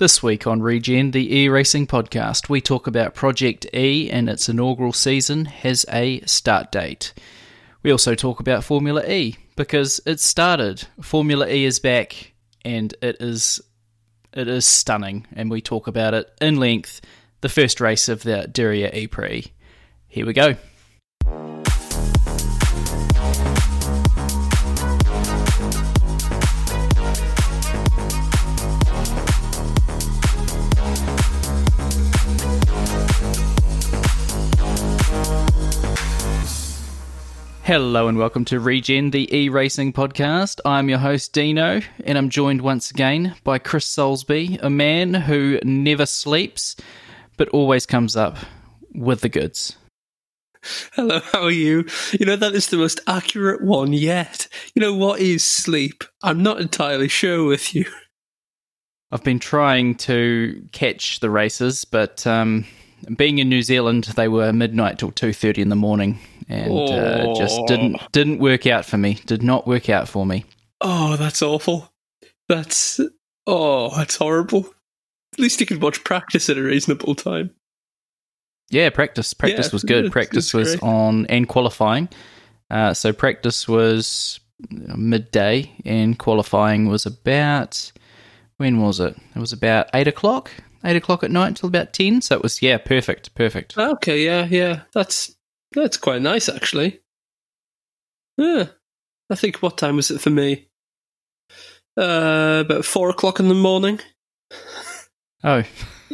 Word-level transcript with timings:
This 0.00 0.22
week 0.22 0.46
on 0.46 0.62
Regen, 0.62 1.10
the 1.10 1.36
e 1.36 1.50
racing 1.50 1.86
podcast, 1.86 2.48
we 2.48 2.62
talk 2.62 2.86
about 2.86 3.14
Project 3.14 3.66
E 3.74 4.10
and 4.10 4.30
its 4.30 4.48
inaugural 4.48 4.94
season 4.94 5.44
has 5.44 5.84
a 5.92 6.22
start 6.22 6.72
date. 6.72 7.12
We 7.82 7.90
also 7.90 8.14
talk 8.14 8.40
about 8.40 8.64
Formula 8.64 9.04
E 9.06 9.36
because 9.56 10.00
it 10.06 10.18
started. 10.18 10.86
Formula 11.02 11.46
E 11.46 11.66
is 11.66 11.80
back 11.80 12.32
and 12.64 12.94
it 13.02 13.18
is 13.20 13.60
it 14.32 14.48
is 14.48 14.64
stunning 14.64 15.26
and 15.34 15.50
we 15.50 15.60
talk 15.60 15.86
about 15.86 16.14
it 16.14 16.30
in 16.40 16.56
length. 16.56 17.02
The 17.42 17.50
first 17.50 17.78
race 17.78 18.08
of 18.08 18.22
the 18.22 18.48
Diriyah 18.50 18.94
E 18.94 19.06
Prix. 19.06 19.52
Here 20.08 20.24
we 20.24 20.32
go. 20.32 20.56
Hello 37.70 38.08
and 38.08 38.18
welcome 38.18 38.44
to 38.46 38.58
Regen, 38.58 39.12
the 39.12 39.32
e 39.32 39.48
racing 39.48 39.92
podcast. 39.92 40.58
I'm 40.64 40.88
your 40.88 40.98
host, 40.98 41.32
Dino, 41.32 41.80
and 42.04 42.18
I'm 42.18 42.28
joined 42.28 42.62
once 42.62 42.90
again 42.90 43.36
by 43.44 43.58
Chris 43.58 43.86
Soulsby, 43.86 44.58
a 44.60 44.68
man 44.68 45.14
who 45.14 45.60
never 45.62 46.04
sleeps 46.04 46.74
but 47.36 47.48
always 47.50 47.86
comes 47.86 48.16
up 48.16 48.38
with 48.92 49.20
the 49.20 49.28
goods. 49.28 49.76
Hello, 50.94 51.20
how 51.20 51.44
are 51.44 51.50
you? 51.52 51.84
You 52.18 52.26
know, 52.26 52.34
that 52.34 52.54
is 52.54 52.66
the 52.66 52.76
most 52.76 52.98
accurate 53.06 53.62
one 53.62 53.92
yet. 53.92 54.48
You 54.74 54.82
know, 54.82 54.92
what 54.96 55.20
is 55.20 55.44
sleep? 55.44 56.02
I'm 56.24 56.42
not 56.42 56.60
entirely 56.60 57.06
sure 57.06 57.44
with 57.46 57.72
you. 57.72 57.84
I've 59.12 59.22
been 59.22 59.38
trying 59.38 59.94
to 59.98 60.60
catch 60.72 61.20
the 61.20 61.30
races, 61.30 61.84
but 61.84 62.26
um, 62.26 62.66
being 63.14 63.38
in 63.38 63.48
New 63.48 63.62
Zealand, 63.62 64.06
they 64.16 64.26
were 64.26 64.52
midnight 64.52 64.98
till 64.98 65.12
2.30 65.12 65.58
in 65.58 65.68
the 65.68 65.76
morning 65.76 66.18
and 66.50 66.72
uh, 66.90 67.34
just 67.34 67.60
didn't 67.66 67.96
didn't 68.12 68.38
work 68.38 68.66
out 68.66 68.84
for 68.84 68.98
me. 68.98 69.14
Did 69.26 69.42
not 69.42 69.66
work 69.66 69.88
out 69.88 70.08
for 70.08 70.26
me. 70.26 70.44
Oh, 70.80 71.16
that's 71.16 71.42
awful. 71.42 71.92
That's 72.48 73.00
oh, 73.46 73.96
that's 73.96 74.16
horrible. 74.16 74.66
At 75.32 75.38
least 75.38 75.60
you 75.60 75.66
could 75.66 75.80
watch 75.80 76.02
practice 76.02 76.50
at 76.50 76.58
a 76.58 76.62
reasonable 76.62 77.14
time. 77.14 77.54
Yeah, 78.68 78.90
practice 78.90 79.32
practice 79.32 79.66
Yeah, 79.66 79.72
was 79.72 79.84
good. 79.84 80.12
Practice 80.12 80.52
was 80.52 80.76
great. 80.76 80.82
on 80.82 81.26
and 81.26 81.48
qualifying. 81.48 82.08
Uh, 82.70 82.94
so 82.94 83.12
practice 83.12 83.68
was 83.68 84.40
midday 84.70 85.72
and 85.84 86.18
qualifying 86.18 86.86
was 86.86 87.06
about 87.06 87.92
when 88.56 88.80
was 88.80 89.00
it? 89.00 89.16
It 89.34 89.38
was 89.38 89.52
about 89.52 89.88
eight 89.94 90.08
o'clock. 90.08 90.50
Eight 90.84 90.96
o'clock 90.96 91.22
at 91.22 91.30
night 91.30 91.56
till 91.56 91.68
about 91.68 91.92
ten. 91.92 92.22
So 92.22 92.36
it 92.36 92.42
was 92.42 92.62
yeah, 92.62 92.78
perfect, 92.78 93.34
perfect. 93.34 93.76
Okay, 93.76 94.24
yeah, 94.24 94.46
yeah. 94.46 94.82
That's 94.92 95.34
that's 95.72 95.96
quite 95.96 96.22
nice 96.22 96.48
actually. 96.48 97.00
Yeah. 98.36 98.66
I 99.30 99.34
think 99.34 99.62
what 99.62 99.78
time 99.78 99.96
was 99.96 100.10
it 100.10 100.20
for 100.20 100.30
me? 100.30 100.68
Uh 101.96 102.62
about 102.64 102.84
four 102.84 103.10
o'clock 103.10 103.40
in 103.40 103.48
the 103.48 103.54
morning. 103.54 104.00
Oh, 105.42 105.62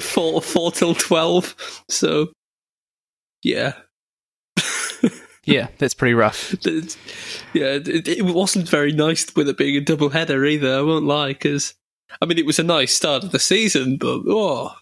four 0.00 0.42
four 0.42 0.72
till 0.72 0.96
twelve. 0.96 1.54
So 1.88 2.32
yeah. 3.44 3.74
yeah, 5.44 5.68
that's 5.78 5.94
pretty 5.94 6.14
rough. 6.14 6.52
It's- 6.66 6.96
yeah, 7.52 7.74
it, 7.74 8.08
it 8.08 8.22
wasn't 8.24 8.68
very 8.68 8.90
nice 8.90 9.32
with 9.36 9.48
it 9.48 9.56
being 9.56 9.76
a 9.76 9.80
double 9.80 10.08
header 10.08 10.44
either. 10.44 10.78
I 10.78 10.80
won't 10.80 11.06
lie, 11.06 11.28
because 11.28 11.74
I 12.20 12.24
mean 12.26 12.38
it 12.38 12.46
was 12.46 12.58
a 12.58 12.64
nice 12.64 12.92
start 12.92 13.22
of 13.22 13.30
the 13.30 13.38
season, 13.38 13.98
but 13.98 14.22
oh, 14.26 14.72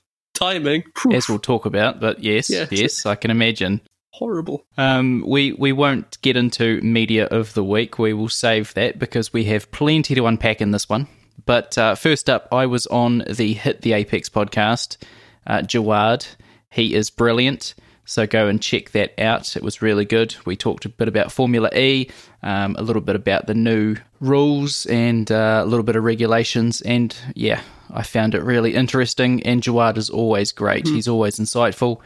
timing 0.40 0.84
phew, 0.96 1.12
As 1.12 1.28
we'll 1.28 1.38
talk 1.38 1.66
about, 1.66 2.00
but 2.00 2.22
yes, 2.22 2.48
Yes. 2.50 2.68
yes, 2.72 3.06
I 3.06 3.14
can 3.14 3.30
imagine. 3.30 3.80
horrible. 4.12 4.64
Um, 4.76 5.24
we 5.26 5.52
we 5.52 5.72
won't 5.72 6.20
get 6.22 6.36
into 6.36 6.80
media 6.82 7.26
of 7.26 7.54
the 7.54 7.64
week. 7.64 7.98
We 7.98 8.12
will 8.12 8.28
save 8.28 8.74
that 8.74 8.98
because 8.98 9.32
we 9.32 9.44
have 9.44 9.70
plenty 9.70 10.14
to 10.14 10.26
unpack 10.26 10.60
in 10.60 10.72
this 10.72 10.88
one. 10.88 11.06
But 11.46 11.78
uh, 11.78 11.94
first 11.94 12.28
up, 12.28 12.48
I 12.52 12.66
was 12.66 12.86
on 12.88 13.24
the 13.28 13.54
Hit 13.54 13.80
the 13.82 13.92
Apex 13.94 14.28
podcast. 14.28 14.96
Uh, 15.46 15.58
Jawad, 15.62 16.26
he 16.70 16.94
is 16.94 17.08
brilliant. 17.10 17.74
So 18.10 18.26
go 18.26 18.48
and 18.48 18.60
check 18.60 18.90
that 18.90 19.14
out. 19.20 19.56
It 19.56 19.62
was 19.62 19.82
really 19.82 20.04
good. 20.04 20.34
We 20.44 20.56
talked 20.56 20.84
a 20.84 20.88
bit 20.88 21.06
about 21.06 21.30
Formula 21.30 21.70
E, 21.72 22.10
um, 22.42 22.74
a 22.76 22.82
little 22.82 23.02
bit 23.02 23.14
about 23.14 23.46
the 23.46 23.54
new 23.54 23.98
rules, 24.18 24.84
and 24.86 25.30
uh, 25.30 25.60
a 25.62 25.64
little 25.64 25.84
bit 25.84 25.94
of 25.94 26.02
regulations. 26.02 26.80
And 26.80 27.16
yeah, 27.36 27.60
I 27.88 28.02
found 28.02 28.34
it 28.34 28.42
really 28.42 28.74
interesting. 28.74 29.44
And 29.44 29.62
Jawad 29.62 29.96
is 29.96 30.10
always 30.10 30.50
great. 30.50 30.88
He's 30.88 31.06
always 31.06 31.38
insightful. 31.38 32.00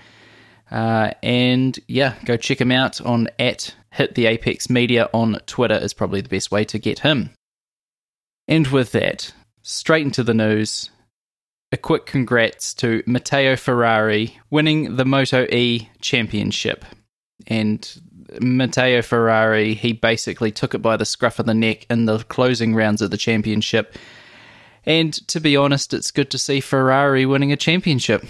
Uh, 0.71 1.13
and 1.23 1.79
yeah, 1.89 2.17
go 2.27 2.37
check 2.37 2.61
him 2.61 2.71
out 2.71 3.01
on 3.01 3.29
at 3.39 3.75
Hit 3.91 4.15
the 4.15 4.27
Apex 4.27 4.69
Media 4.69 5.09
on 5.15 5.39
Twitter 5.47 5.77
is 5.77 5.95
probably 5.95 6.21
the 6.21 6.29
best 6.29 6.51
way 6.51 6.67
to 6.67 6.79
get 6.79 6.99
him. 6.99 7.31
And 8.47 8.67
with 8.67 8.93
that, 8.93 9.33
straight 9.63 10.05
into 10.05 10.23
the 10.23 10.35
news. 10.35 10.91
A 11.73 11.77
quick 11.77 12.07
congrats 12.07 12.73
to 12.75 13.03
Matteo 13.07 13.57
Ferrari 13.57 14.39
winning 14.51 14.97
the 14.97 15.05
Moto 15.05 15.45
E 15.51 15.89
championship. 16.01 16.85
And 17.49 17.89
Matteo 18.41 19.03
Ferrari, 19.03 19.75
he 19.75 19.93
basically 19.93 20.53
took 20.53 20.75
it 20.75 20.79
by 20.79 20.97
the 20.97 21.05
scruff 21.05 21.39
of 21.39 21.47
the 21.47 21.55
neck 21.55 21.87
in 21.91 22.05
the 22.07 22.19
closing 22.19 22.75
rounds 22.75 23.03
of 23.03 23.11
the 23.11 23.17
championship. 23.17 23.97
And 24.87 25.13
to 25.29 25.41
be 25.41 25.57
honest, 25.57 25.93
it's 25.95 26.11
good 26.11 26.31
to 26.31 26.39
see 26.39 26.61
Ferrari 26.61 27.27
winning 27.27 27.53
a 27.53 27.57
championship. 27.57 28.25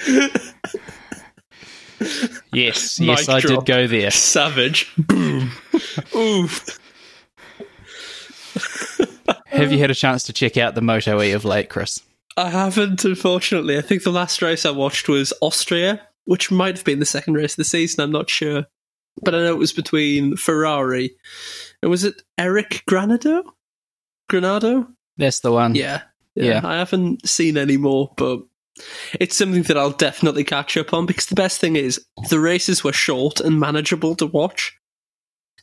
Yes, 0.00 0.54
yes, 2.52 3.00
Mic 3.00 3.28
I 3.28 3.40
drop. 3.40 3.64
did 3.64 3.72
go 3.72 3.86
there. 3.86 4.10
Savage. 4.10 4.92
Boom. 4.96 5.50
Oof. 6.14 6.78
Have 9.46 9.72
you 9.72 9.78
had 9.78 9.90
a 9.90 9.94
chance 9.94 10.22
to 10.24 10.32
check 10.32 10.56
out 10.56 10.74
the 10.74 10.80
Moto 10.80 11.20
E 11.22 11.32
of 11.32 11.44
late, 11.44 11.68
Chris? 11.68 12.00
I 12.36 12.50
haven't, 12.50 13.04
unfortunately. 13.04 13.78
I 13.78 13.80
think 13.80 14.02
the 14.02 14.10
last 14.10 14.42
race 14.42 14.66
I 14.66 14.70
watched 14.70 15.08
was 15.08 15.32
Austria, 15.40 16.02
which 16.24 16.50
might 16.50 16.76
have 16.76 16.84
been 16.84 16.98
the 16.98 17.06
second 17.06 17.34
race 17.34 17.52
of 17.52 17.58
the 17.58 17.64
season. 17.64 18.02
I'm 18.02 18.12
not 18.12 18.28
sure, 18.28 18.66
but 19.22 19.34
I 19.34 19.38
know 19.38 19.52
it 19.52 19.58
was 19.58 19.72
between 19.72 20.36
Ferrari 20.36 21.16
and 21.82 21.90
was 21.90 22.04
it 22.04 22.22
Eric 22.38 22.82
Granado? 22.88 23.42
Granado? 24.30 24.88
That's 25.16 25.40
the 25.40 25.52
one. 25.52 25.74
Yeah, 25.74 26.02
Yeah. 26.34 26.60
I 26.64 26.76
haven't 26.76 27.26
seen 27.26 27.56
any 27.56 27.76
more, 27.76 28.12
but 28.16 28.40
it's 29.18 29.36
something 29.36 29.62
that 29.64 29.78
I'll 29.78 29.90
definitely 29.90 30.44
catch 30.44 30.76
up 30.76 30.92
on 30.92 31.06
because 31.06 31.26
the 31.26 31.34
best 31.34 31.60
thing 31.60 31.76
is 31.76 32.04
the 32.28 32.40
races 32.40 32.84
were 32.84 32.92
short 32.92 33.40
and 33.40 33.58
manageable 33.58 34.14
to 34.16 34.26
watch. 34.26 34.76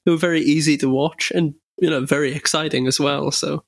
They 0.06 0.12
were 0.12 0.18
very 0.18 0.42
easy 0.42 0.78
to 0.78 0.90
watch 0.90 1.32
and 1.36 1.54
you 1.78 1.90
know 1.90 2.06
very 2.06 2.34
exciting 2.34 2.88
as 2.88 3.00
well. 3.00 3.32
So 3.32 3.64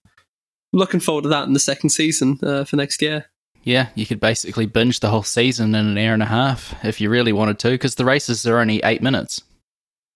looking 0.76 1.00
forward 1.00 1.24
to 1.24 1.30
that 1.30 1.48
in 1.48 1.54
the 1.54 1.60
second 1.60 1.90
season 1.90 2.38
uh, 2.44 2.66
for 2.66 2.76
next 2.76 3.02
year. 3.02 3.26
Yeah, 3.64 3.88
you 3.96 4.06
could 4.06 4.20
basically 4.20 4.68
binge 4.68 5.00
the 5.00 5.10
whole 5.10 5.24
season 5.24 5.74
in 5.74 5.88
an 5.88 5.98
hour 5.98 6.14
and 6.14 6.22
a 6.22 6.28
half 6.28 6.76
if 6.86 7.02
you 7.02 7.10
really 7.10 7.34
wanted 7.34 7.58
to, 7.60 7.72
because 7.72 7.96
the 7.96 8.06
races 8.06 8.46
are 8.46 8.60
only 8.60 8.80
eight 8.84 9.02
minutes. 9.02 9.42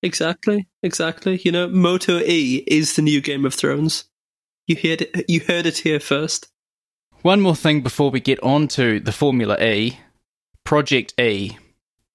Exactly, 0.04 0.68
exactly. 0.84 1.42
You 1.44 1.52
know, 1.52 1.68
Moto 1.68 2.20
E 2.20 2.64
is 2.68 2.96
the 2.96 3.02
new 3.02 3.22
Game 3.22 3.46
of 3.46 3.56
Thrones. 3.56 4.06
You 4.68 4.76
heard 4.76 5.02
it. 5.02 5.26
You 5.28 5.40
heard 5.40 5.66
it 5.66 5.80
here 5.80 6.00
first. 6.00 6.48
One 7.22 7.42
more 7.42 7.56
thing 7.56 7.82
before 7.82 8.12
we 8.12 8.20
get 8.20 8.42
on 8.44 8.68
to 8.70 9.00
the 9.00 9.12
Formula 9.12 9.62
E 9.62 10.00
Project 10.64 11.20
E. 11.20 11.58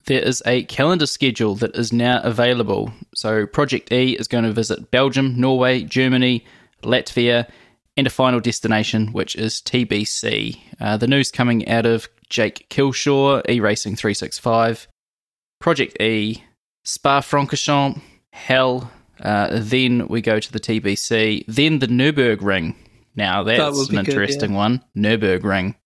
There 0.06 0.22
is 0.22 0.42
a 0.46 0.64
calendar 0.64 1.06
schedule 1.06 1.56
that 1.56 1.74
is 1.74 1.92
now 1.92 2.20
available. 2.22 2.92
So, 3.14 3.46
Project 3.46 3.90
E 3.90 4.12
is 4.12 4.28
going 4.28 4.44
to 4.44 4.52
visit 4.52 4.90
Belgium, 4.90 5.40
Norway, 5.40 5.82
Germany, 5.82 6.44
Latvia, 6.82 7.48
and 7.96 8.06
a 8.06 8.10
final 8.10 8.40
destination, 8.40 9.12
which 9.12 9.36
is 9.36 9.60
TBC. 9.60 10.58
Uh, 10.80 10.96
the 10.96 11.06
news 11.06 11.30
coming 11.30 11.68
out 11.68 11.86
of 11.86 12.08
Jake 12.28 12.66
Kilshaw, 12.70 13.48
E 13.48 13.60
Racing 13.60 13.96
365, 13.96 14.88
Project 15.60 16.00
E, 16.00 16.42
Spa 16.84 17.20
Francorchamps, 17.20 18.00
Hell. 18.32 18.90
Uh, 19.20 19.48
then 19.62 20.08
we 20.08 20.20
go 20.20 20.40
to 20.40 20.52
the 20.52 20.58
TBC, 20.58 21.44
then 21.46 21.78
the 21.78 21.86
Nürburgring. 21.86 22.74
Now 23.14 23.44
That 23.44 23.58
that's 23.58 23.88
be 23.88 23.96
an 23.96 24.04
good, 24.04 24.14
interesting 24.14 24.54
one. 24.54 24.82
Nürburgring 24.96 25.76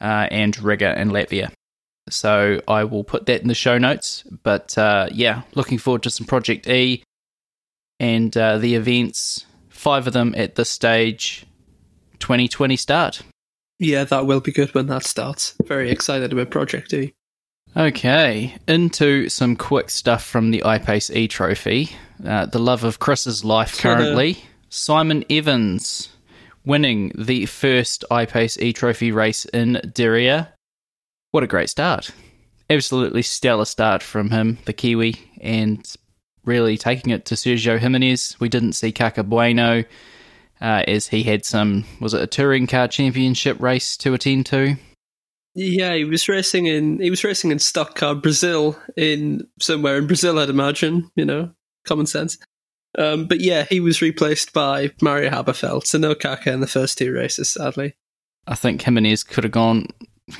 uh, 0.00 0.28
and 0.30 0.58
Riga 0.62 1.00
in 1.00 1.10
Latvia. 1.10 1.50
So 2.10 2.60
I 2.68 2.84
will 2.84 3.04
put 3.04 3.26
that 3.26 3.40
in 3.40 3.48
the 3.48 3.54
show 3.54 3.78
notes. 3.78 4.24
But 4.42 4.76
uh, 4.76 5.08
yeah, 5.12 5.42
looking 5.54 5.78
forward 5.78 6.02
to 6.02 6.10
some 6.10 6.26
Project 6.26 6.68
E 6.68 7.02
and 7.98 8.36
uh, 8.36 8.58
the 8.58 8.74
events. 8.74 9.46
Five 9.82 10.06
of 10.06 10.12
them 10.12 10.32
at 10.36 10.54
this 10.54 10.70
stage. 10.70 11.44
2020 12.20 12.76
start. 12.76 13.22
Yeah, 13.80 14.04
that 14.04 14.26
will 14.26 14.38
be 14.38 14.52
good 14.52 14.72
when 14.76 14.86
that 14.86 15.02
starts. 15.02 15.56
Very 15.64 15.90
excited 15.90 16.32
about 16.32 16.52
Project 16.52 16.94
E. 16.94 17.12
Okay, 17.76 18.54
into 18.68 19.28
some 19.28 19.56
quick 19.56 19.90
stuff 19.90 20.22
from 20.22 20.52
the 20.52 20.62
iPace 20.64 21.12
E 21.12 21.26
Trophy. 21.26 21.90
Uh, 22.24 22.46
the 22.46 22.60
love 22.60 22.84
of 22.84 23.00
Chris's 23.00 23.44
life 23.44 23.76
currently. 23.80 24.44
Simon 24.68 25.24
Evans 25.28 26.10
winning 26.64 27.10
the 27.18 27.46
first 27.46 28.04
iPace 28.08 28.62
E 28.62 28.72
Trophy 28.72 29.10
race 29.10 29.46
in 29.46 29.80
Diriyah. 29.84 30.46
What 31.32 31.42
a 31.42 31.48
great 31.48 31.70
start. 31.70 32.12
Absolutely 32.70 33.22
stellar 33.22 33.64
start 33.64 34.00
from 34.00 34.30
him, 34.30 34.58
the 34.64 34.72
Kiwi, 34.72 35.16
and 35.40 35.84
really 36.44 36.76
taking 36.76 37.12
it 37.12 37.24
to 37.26 37.34
Sergio 37.34 37.78
Jimenez. 37.78 38.36
We 38.40 38.48
didn't 38.48 38.72
see 38.72 38.92
Cacá 38.92 39.24
Bueno 39.24 39.84
uh, 40.60 40.84
as 40.86 41.08
he 41.08 41.24
had 41.24 41.44
some, 41.44 41.84
was 42.00 42.14
it 42.14 42.22
a 42.22 42.26
touring 42.26 42.66
car 42.66 42.88
championship 42.88 43.60
race 43.60 43.96
to 43.98 44.14
attend 44.14 44.46
to? 44.46 44.76
Yeah, 45.54 45.94
he 45.94 46.04
was 46.04 46.28
racing 46.28 46.66
in 46.66 46.98
he 46.98 47.10
was 47.10 47.24
racing 47.24 47.50
in 47.50 47.58
stock 47.58 47.94
car 47.94 48.14
Brazil 48.14 48.78
in 48.96 49.46
somewhere 49.60 49.98
in 49.98 50.06
Brazil, 50.06 50.38
I'd 50.38 50.48
imagine. 50.48 51.10
You 51.14 51.26
know, 51.26 51.50
common 51.84 52.06
sense. 52.06 52.38
Um, 52.98 53.26
but 53.26 53.40
yeah, 53.40 53.64
he 53.68 53.80
was 53.80 54.00
replaced 54.00 54.52
by 54.52 54.92
Mario 55.02 55.30
Haberfeld, 55.30 55.86
so 55.86 55.98
no 55.98 56.14
Cacá 56.14 56.48
in 56.48 56.60
the 56.60 56.66
first 56.66 56.96
two 56.96 57.12
races, 57.12 57.50
sadly. 57.50 57.94
I 58.46 58.54
think 58.54 58.82
Jimenez 58.82 59.24
could 59.24 59.44
have 59.44 59.52
gone, 59.52 59.88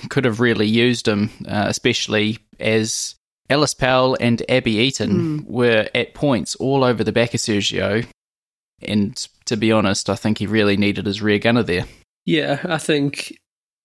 could 0.09 0.25
have 0.25 0.41
really 0.41 0.67
used 0.67 1.09
him, 1.09 1.31
uh, 1.47 1.67
especially 1.69 2.39
as 2.59 3.15
Alice 3.51 3.75
Powell 3.75 4.17
and 4.21 4.43
Abby 4.49 4.77
Eaton 4.77 5.41
mm. 5.41 5.47
were 5.47 5.89
at 5.95 6.15
points 6.15 6.55
all 6.57 6.85
over 6.85 7.05
the 7.05 7.13
back 7.13 7.35
of 7.35 7.41
Sergio. 7.41 8.07
And 8.83 9.17
to 9.47 9.57
be 9.57 9.73
honest, 9.73 10.09
I 10.09 10.17
think 10.17 10.39
he 10.39 10.47
really 10.47 10.77
needed 10.77 11.07
his 11.07 11.23
rear 11.23 11.39
gunner 11.39 11.63
there. 11.63 11.85
Yeah, 12.25 12.61
I 12.65 12.79
think 12.79 13.37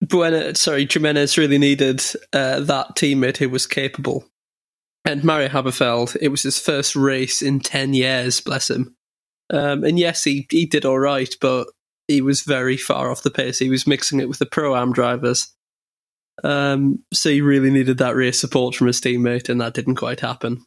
Buena, 0.01 0.55
sorry, 0.55 0.87
Jimenez 0.89 1.37
really 1.37 1.57
needed 1.57 2.01
uh, 2.33 2.61
that 2.61 2.95
teammate 2.95 3.37
who 3.37 3.49
was 3.49 3.67
capable. 3.67 4.25
And 5.05 5.23
Mario 5.23 5.47
Haberfeld, 5.47 6.17
it 6.19 6.29
was 6.29 6.43
his 6.43 6.59
first 6.59 6.95
race 6.95 7.41
in 7.41 7.59
10 7.59 7.93
years, 7.93 8.41
bless 8.41 8.69
him. 8.69 8.95
Um, 9.51 9.83
and 9.83 9.97
yes, 9.97 10.23
he, 10.23 10.45
he 10.51 10.65
did 10.65 10.85
all 10.85 10.99
right, 10.99 11.33
but 11.39 11.67
he 12.07 12.21
was 12.21 12.41
very 12.41 12.77
far 12.77 13.09
off 13.09 13.23
the 13.23 13.31
pace. 13.31 13.59
He 13.59 13.69
was 13.69 13.87
mixing 13.87 14.19
it 14.19 14.27
with 14.27 14.39
the 14.39 14.45
pro 14.45 14.75
am 14.75 14.91
drivers. 14.91 15.53
Um, 16.43 17.03
so 17.13 17.29
he 17.29 17.41
really 17.41 17.69
needed 17.69 17.97
that 17.99 18.15
rear 18.15 18.31
support 18.31 18.75
from 18.75 18.87
his 18.87 19.01
teammate, 19.01 19.49
and 19.49 19.61
that 19.61 19.73
didn't 19.73 19.95
quite 19.95 20.19
happen. 20.19 20.65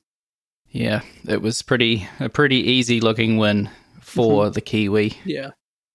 Yeah, 0.68 1.02
it 1.28 1.42
was 1.42 1.62
pretty 1.62 2.08
a 2.18 2.28
pretty 2.28 2.56
easy 2.56 3.00
looking 3.00 3.38
win 3.38 3.70
for 4.00 4.44
mm-hmm. 4.44 4.52
the 4.52 4.60
Kiwi. 4.60 5.18
Yeah. 5.24 5.50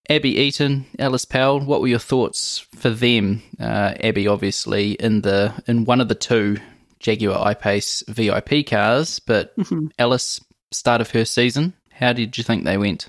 Abby 0.08 0.38
Eaton, 0.38 0.86
Alice 1.00 1.26
Powell, 1.26 1.62
what 1.62 1.82
were 1.82 1.88
your 1.88 1.98
thoughts 1.98 2.68
for 2.76 2.92
them? 2.92 3.42
Uh, 3.60 3.96
Abby, 4.00 4.28
obviously, 4.28 4.92
in 4.92 5.22
the 5.22 5.54
in 5.68 5.86
one 5.86 6.00
of 6.00 6.10
the 6.10 6.16
two 6.16 6.58
Jaguar 7.00 7.46
I-Pace 7.46 8.04
VIP 8.08 8.68
cars, 8.68 9.20
but 9.20 9.56
mm-hmm. 9.58 9.88
Alice, 9.98 10.42
start 10.72 11.02
of 11.02 11.12
her 11.12 11.26
season, 11.26 11.74
how 11.92 12.14
did 12.14 12.38
you 12.38 12.44
think 12.44 12.66
they 12.66 12.78
went? 12.78 13.08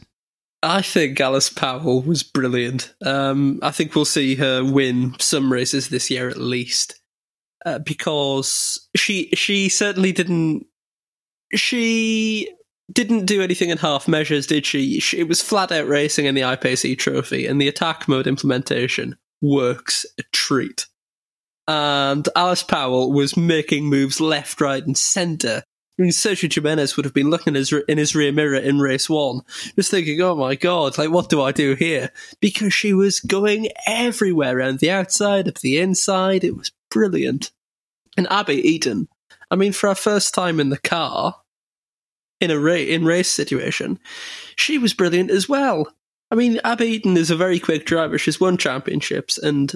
I 0.67 0.83
think 0.83 1.21
Alice 1.21 1.49
Powell 1.49 2.03
was 2.03 2.25
brilliant. 2.25 2.93
Um, 3.05 3.61
I 3.63 3.71
think 3.71 3.95
we'll 3.95 4.05
see 4.05 4.35
her 4.35 4.65
win 4.65 5.15
some 5.21 5.53
races 5.53 5.89
this 5.89 6.11
year 6.11 6.29
at 6.29 6.39
least, 6.39 7.01
uh, 7.65 7.79
because 7.79 8.89
she 8.97 9.31
she 9.35 9.69
certainly 9.69 10.11
didn't. 10.11 10.67
She 11.55 12.51
didn't 12.93 13.27
do 13.27 13.43
anything 13.43 13.71
in 13.71 13.79
half 13.79 14.09
measures, 14.09 14.49
did 14.49 14.67
she? 14.67 14.99
she 14.99 15.21
it 15.21 15.29
was 15.29 15.41
flat 15.41 15.71
out 15.71 15.87
racing 15.87 16.27
in 16.27 16.35
the 16.35 16.41
iPace 16.41 16.99
trophy, 16.99 17.47
and 17.47 17.61
the 17.61 17.69
attack 17.69 18.09
mode 18.09 18.27
implementation 18.27 19.17
works 19.41 20.05
a 20.19 20.25
treat. 20.33 20.87
And 21.69 22.29
Alice 22.35 22.65
Powell 22.65 23.13
was 23.13 23.37
making 23.37 23.85
moves 23.85 24.21
left, 24.21 24.61
right, 24.61 24.85
and 24.85 24.99
centre. 24.99 25.63
Sergio 25.98 26.52
Jimenez 26.52 26.96
would 26.96 27.06
have 27.06 27.14
been 27.14 27.31
looking 27.31 27.52
in 27.52 27.54
his, 27.54 27.72
in 27.88 27.98
his 27.98 28.14
rear 28.14 28.32
mirror 28.32 28.56
in 28.56 28.78
race 28.78 29.08
one, 29.08 29.40
just 29.76 29.90
thinking, 29.90 30.20
oh 30.20 30.34
my 30.34 30.54
god, 30.54 30.98
like, 30.98 31.10
what 31.10 31.31
do 31.31 31.40
I 31.40 31.52
do 31.52 31.75
here? 31.75 32.10
Because 32.40 32.75
she 32.75 32.93
was 32.93 33.20
going 33.20 33.69
everywhere 33.87 34.58
around 34.58 34.81
the 34.81 34.90
outside, 34.90 35.48
up 35.48 35.58
the 35.58 35.78
inside. 35.78 36.44
It 36.44 36.56
was 36.56 36.70
brilliant. 36.90 37.50
And 38.16 38.31
Abby 38.31 38.56
Eaton, 38.56 39.08
I 39.50 39.56
mean, 39.56 39.72
for 39.72 39.88
her 39.88 39.94
first 39.94 40.34
time 40.34 40.60
in 40.60 40.69
the 40.69 40.78
car, 40.78 41.37
in 42.40 42.50
a 42.50 42.58
ra- 42.58 42.75
in 42.75 43.04
race 43.04 43.31
situation, 43.31 43.98
she 44.56 44.78
was 44.78 44.94
brilliant 44.94 45.31
as 45.31 45.48
well. 45.48 45.90
I 46.31 46.34
mean, 46.34 46.60
Abby 46.64 46.87
Eaton 46.87 47.16
is 47.16 47.31
a 47.31 47.37
very 47.37 47.58
quick 47.58 47.87
driver. 47.87 48.19
She's 48.19 48.40
won 48.40 48.56
championships 48.56 49.38
and 49.38 49.72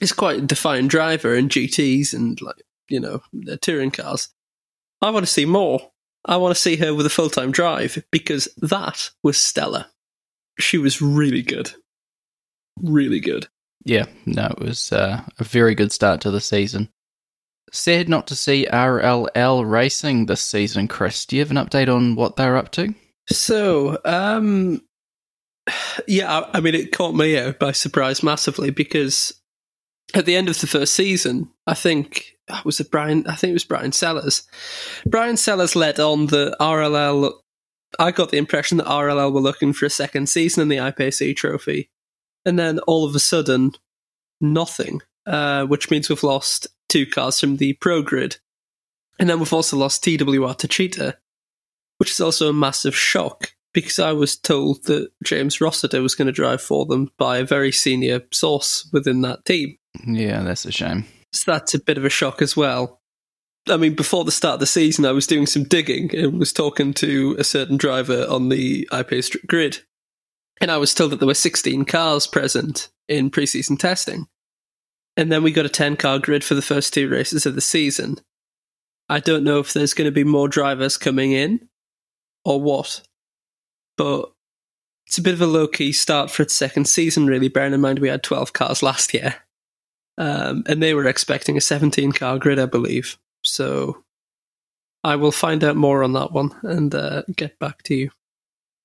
is 0.00 0.12
quite 0.12 0.38
a 0.38 0.46
defined 0.46 0.90
driver 0.90 1.34
in 1.34 1.48
GTs 1.48 2.12
and 2.12 2.40
like 2.40 2.62
you 2.88 3.00
know 3.00 3.20
touring 3.60 3.90
cars. 3.90 4.28
I 5.02 5.10
want 5.10 5.26
to 5.26 5.32
see 5.32 5.44
more. 5.44 5.90
I 6.24 6.36
want 6.36 6.54
to 6.54 6.60
see 6.60 6.76
her 6.76 6.94
with 6.94 7.06
a 7.06 7.10
full 7.10 7.30
time 7.30 7.52
drive 7.52 8.02
because 8.10 8.48
that 8.58 9.10
was 9.22 9.38
stellar. 9.38 9.86
She 10.58 10.78
was 10.78 11.02
really 11.02 11.42
good, 11.42 11.72
really 12.82 13.20
good. 13.20 13.48
Yeah, 13.84 14.06
no, 14.24 14.46
it 14.46 14.58
was 14.58 14.90
uh, 14.90 15.22
a 15.38 15.44
very 15.44 15.74
good 15.74 15.92
start 15.92 16.20
to 16.22 16.30
the 16.30 16.40
season. 16.40 16.88
Sad 17.72 18.08
not 18.08 18.26
to 18.28 18.34
see 18.34 18.66
RLL 18.72 19.68
racing 19.68 20.26
this 20.26 20.40
season, 20.40 20.88
Chris. 20.88 21.24
Do 21.26 21.36
you 21.36 21.42
have 21.42 21.50
an 21.50 21.56
update 21.56 21.94
on 21.94 22.16
what 22.16 22.36
they're 22.36 22.56
up 22.56 22.72
to? 22.72 22.94
So, 23.28 23.98
um, 24.04 24.82
yeah, 26.08 26.46
I 26.52 26.60
mean, 26.60 26.74
it 26.74 26.92
caught 26.92 27.14
me 27.14 27.38
out 27.38 27.58
by 27.58 27.72
surprise 27.72 28.22
massively 28.22 28.70
because 28.70 29.32
at 30.14 30.26
the 30.26 30.36
end 30.36 30.48
of 30.48 30.60
the 30.60 30.66
first 30.66 30.94
season, 30.94 31.50
I 31.66 31.74
think 31.74 32.35
was 32.64 32.80
it 32.80 32.90
Bryan? 32.90 33.26
I 33.26 33.34
think 33.34 33.50
it 33.50 33.54
was 33.54 33.64
Bryan 33.64 33.92
Sellers. 33.92 34.42
Bryan 35.06 35.36
Sellers 35.36 35.76
led 35.76 35.98
on 36.00 36.26
the 36.26 36.56
RLL. 36.60 37.32
I 37.98 38.10
got 38.10 38.30
the 38.30 38.38
impression 38.38 38.78
that 38.78 38.86
RLL 38.86 39.32
were 39.32 39.40
looking 39.40 39.72
for 39.72 39.86
a 39.86 39.90
second 39.90 40.28
season 40.28 40.62
in 40.62 40.68
the 40.68 40.76
iPace 40.76 41.34
trophy, 41.36 41.90
and 42.44 42.58
then 42.58 42.78
all 42.80 43.04
of 43.04 43.14
a 43.14 43.20
sudden, 43.20 43.72
nothing. 44.40 45.00
Uh, 45.26 45.64
which 45.64 45.90
means 45.90 46.08
we've 46.08 46.22
lost 46.22 46.68
two 46.88 47.04
cars 47.04 47.40
from 47.40 47.56
the 47.56 47.72
Pro 47.74 48.00
Grid. 48.00 48.36
And 49.18 49.28
then 49.28 49.40
we've 49.40 49.52
also 49.52 49.76
lost 49.76 50.04
TWR 50.04 50.56
Techeetah, 50.56 51.14
which 51.98 52.12
is 52.12 52.20
also 52.20 52.48
a 52.48 52.52
massive 52.52 52.94
shock 52.94 53.52
because 53.74 53.98
I 53.98 54.12
was 54.12 54.36
told 54.36 54.84
that 54.84 55.10
James 55.24 55.60
Rossiter 55.60 56.00
was 56.00 56.14
going 56.14 56.26
to 56.26 56.32
drive 56.32 56.62
for 56.62 56.86
them 56.86 57.10
by 57.18 57.38
a 57.38 57.44
very 57.44 57.72
senior 57.72 58.22
source 58.32 58.88
within 58.92 59.22
that 59.22 59.44
team. 59.44 59.76
Yeah, 60.06 60.42
that's 60.42 60.64
a 60.64 60.70
shame. 60.70 61.06
So 61.36 61.52
that's 61.52 61.74
a 61.74 61.82
bit 61.82 61.98
of 61.98 62.04
a 62.04 62.10
shock 62.10 62.42
as 62.42 62.56
well. 62.56 63.00
I 63.68 63.76
mean, 63.76 63.94
before 63.94 64.24
the 64.24 64.32
start 64.32 64.54
of 64.54 64.60
the 64.60 64.66
season, 64.66 65.04
I 65.04 65.12
was 65.12 65.26
doing 65.26 65.46
some 65.46 65.64
digging 65.64 66.14
and 66.14 66.38
was 66.38 66.52
talking 66.52 66.94
to 66.94 67.36
a 67.38 67.44
certain 67.44 67.76
driver 67.76 68.24
on 68.28 68.48
the 68.48 68.88
iPace 68.92 69.36
grid. 69.46 69.80
And 70.60 70.70
I 70.70 70.78
was 70.78 70.94
told 70.94 71.10
that 71.10 71.18
there 71.18 71.26
were 71.26 71.34
16 71.34 71.84
cars 71.84 72.26
present 72.26 72.88
in 73.08 73.30
preseason 73.30 73.78
testing. 73.78 74.26
And 75.16 75.32
then 75.32 75.42
we 75.42 75.50
got 75.50 75.66
a 75.66 75.70
10 75.70 75.96
car 75.96 76.18
grid 76.18 76.44
for 76.44 76.54
the 76.54 76.62
first 76.62 76.94
two 76.94 77.08
races 77.08 77.44
of 77.44 77.54
the 77.54 77.60
season. 77.60 78.16
I 79.08 79.20
don't 79.20 79.44
know 79.44 79.58
if 79.58 79.72
there's 79.72 79.94
going 79.94 80.06
to 80.06 80.12
be 80.12 80.24
more 80.24 80.48
drivers 80.48 80.96
coming 80.96 81.32
in 81.32 81.68
or 82.44 82.60
what, 82.60 83.02
but 83.96 84.32
it's 85.06 85.18
a 85.18 85.22
bit 85.22 85.34
of 85.34 85.40
a 85.40 85.46
low 85.46 85.68
key 85.68 85.92
start 85.92 86.30
for 86.30 86.42
its 86.42 86.54
second 86.54 86.86
season, 86.86 87.26
really, 87.26 87.48
bearing 87.48 87.72
in 87.72 87.80
mind 87.80 87.98
we 88.00 88.08
had 88.08 88.22
12 88.22 88.52
cars 88.52 88.82
last 88.82 89.14
year. 89.14 89.36
Um, 90.18 90.64
and 90.66 90.82
they 90.82 90.94
were 90.94 91.06
expecting 91.06 91.56
a 91.56 91.60
17 91.60 92.12
car 92.12 92.38
grid, 92.38 92.58
I 92.58 92.66
believe. 92.66 93.18
So 93.44 94.02
I 95.04 95.16
will 95.16 95.32
find 95.32 95.62
out 95.62 95.76
more 95.76 96.02
on 96.02 96.14
that 96.14 96.32
one 96.32 96.52
and 96.62 96.94
uh, 96.94 97.22
get 97.36 97.58
back 97.58 97.82
to 97.84 97.94
you. 97.94 98.10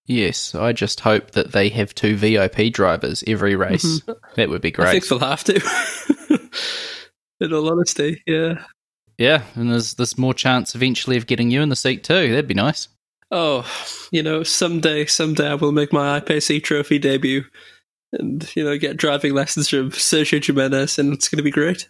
Yes, 0.07 0.55
I 0.55 0.73
just 0.73 0.99
hope 0.99 1.31
that 1.31 1.51
they 1.51 1.69
have 1.69 1.95
two 1.95 2.15
VIP 2.15 2.73
drivers 2.73 3.23
every 3.27 3.55
race. 3.55 4.01
Mm-hmm. 4.01 4.11
That 4.35 4.49
would 4.49 4.61
be 4.61 4.71
great. 4.71 4.87
I 4.87 4.91
think 4.91 5.07
they'll 5.07 5.19
have 5.19 5.43
to. 5.45 5.61
in 7.39 7.53
all 7.53 7.71
honesty, 7.71 8.21
yeah. 8.25 8.63
Yeah, 9.17 9.43
and 9.55 9.71
there's 9.71 9.93
there's 9.93 10.17
more 10.17 10.33
chance 10.33 10.73
eventually 10.73 11.17
of 11.17 11.27
getting 11.27 11.51
you 11.51 11.61
in 11.61 11.69
the 11.69 11.75
seat 11.75 12.03
too. 12.03 12.29
That'd 12.29 12.47
be 12.47 12.53
nice. 12.53 12.87
Oh, 13.29 13.65
you 14.11 14.23
know, 14.23 14.43
someday, 14.43 15.05
someday 15.05 15.47
I 15.47 15.53
will 15.55 15.71
make 15.71 15.93
my 15.93 16.19
iPace 16.19 16.61
trophy 16.63 16.99
debut, 16.99 17.45
and 18.13 18.49
you 18.55 18.63
know, 18.63 18.77
get 18.77 18.97
driving 18.97 19.33
lessons 19.33 19.69
from 19.69 19.91
Sergio 19.91 20.43
Jimenez, 20.43 20.99
and 20.99 21.13
it's 21.13 21.29
going 21.29 21.37
to 21.37 21.43
be 21.43 21.51
great. 21.51 21.87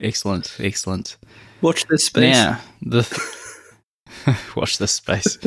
excellent, 0.00 0.56
excellent. 0.58 1.16
Watch 1.60 1.86
this 1.86 2.06
space. 2.06 2.34
Yeah, 2.34 2.60
the 2.82 3.02
th- 3.02 4.36
watch 4.56 4.78
this 4.78 4.92
space. 4.92 5.38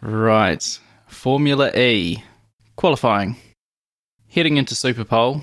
Right. 0.00 0.78
Formula 1.08 1.70
E. 1.76 2.22
Qualifying. 2.76 3.36
Heading 4.28 4.56
into 4.56 4.74
Superpole. 4.74 5.42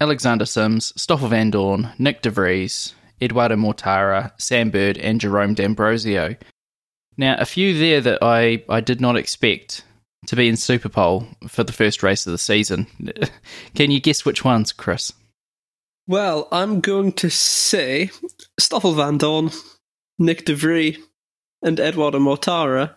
Alexander 0.00 0.44
Sims, 0.44 0.92
Stoffel 1.00 1.28
Vandoorne, 1.28 1.96
Nyck 1.98 2.20
de 2.20 2.30
Vries, 2.30 2.94
Eduardo 3.22 3.54
Mortara, 3.54 4.32
Sam 4.38 4.70
Bird, 4.70 4.98
and 4.98 5.20
Jerome 5.20 5.54
D'Ambrosio. 5.54 6.34
Now, 7.16 7.36
a 7.38 7.44
few 7.44 7.78
there 7.78 8.00
that 8.00 8.18
I, 8.20 8.64
I 8.68 8.80
did 8.80 9.00
not 9.00 9.16
expect 9.16 9.84
to 10.26 10.36
be 10.36 10.48
in 10.48 10.56
Super 10.56 10.88
Superpole 10.88 11.26
for 11.48 11.64
the 11.64 11.72
first 11.72 12.02
race 12.02 12.26
of 12.26 12.32
the 12.32 12.38
season. 12.38 12.86
Can 13.74 13.90
you 13.90 14.00
guess 14.00 14.24
which 14.24 14.44
ones, 14.44 14.72
Chris? 14.72 15.12
Well, 16.06 16.48
I'm 16.52 16.80
going 16.80 17.12
to 17.12 17.30
say 17.30 18.10
Stoffel 18.58 18.94
Vandoorne, 18.94 19.56
Nyck 20.20 20.44
de 20.44 20.54
Vries, 20.54 20.98
and 21.62 21.80
Eduardo 21.80 22.18
Mortara 22.18 22.94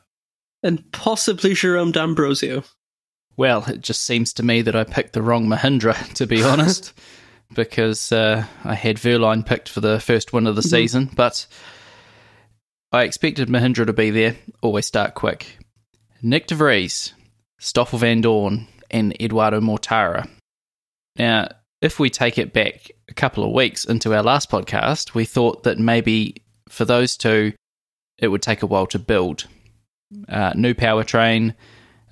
and 0.62 0.92
possibly 0.92 1.54
Jerome 1.54 1.92
D'Ambrosio. 1.92 2.64
Well, 3.38 3.64
it 3.68 3.82
just 3.82 4.04
seems 4.04 4.34
to 4.34 4.44
me 4.44 4.62
that 4.64 4.76
I 4.76 4.84
picked 4.84 5.14
the 5.14 5.22
wrong 5.22 5.48
Mahindra, 5.48 6.14
to 6.16 6.28
be 6.28 6.44
honest, 6.44 6.94
because 7.54 8.12
uh, 8.12 8.46
I 8.64 8.74
had 8.74 8.98
Wehrlein 8.98 9.46
picked 9.46 9.70
for 9.70 9.80
the 9.80 10.00
first 10.00 10.34
win 10.34 10.48
of 10.48 10.56
the 10.56 10.62
mm-hmm. 10.62 10.70
season, 10.70 11.10
but 11.16 11.48
I 12.92 13.04
expected 13.04 13.48
Mahindra 13.48 13.86
to 13.86 13.94
be 13.94 14.10
there. 14.10 14.36
Always 14.62 14.86
start 14.86 15.14
quick. 15.14 15.58
Nyck 16.24 16.48
de 16.48 16.56
Vries, 16.56 17.14
Stoffel 17.60 18.00
Vandoorne, 18.00 18.68
and 18.90 19.20
Eduardo 19.22 19.60
Mortara. 19.60 20.30
Now, 21.18 21.50
if 21.82 22.00
we 22.00 22.10
take 22.10 22.38
it 22.38 22.54
back 22.54 22.92
a 23.10 23.14
couple 23.14 23.44
of 23.44 23.52
weeks 23.52 23.86
into 23.86 24.14
our 24.14 24.24
last 24.24 24.50
podcast, 24.50 25.14
we 25.14 25.26
thought 25.26 25.64
that 25.64 25.80
maybe 25.80 26.44
for 26.70 26.86
those 26.86 27.18
two, 27.18 27.54
it 28.18 28.28
would 28.30 28.42
take 28.42 28.64
a 28.64 28.68
while 28.68 28.88
to 28.88 29.00
build. 29.00 29.48
Uh, 30.30 30.54
new 30.56 30.74
powertrain 30.74 31.54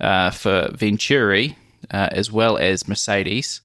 uh, 0.00 0.30
for 0.30 0.70
Venturi, 0.74 1.56
uh, 1.90 2.08
as 2.12 2.30
well 2.30 2.58
as 2.58 2.86
Mercedes, 2.86 3.62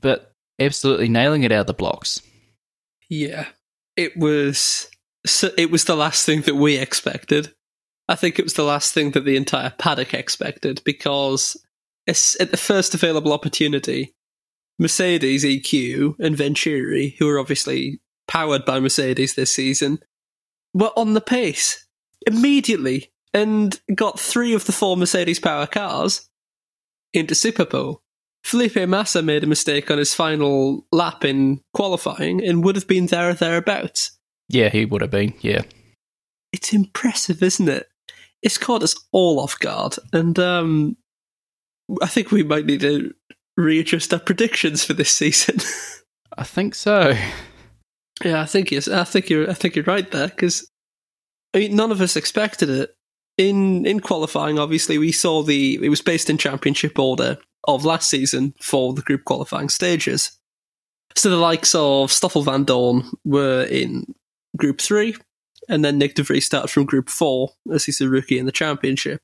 but 0.00 0.32
absolutely 0.58 1.08
nailing 1.08 1.44
it 1.44 1.52
out 1.52 1.62
of 1.62 1.66
the 1.68 1.74
blocks. 1.74 2.22
Yeah, 3.08 3.46
it 3.96 4.16
was. 4.16 4.88
It 5.56 5.70
was 5.70 5.84
the 5.84 5.94
last 5.94 6.26
thing 6.26 6.40
that 6.42 6.56
we 6.56 6.76
expected. 6.76 7.52
I 8.08 8.14
think 8.14 8.38
it 8.38 8.44
was 8.44 8.54
the 8.54 8.64
last 8.64 8.92
thing 8.92 9.12
that 9.12 9.24
the 9.24 9.36
entire 9.36 9.72
paddock 9.78 10.12
expected 10.14 10.82
because 10.84 11.56
at 12.08 12.50
the 12.50 12.56
first 12.56 12.94
available 12.94 13.32
opportunity, 13.32 14.14
Mercedes 14.78 15.44
EQ 15.44 16.18
and 16.18 16.36
Venturi, 16.36 17.16
who 17.18 17.28
are 17.28 17.38
obviously 17.38 18.00
powered 18.26 18.64
by 18.64 18.80
Mercedes 18.80 19.34
this 19.34 19.52
season, 19.52 20.00
were 20.74 20.90
on 20.96 21.14
the 21.14 21.20
pace 21.20 21.86
immediately 22.26 23.12
and 23.32 23.80
got 23.94 24.18
three 24.18 24.52
of 24.52 24.66
the 24.66 24.72
four 24.72 24.96
Mercedes 24.96 25.38
power 25.38 25.66
cars 25.66 26.28
into 27.12 27.34
Superpole. 27.34 27.98
Felipe 28.42 28.88
Massa 28.88 29.22
made 29.22 29.44
a 29.44 29.46
mistake 29.46 29.90
on 29.90 29.98
his 29.98 30.14
final 30.14 30.86
lap 30.90 31.24
in 31.24 31.60
qualifying 31.72 32.44
and 32.44 32.64
would 32.64 32.74
have 32.74 32.88
been 32.88 33.06
there 33.06 33.30
or 33.30 33.34
thereabouts. 33.34 34.18
Yeah, 34.48 34.68
he 34.68 34.84
would 34.84 35.00
have 35.00 35.12
been, 35.12 35.34
yeah. 35.40 35.62
It's 36.52 36.72
impressive, 36.72 37.42
isn't 37.42 37.68
it? 37.68 37.88
It's 38.42 38.58
caught 38.58 38.82
us 38.82 38.94
all 39.12 39.40
off 39.40 39.58
guard, 39.58 39.96
and 40.12 40.38
um, 40.38 40.96
I 42.02 42.06
think 42.06 42.30
we 42.30 42.42
might 42.42 42.66
need 42.66 42.80
to 42.80 43.12
readjust 43.56 44.12
our 44.12 44.20
predictions 44.20 44.84
for 44.84 44.94
this 44.94 45.10
season. 45.10 45.58
I 46.36 46.44
think 46.44 46.74
so. 46.74 47.14
Yeah, 48.24 48.40
I 48.40 48.46
think 48.46 48.70
yes. 48.70 48.88
I 48.88 49.04
think 49.04 49.30
you're. 49.30 49.50
I 49.50 49.54
think 49.54 49.76
you're 49.76 49.84
right 49.84 50.10
there 50.10 50.28
because 50.28 50.68
I 51.54 51.58
mean, 51.58 51.76
none 51.76 51.92
of 51.92 52.00
us 52.00 52.16
expected 52.16 52.70
it 52.70 52.94
in 53.38 53.86
in 53.86 54.00
qualifying. 54.00 54.58
Obviously, 54.58 54.98
we 54.98 55.12
saw 55.12 55.42
the 55.42 55.78
it 55.82 55.88
was 55.88 56.02
based 56.02 56.30
in 56.30 56.38
championship 56.38 56.98
order 56.98 57.38
of 57.68 57.84
last 57.84 58.10
season 58.10 58.54
for 58.60 58.92
the 58.92 59.02
group 59.02 59.24
qualifying 59.24 59.68
stages. 59.68 60.38
So 61.14 61.28
the 61.28 61.36
likes 61.36 61.74
of 61.74 62.10
Stoffel 62.10 62.44
Vandoorne 62.44 63.04
were 63.24 63.64
in 63.64 64.14
Group 64.56 64.80
Three, 64.80 65.16
and 65.68 65.84
then 65.84 66.00
Nyck 66.00 66.14
de 66.14 66.22
Vries 66.22 66.46
started 66.46 66.68
from 66.68 66.84
Group 66.84 67.08
Four 67.08 67.50
as 67.72 67.84
he's 67.84 68.00
a 68.00 68.08
rookie 68.08 68.38
in 68.38 68.46
the 68.46 68.52
championship. 68.52 69.22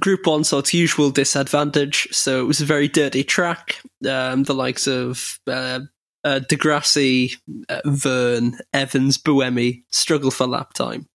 Group 0.00 0.26
One 0.26 0.44
saw 0.44 0.58
its 0.58 0.74
usual 0.74 1.10
disadvantage, 1.10 2.08
so 2.12 2.40
it 2.40 2.46
was 2.46 2.60
a 2.60 2.66
very 2.66 2.88
dirty 2.88 3.24
track. 3.24 3.80
Um, 4.08 4.44
the 4.44 4.54
likes 4.54 4.86
of 4.86 5.40
uh, 5.46 5.80
uh, 6.24 6.40
di 6.40 6.56
Grassi, 6.56 7.32
uh, 7.68 7.80
Vergne, 7.86 8.58
Evans, 8.72 9.18
Buemi 9.18 9.84
struggle 9.90 10.30
for 10.30 10.46
lap 10.46 10.74
time 10.74 11.06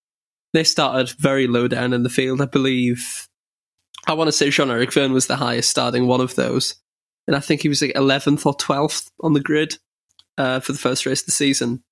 they 0.54 0.64
started 0.64 1.10
very 1.18 1.46
low 1.46 1.68
down 1.68 1.92
in 1.92 2.04
the 2.04 2.08
field. 2.08 2.40
I 2.40 2.46
believe 2.46 3.28
I 4.06 4.14
want 4.14 4.28
to 4.28 4.32
say 4.32 4.50
Jean 4.50 4.70
Eric 4.70 4.92
Vergne 4.92 5.12
was 5.12 5.26
the 5.26 5.36
highest 5.36 5.68
starting 5.68 6.06
one 6.06 6.20
of 6.20 6.36
those. 6.36 6.76
And 7.26 7.34
I 7.34 7.40
think 7.40 7.62
he 7.62 7.68
was 7.68 7.82
like 7.82 7.92
11th 7.94 8.46
or 8.46 8.54
12th 8.54 9.10
on 9.20 9.32
the 9.32 9.40
grid 9.40 9.78
uh, 10.38 10.60
for 10.60 10.72
the 10.72 10.78
first 10.78 11.06
race 11.06 11.22
of 11.22 11.26
the 11.26 11.32
season. 11.32 11.82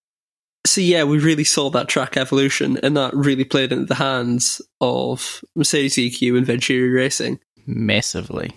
So, 0.67 0.81
yeah, 0.81 1.05
we 1.05 1.19
really 1.19 1.45
saw 1.45 1.71
that 1.71 1.89
track 1.89 2.17
evolution, 2.17 2.79
and 2.83 2.97
that 2.97 3.15
really 3.15 3.45
played 3.45 3.73
into 3.73 3.87
the 3.87 3.97
hands 3.97 4.63
of 4.81 5.43
Mercedes 5.57 5.97
EQ 5.97 6.37
and 6.37 6.47
Venturi 6.47 6.89
Racing. 6.91 7.41
Massively. 7.67 8.53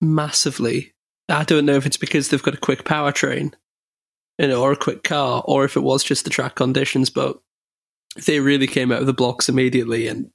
Massively. 0.00 0.92
I 1.28 1.44
don't 1.44 1.66
know 1.66 1.76
if 1.76 1.86
it's 1.86 1.96
because 1.96 2.28
they've 2.28 2.42
got 2.42 2.54
a 2.54 2.58
quick 2.58 2.84
powertrain 2.84 3.54
you 4.38 4.46
know, 4.46 4.62
or 4.62 4.72
a 4.72 4.76
quick 4.76 5.02
car, 5.02 5.42
or 5.46 5.64
if 5.64 5.76
it 5.76 5.80
was 5.80 6.04
just 6.04 6.24
the 6.24 6.30
track 6.30 6.54
conditions, 6.54 7.10
but 7.10 7.38
they 8.26 8.40
really 8.40 8.66
came 8.66 8.92
out 8.92 9.00
of 9.00 9.06
the 9.06 9.12
blocks 9.12 9.48
immediately 9.48 10.06
and, 10.06 10.30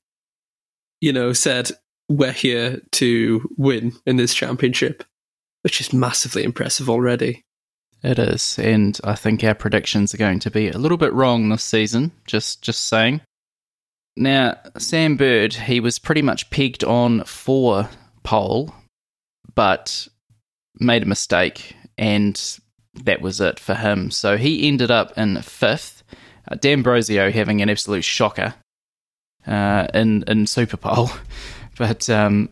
you 1.01 1.13
know, 1.13 1.33
said, 1.33 1.71
we're 2.09 2.33
here 2.33 2.81
to 2.91 3.49
win 3.57 3.93
in 4.05 4.17
this 4.17 4.33
championship, 4.33 5.03
which 5.61 5.79
is 5.79 5.93
massively 5.93 6.43
impressive 6.43 6.89
already. 6.89 7.45
It 8.03 8.19
is, 8.19 8.59
and 8.59 8.99
I 9.05 9.15
think 9.15 9.43
our 9.43 9.55
predictions 9.55 10.13
are 10.13 10.17
going 10.17 10.39
to 10.39 10.51
be 10.51 10.67
a 10.67 10.77
little 10.77 10.97
bit 10.97 11.13
wrong 11.13 11.47
this 11.47 11.63
season. 11.63 12.11
Just, 12.27 12.61
just 12.61 12.87
saying. 12.87 13.21
Now, 14.17 14.57
Sam 14.77 15.15
Bird, 15.15 15.53
he 15.53 15.79
was 15.79 15.99
pretty 15.99 16.21
much 16.21 16.49
pegged 16.49 16.83
on 16.83 17.23
for 17.23 17.89
pole, 18.23 18.75
but 19.55 20.07
made 20.79 21.03
a 21.03 21.07
mistake, 21.07 21.75
and 21.97 22.59
that 23.05 23.21
was 23.21 23.39
it 23.39 23.57
for 23.57 23.73
him. 23.73 24.11
So 24.11 24.35
he 24.35 24.67
ended 24.67 24.91
up 24.91 25.17
in 25.17 25.41
fifth, 25.41 26.03
uh, 26.51 26.55
D'Ambrosio 26.55 27.31
having 27.31 27.61
an 27.61 27.69
absolute 27.69 28.03
shocker 28.03 28.53
uh, 29.47 29.87
in 29.93 30.23
in 30.27 30.45
Super 30.45 30.77
Pole, 30.77 31.09
but 31.77 32.09
um, 32.09 32.49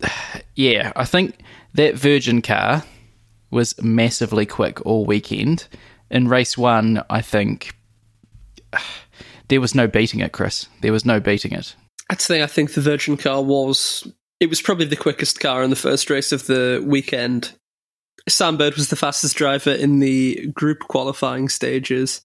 yeah, 0.54 0.92
I 0.94 1.06
think 1.06 1.38
that 1.74 1.94
Virgin 1.94 2.42
car 2.42 2.84
was 3.52 3.80
massively 3.82 4.46
quick 4.46 4.84
all 4.86 5.04
weekend. 5.04 5.68
In 6.10 6.28
race 6.28 6.58
one, 6.58 7.02
I 7.08 7.20
think 7.20 7.74
there 9.48 9.60
was 9.60 9.74
no 9.74 9.86
beating 9.86 10.20
it, 10.20 10.32
Chris. 10.32 10.68
There 10.80 10.92
was 10.92 11.04
no 11.04 11.20
beating 11.20 11.52
it. 11.52 11.74
I'd 12.10 12.20
say 12.20 12.42
I 12.42 12.46
think 12.46 12.72
the 12.72 12.80
Virgin 12.80 13.16
car 13.16 13.42
was 13.42 14.06
it 14.40 14.48
was 14.48 14.60
probably 14.60 14.86
the 14.86 14.96
quickest 14.96 15.38
car 15.38 15.62
in 15.62 15.70
the 15.70 15.76
first 15.76 16.10
race 16.10 16.32
of 16.32 16.46
the 16.46 16.82
weekend. 16.84 17.52
Sam 18.28 18.56
Bird 18.56 18.74
was 18.74 18.88
the 18.88 18.96
fastest 18.96 19.36
driver 19.36 19.72
in 19.72 20.00
the 20.00 20.46
group 20.48 20.80
qualifying 20.80 21.48
stages 21.48 22.22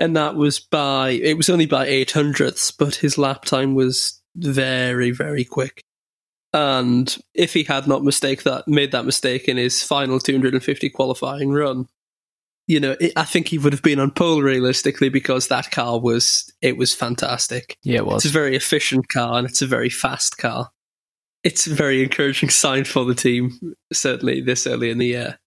and 0.00 0.16
that 0.16 0.34
was 0.34 0.58
by 0.58 1.10
it 1.10 1.36
was 1.36 1.50
only 1.50 1.66
by 1.66 1.86
eight 1.86 2.10
hundredths, 2.10 2.70
but 2.70 2.96
his 2.96 3.18
lap 3.18 3.44
time 3.44 3.74
was 3.74 4.20
very 4.34 5.10
very 5.10 5.44
quick. 5.44 5.82
And 6.52 7.16
if 7.34 7.54
he 7.54 7.62
had 7.62 7.86
not 7.86 8.02
mistake 8.02 8.42
that 8.42 8.66
made 8.66 8.92
that 8.92 9.04
mistake 9.04 9.48
in 9.48 9.56
his 9.56 9.82
final 9.82 10.18
250 10.18 10.90
qualifying 10.90 11.52
run, 11.52 11.86
you 12.66 12.80
know, 12.80 12.96
it, 13.00 13.12
I 13.16 13.24
think 13.24 13.48
he 13.48 13.58
would 13.58 13.72
have 13.72 13.82
been 13.82 14.00
on 14.00 14.10
pole 14.10 14.42
realistically 14.42 15.08
because 15.08 15.48
that 15.48 15.70
car 15.70 15.98
was 16.00 16.52
it 16.60 16.76
was 16.76 16.94
fantastic. 16.94 17.76
Yeah, 17.82 17.98
it 17.98 18.06
was. 18.06 18.24
It's 18.24 18.34
a 18.34 18.38
very 18.38 18.56
efficient 18.56 19.08
car 19.08 19.38
and 19.38 19.48
it's 19.48 19.62
a 19.62 19.66
very 19.66 19.90
fast 19.90 20.38
car. 20.38 20.70
It's 21.42 21.66
a 21.66 21.74
very 21.74 22.02
encouraging 22.02 22.50
sign 22.50 22.84
for 22.84 23.04
the 23.04 23.14
team, 23.14 23.76
certainly 23.92 24.40
this 24.40 24.66
early 24.66 24.90
in 24.90 24.98
the 24.98 25.06
year. 25.06 25.38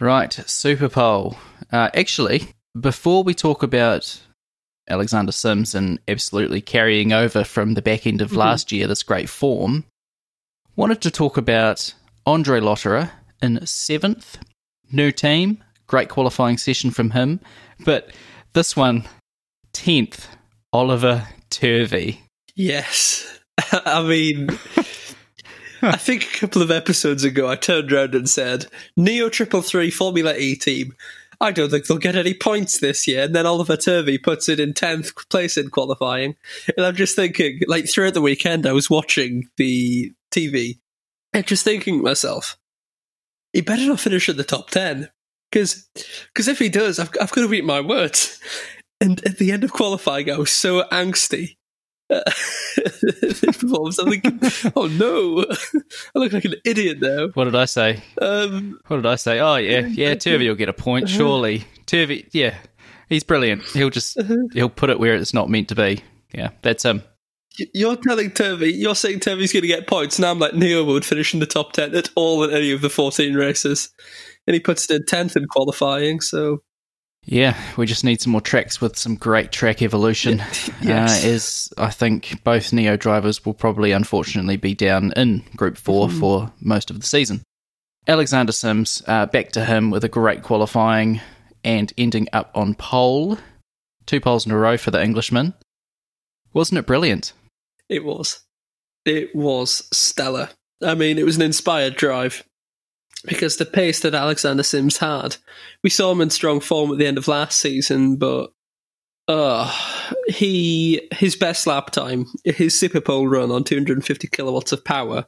Right, 0.00 0.32
Super 0.32 0.88
Pole. 0.88 1.36
Uh, 1.72 1.90
actually, 1.92 2.54
before 2.78 3.24
we 3.24 3.34
talk 3.34 3.62
about 3.62 4.20
Alexander 4.88 5.32
Sims 5.32 5.74
and 5.74 5.98
absolutely 6.06 6.60
carrying 6.60 7.12
over 7.12 7.44
from 7.44 7.74
the 7.74 7.82
back 7.82 8.06
end 8.06 8.22
of 8.22 8.28
mm-hmm. 8.28 8.38
last 8.38 8.72
year 8.72 8.86
this 8.86 9.02
great 9.02 9.28
form, 9.28 9.84
wanted 10.78 11.00
to 11.00 11.10
talk 11.10 11.36
about 11.36 11.92
Andre 12.24 12.60
Lotterer 12.60 13.10
in 13.42 13.66
seventh, 13.66 14.38
new 14.92 15.10
team, 15.10 15.58
great 15.88 16.08
qualifying 16.08 16.56
session 16.56 16.92
from 16.92 17.10
him, 17.10 17.40
but 17.84 18.12
this 18.52 18.76
one, 18.76 19.04
10th, 19.74 20.26
Oliver 20.72 21.26
Turvey. 21.50 22.22
Yes. 22.54 23.40
I 23.72 24.02
mean, 24.02 24.50
I 25.82 25.96
think 25.96 26.22
a 26.22 26.38
couple 26.38 26.62
of 26.62 26.70
episodes 26.70 27.24
ago 27.24 27.48
I 27.48 27.56
turned 27.56 27.92
around 27.92 28.14
and 28.14 28.30
said, 28.30 28.66
NIO 28.96 29.32
Triple 29.32 29.62
Three 29.62 29.90
Formula 29.90 30.36
E 30.36 30.54
team 30.54 30.94
I 31.40 31.52
don't 31.52 31.70
think 31.70 31.86
they'll 31.86 31.98
get 31.98 32.16
any 32.16 32.34
points 32.34 32.80
this 32.80 33.06
year. 33.06 33.22
And 33.24 33.34
then 33.34 33.46
Oliver 33.46 33.76
Turvey 33.76 34.18
puts 34.18 34.48
it 34.48 34.58
in 34.58 34.72
10th 34.72 35.28
place 35.28 35.56
in 35.56 35.70
qualifying. 35.70 36.34
And 36.76 36.84
I'm 36.84 36.96
just 36.96 37.14
thinking, 37.14 37.60
like, 37.68 37.88
throughout 37.88 38.14
the 38.14 38.20
weekend, 38.20 38.66
I 38.66 38.72
was 38.72 38.90
watching 38.90 39.48
the 39.56 40.12
TV 40.30 40.78
and 41.32 41.46
just 41.46 41.64
thinking 41.64 41.98
to 41.98 42.04
myself, 42.04 42.58
he 43.52 43.60
better 43.60 43.86
not 43.86 44.00
finish 44.00 44.28
in 44.28 44.36
the 44.36 44.44
top 44.44 44.70
10. 44.70 45.08
Because 45.50 45.88
if 46.36 46.58
he 46.58 46.68
does, 46.68 46.98
I've, 46.98 47.10
I've 47.20 47.32
got 47.32 47.46
to 47.46 47.54
eat 47.54 47.64
my 47.64 47.80
words. 47.80 48.38
And 49.00 49.24
at 49.24 49.38
the 49.38 49.52
end 49.52 49.64
of 49.64 49.72
qualifying, 49.72 50.30
I 50.30 50.38
was 50.38 50.50
so 50.50 50.82
angsty 50.90 51.56
performance. 52.08 53.98
I'm 53.98 54.10
thinking, 54.10 54.40
oh 54.74 54.86
no, 54.86 55.44
I 56.14 56.18
look 56.18 56.32
like 56.32 56.44
an 56.44 56.54
idiot 56.64 57.00
now. 57.00 57.28
What 57.28 57.44
did 57.44 57.54
I 57.54 57.66
say? 57.66 58.02
Um, 58.20 58.80
what 58.86 58.96
did 58.96 59.06
I 59.06 59.16
say? 59.16 59.40
Oh 59.40 59.56
yeah, 59.56 59.86
yeah. 59.86 60.14
Turvey 60.14 60.48
will 60.48 60.56
get 60.56 60.68
a 60.68 60.72
point, 60.72 61.04
uh-huh. 61.04 61.16
surely. 61.16 61.64
Turvey, 61.86 62.26
yeah, 62.32 62.56
he's 63.08 63.24
brilliant. 63.24 63.62
He'll 63.66 63.90
just 63.90 64.18
uh-huh. 64.18 64.48
he'll 64.52 64.68
put 64.68 64.90
it 64.90 64.98
where 64.98 65.14
it's 65.14 65.34
not 65.34 65.48
meant 65.48 65.68
to 65.68 65.74
be. 65.74 66.02
Yeah, 66.32 66.50
that's 66.62 66.84
him. 66.84 67.02
You're 67.74 67.96
telling 67.96 68.30
Turvey, 68.30 68.72
you're 68.72 68.94
saying 68.94 69.20
Turvey's 69.20 69.52
going 69.52 69.62
to 69.62 69.68
get 69.68 69.86
points. 69.86 70.18
Now 70.18 70.30
I'm 70.30 70.38
like 70.38 70.52
NIO 70.52 70.86
would 70.86 71.04
finish 71.04 71.34
in 71.34 71.40
the 71.40 71.46
top 71.46 71.72
10 71.72 71.94
at 71.94 72.10
all 72.14 72.44
in 72.44 72.50
any 72.50 72.70
of 72.72 72.80
the 72.80 72.90
14 72.90 73.34
races. 73.34 73.90
And 74.46 74.54
he 74.54 74.60
puts 74.60 74.88
it 74.90 74.94
in 74.94 75.02
10th 75.02 75.36
in 75.36 75.46
qualifying, 75.46 76.20
so. 76.20 76.62
Yeah, 77.24 77.58
we 77.76 77.84
just 77.84 78.04
need 78.04 78.22
some 78.22 78.32
more 78.32 78.40
tracks 78.40 78.80
with 78.80 78.96
some 78.96 79.16
great 79.16 79.52
track 79.52 79.82
evolution. 79.82 80.42
Yes. 80.80 81.24
Uh, 81.24 81.28
as 81.28 81.72
I 81.76 81.90
think 81.90 82.42
both 82.44 82.70
NIO 82.70 82.98
drivers 82.98 83.44
will 83.44 83.52
probably 83.52 83.90
unfortunately 83.90 84.56
be 84.56 84.74
down 84.74 85.12
in 85.16 85.42
Group 85.56 85.76
4 85.76 86.08
for 86.08 86.52
most 86.60 86.90
of 86.90 87.00
the 87.00 87.06
season. 87.06 87.42
Alexander 88.06 88.52
Sims, 88.52 89.02
uh, 89.06 89.26
back 89.26 89.50
to 89.52 89.64
him 89.64 89.90
with 89.90 90.04
a 90.04 90.08
great 90.08 90.42
qualifying 90.42 91.20
and 91.64 91.92
ending 91.98 92.28
up 92.32 92.50
on 92.54 92.74
pole. 92.74 93.38
Two 94.06 94.20
poles 94.20 94.46
in 94.46 94.52
a 94.52 94.56
row 94.56 94.78
for 94.78 94.90
the 94.90 95.02
Englishman. 95.02 95.52
Wasn't 96.54 96.78
it 96.78 96.86
brilliant? 96.86 97.32
It 97.88 98.04
was. 98.04 98.40
It 99.04 99.34
was 99.34 99.88
stellar. 99.92 100.50
I 100.82 100.94
mean, 100.94 101.18
it 101.18 101.24
was 101.24 101.36
an 101.36 101.42
inspired 101.42 101.96
drive 101.96 102.44
because 103.24 103.56
the 103.56 103.66
pace 103.66 103.98
that 104.00 104.14
Alexander 104.14 104.62
Sims 104.62 104.98
had, 104.98 105.36
we 105.82 105.90
saw 105.90 106.12
him 106.12 106.20
in 106.20 106.30
strong 106.30 106.60
form 106.60 106.92
at 106.92 106.98
the 106.98 107.06
end 107.06 107.18
of 107.18 107.26
last 107.26 107.58
season, 107.58 108.14
but 108.16 108.52
uh, 109.26 109.74
he 110.28 111.08
his 111.12 111.34
best 111.36 111.66
lap 111.66 111.90
time, 111.90 112.26
his 112.44 112.78
super 112.78 113.00
pole 113.00 113.26
run 113.26 113.50
on 113.50 113.64
250 113.64 114.28
kilowatts 114.28 114.70
of 114.72 114.84
power, 114.84 115.26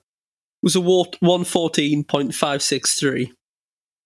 was 0.62 0.76
a 0.76 0.80
114.563. 0.80 3.32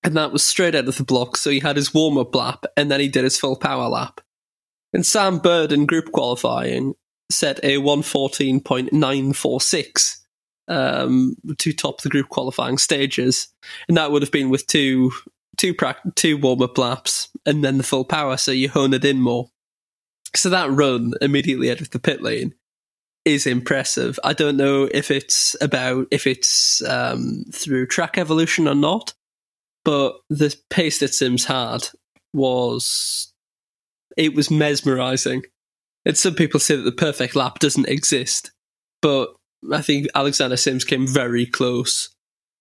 And 0.03 0.17
that 0.17 0.33
was 0.33 0.43
straight 0.43 0.75
out 0.75 0.89
of 0.89 0.97
the 0.99 1.05
block. 1.05 1.37
So 1.37 1.51
he 1.51 1.61
had 1.61 1.77
his 1.77 1.95
warm 1.95 2.19
up 2.19 2.35
lap 2.35 2.67
and 2.77 2.91
then 2.91 2.99
he 3.01 3.09
did 3.09 3.25
his 3.25 3.39
full 3.39 3.57
power 3.57 3.89
lap. 3.89 4.21
And 4.93 5.07
Sam 5.07 5.39
Bird 5.39 5.73
in 5.73 5.87
group 5.87 6.13
qualifying 6.13 6.95
set 7.31 7.61
a 7.63 7.79
114.946 7.79 10.17
um, 10.69 11.37
to 11.59 11.73
top 11.73 12.01
the 12.01 12.09
group 12.09 12.29
qualifying 12.29 12.79
stages. 12.79 13.49
And 13.89 13.97
that 13.97 14.13
would 14.13 14.23
have 14.23 14.33
been 14.33 14.51
with 14.51 14.67
two 14.67 15.13
two 15.57 15.75
pra- 15.75 15.97
two 16.17 16.37
warm 16.37 16.63
up 16.63 16.79
laps 16.79 17.29
and 17.47 17.65
then 17.65 17.79
the 17.79 17.85
full 17.85 18.05
power, 18.05 18.37
so 18.37 18.51
you 18.51 18.69
hone 18.69 18.93
it 18.93 19.05
in 19.05 19.21
more. 19.21 19.49
So 20.35 20.51
that 20.51 20.71
run 20.71 21.15
immediately 21.21 21.71
out 21.71 21.81
of 21.81 21.91
the 21.91 21.99
pit 21.99 22.23
lane 22.23 22.55
is 23.25 23.47
impressive. 23.47 24.19
I 24.25 24.33
don't 24.33 24.57
know 24.57 24.89
if 24.93 25.11
it's 25.11 25.57
about 25.61 26.09
if 26.11 26.27
it's 26.27 26.83
um, 26.83 27.45
through 27.53 27.87
track 27.87 28.19
evolution 28.19 28.69
or 28.69 28.75
not, 28.75 29.15
but 29.85 30.17
the 30.29 30.55
pace 30.71 30.99
that 30.99 31.15
Sims 31.15 31.45
had 31.45 31.89
was 32.33 33.33
it 34.17 34.35
was 34.35 34.51
mesmerizing. 34.51 35.45
And 36.05 36.17
some 36.17 36.35
people 36.35 36.61
say 36.61 36.77
that 36.77 36.83
the 36.83 36.93
perfect 36.93 37.35
lap 37.35 37.59
doesn't 37.59 37.89
exist, 37.89 38.53
but 39.01 39.35
I 39.73 39.81
think 39.81 40.09
Alexander 40.15 40.57
Sims 40.57 40.85
came 40.85 41.07
very 41.07 41.47
close 41.47 42.11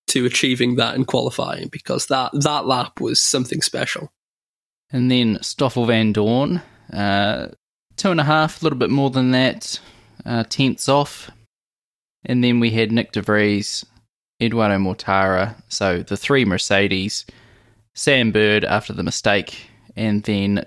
to 0.07 0.25
achieving 0.25 0.75
that 0.75 0.95
in 0.95 1.05
qualifying 1.05 1.67
because 1.69 2.07
that 2.07 2.31
that 2.33 2.65
lap 2.65 2.99
was 3.01 3.19
something 3.19 3.61
special. 3.61 4.11
And 4.91 5.09
then 5.09 5.39
Stoffel 5.41 5.87
Vandoorne, 5.87 6.61
uh, 6.91 7.47
two 7.97 8.11
and 8.11 8.19
a 8.19 8.25
half, 8.25 8.61
a 8.61 8.65
little 8.65 8.77
bit 8.77 8.91
more 8.91 9.09
than 9.09 9.31
that, 9.31 9.79
uh, 10.25 10.43
tenths 10.43 10.87
off. 10.87 11.31
And 12.25 12.43
then 12.43 12.59
we 12.59 12.69
had 12.69 12.91
Nyck 12.91 13.11
De 13.11 13.21
Vries, 13.21 13.85
Eduardo 14.41 14.77
Mortara, 14.77 15.61
so 15.67 16.03
the 16.03 16.17
three 16.17 16.45
Mercedes, 16.45 17.25
Sam 17.95 18.31
Bird 18.31 18.63
after 18.63 18.93
the 18.93 19.03
mistake, 19.03 19.67
and 19.95 20.23
then 20.23 20.65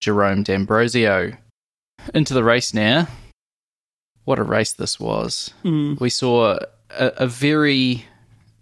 Jerome 0.00 0.42
D'Ambrosio. 0.42 1.36
Into 2.14 2.34
the 2.34 2.44
race 2.44 2.72
now. 2.74 3.06
What 4.24 4.38
a 4.38 4.42
race 4.42 4.72
this 4.72 4.98
was. 5.00 5.52
Mm. 5.64 6.00
We 6.00 6.10
saw 6.10 6.58
a, 6.90 7.06
a 7.18 7.26
very, 7.26 8.04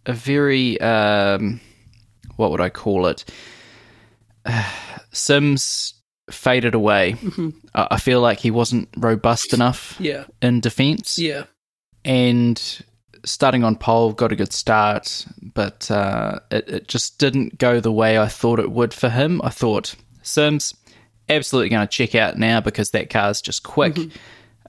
a 0.05 0.13
very, 0.13 0.81
um, 0.81 1.61
what 2.37 2.51
would 2.51 2.61
I 2.61 2.71
call 2.71 3.07
it? 3.07 3.25
Sims 5.13 5.95
faded 6.31 6.75
away. 6.75 7.13
Mhm. 7.21 7.55
I 7.75 7.87
I 7.93 7.99
feel 7.99 8.21
like 8.21 8.41
he 8.41 8.51
wasn't 8.51 8.89
robust 8.97 9.53
enough 9.55 9.97
Yeah, 10.01 10.25
in 10.43 10.61
defence. 10.61 11.19
yeah, 11.19 11.45
And 12.05 12.61
starting 13.25 13.65
on 13.65 13.77
pole, 13.77 14.13
got 14.13 14.33
a 14.33 14.37
good 14.37 14.53
start, 14.53 15.27
but 15.55 15.91
uh, 15.91 16.41
it, 16.51 16.69
it 16.69 16.89
just 16.89 17.19
didn't 17.19 17.59
go 17.59 17.81
the 17.81 17.93
way 17.93 18.19
I 18.19 18.27
thought 18.29 18.59
it 18.61 18.71
would 18.71 18.93
for 18.95 19.09
him. 19.09 19.41
I 19.45 19.51
thought 19.51 19.95
Sims 20.23 20.75
absolutely 21.29 21.71
going 21.71 21.87
to 21.87 21.91
check 21.91 22.15
out 22.15 22.39
now 22.39 22.61
because 22.61 22.91
that 22.91 23.11
car's 23.11 23.41
just 23.41 23.63
quick. 23.63 23.99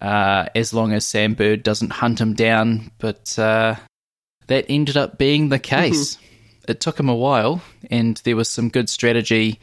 Uh, 0.01 0.45
as 0.53 0.73
long 0.73 0.93
as 0.93 1.07
Sam 1.07 1.33
Bird 1.33 1.63
doesn't 1.63 1.91
hunt 1.91 2.21
him 2.21 2.33
down, 2.35 2.91
but 2.99 3.37
uh, 3.39 3.75
that 4.45 4.65
ended 4.69 4.95
up 4.95 5.17
being 5.17 5.49
the 5.49 5.59
case. 5.59 6.17
It 6.67 6.79
took 6.81 6.99
him 6.99 7.09
a 7.09 7.15
while, 7.15 7.61
and 7.89 8.17
there 8.23 8.35
was 8.35 8.49
some 8.49 8.69
good 8.69 8.89
strategy. 8.89 9.59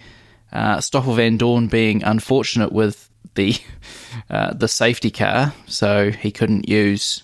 Uh, 0.52 0.80
Stoffel 0.80 1.14
Vandoorne 1.14 1.70
being 1.70 2.02
unfortunate 2.02 2.72
with 2.72 3.08
the 3.34 3.54
uh, 4.30 4.54
the 4.54 4.68
safety 4.68 5.10
car, 5.10 5.52
so 5.66 6.10
he 6.10 6.30
couldn't 6.32 6.68
use 6.68 7.22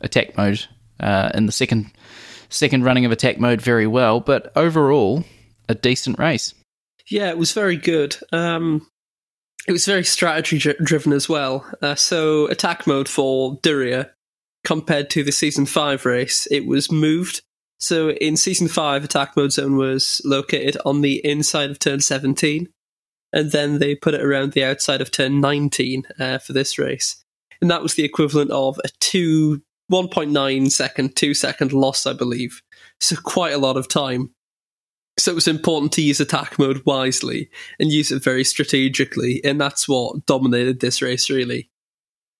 attack 0.00 0.36
mode 0.36 0.66
uh, 0.98 1.30
in 1.34 1.46
the 1.46 1.52
second 1.52 1.90
second 2.48 2.84
running 2.84 3.04
of 3.04 3.12
attack 3.12 3.38
mode 3.38 3.62
very 3.62 3.86
well. 3.86 4.20
But 4.20 4.52
overall, 4.56 5.24
a 5.68 5.74
decent 5.74 6.18
race. 6.18 6.52
yeah. 7.08 7.30
It 7.30 7.38
was 7.38 7.52
very 7.52 7.76
good. 7.76 8.16
Um, 8.32 8.86
it 9.66 9.72
was 9.72 9.86
very 9.86 10.04
strategy 10.04 10.58
driven 10.82 11.12
as 11.12 11.28
well. 11.28 11.66
Uh, 11.82 11.94
so 11.94 12.46
attack 12.46 12.86
mode 12.86 13.08
for 13.08 13.56
Diriyah 13.58 14.10
compared 14.64 15.10
to 15.10 15.24
the 15.24 15.32
season 15.32 15.66
five 15.66 16.04
race, 16.04 16.46
it 16.50 16.66
was 16.66 16.90
moved. 16.90 17.42
So 17.78 18.10
in 18.10 18.36
season 18.36 18.68
five, 18.68 19.04
attack 19.04 19.36
mode 19.36 19.52
zone 19.52 19.76
was 19.76 20.20
located 20.24 20.76
on 20.84 21.00
the 21.00 21.24
inside 21.24 21.70
of 21.70 21.78
turn 21.78 22.00
seventeen, 22.00 22.68
and 23.32 23.52
then 23.52 23.78
they 23.78 23.94
put 23.94 24.14
it 24.14 24.22
around 24.22 24.52
the 24.52 24.64
outside 24.64 25.00
of 25.00 25.10
turn 25.10 25.40
nineteen 25.40 26.04
uh, 26.18 26.38
for 26.38 26.52
this 26.52 26.78
race, 26.78 27.24
and 27.62 27.70
that 27.70 27.82
was 27.82 27.94
the 27.94 28.04
equivalent 28.04 28.50
of 28.50 28.78
a 28.84 28.88
two. 29.00 29.62
1.9 29.90 30.70
second, 30.70 31.16
2 31.16 31.34
second 31.34 31.72
loss, 31.72 32.06
I 32.06 32.12
believe. 32.12 32.62
So, 33.00 33.16
quite 33.16 33.52
a 33.52 33.58
lot 33.58 33.76
of 33.76 33.88
time. 33.88 34.30
So 35.18 35.32
it 35.32 35.34
was 35.34 35.48
important 35.48 35.92
to 35.92 36.02
use 36.02 36.20
attack 36.20 36.58
mode 36.58 36.82
wisely 36.86 37.50
and 37.78 37.92
use 37.92 38.10
it 38.10 38.22
very 38.22 38.44
strategically, 38.44 39.42
and 39.44 39.60
that's 39.60 39.88
what 39.88 40.24
dominated 40.26 40.80
this 40.80 41.02
race 41.02 41.28
really. 41.28 41.68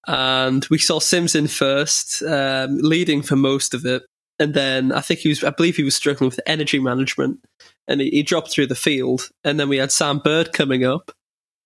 And 0.07 0.65
we 0.71 0.79
saw 0.79 0.99
Sims 0.99 1.35
in 1.35 1.47
first, 1.47 2.23
um, 2.23 2.79
leading 2.79 3.21
for 3.23 3.37
most 3.37 3.75
of 3.75 3.85
it, 3.85 4.03
and 4.41 4.55
then 4.55 4.91
I 4.91 5.03
think 5.03 5.21
he 5.21 5.29
was, 5.29 5.45
I 5.45 5.51
believe 5.51 5.77
he 5.77 5.83
was 5.83 5.95
struggling 5.95 6.31
with 6.31 6.41
energy 6.47 6.79
management, 6.79 7.45
and 7.87 8.01
he, 8.01 8.09
he 8.09 8.23
dropped 8.23 8.51
through 8.51 8.69
the 8.69 8.75
field. 8.75 9.29
And 9.45 9.61
then 9.61 9.69
we 9.69 9.77
had 9.77 9.93
Sam 9.93 10.19
Bird 10.19 10.55
coming 10.55 10.83
up, 10.83 11.13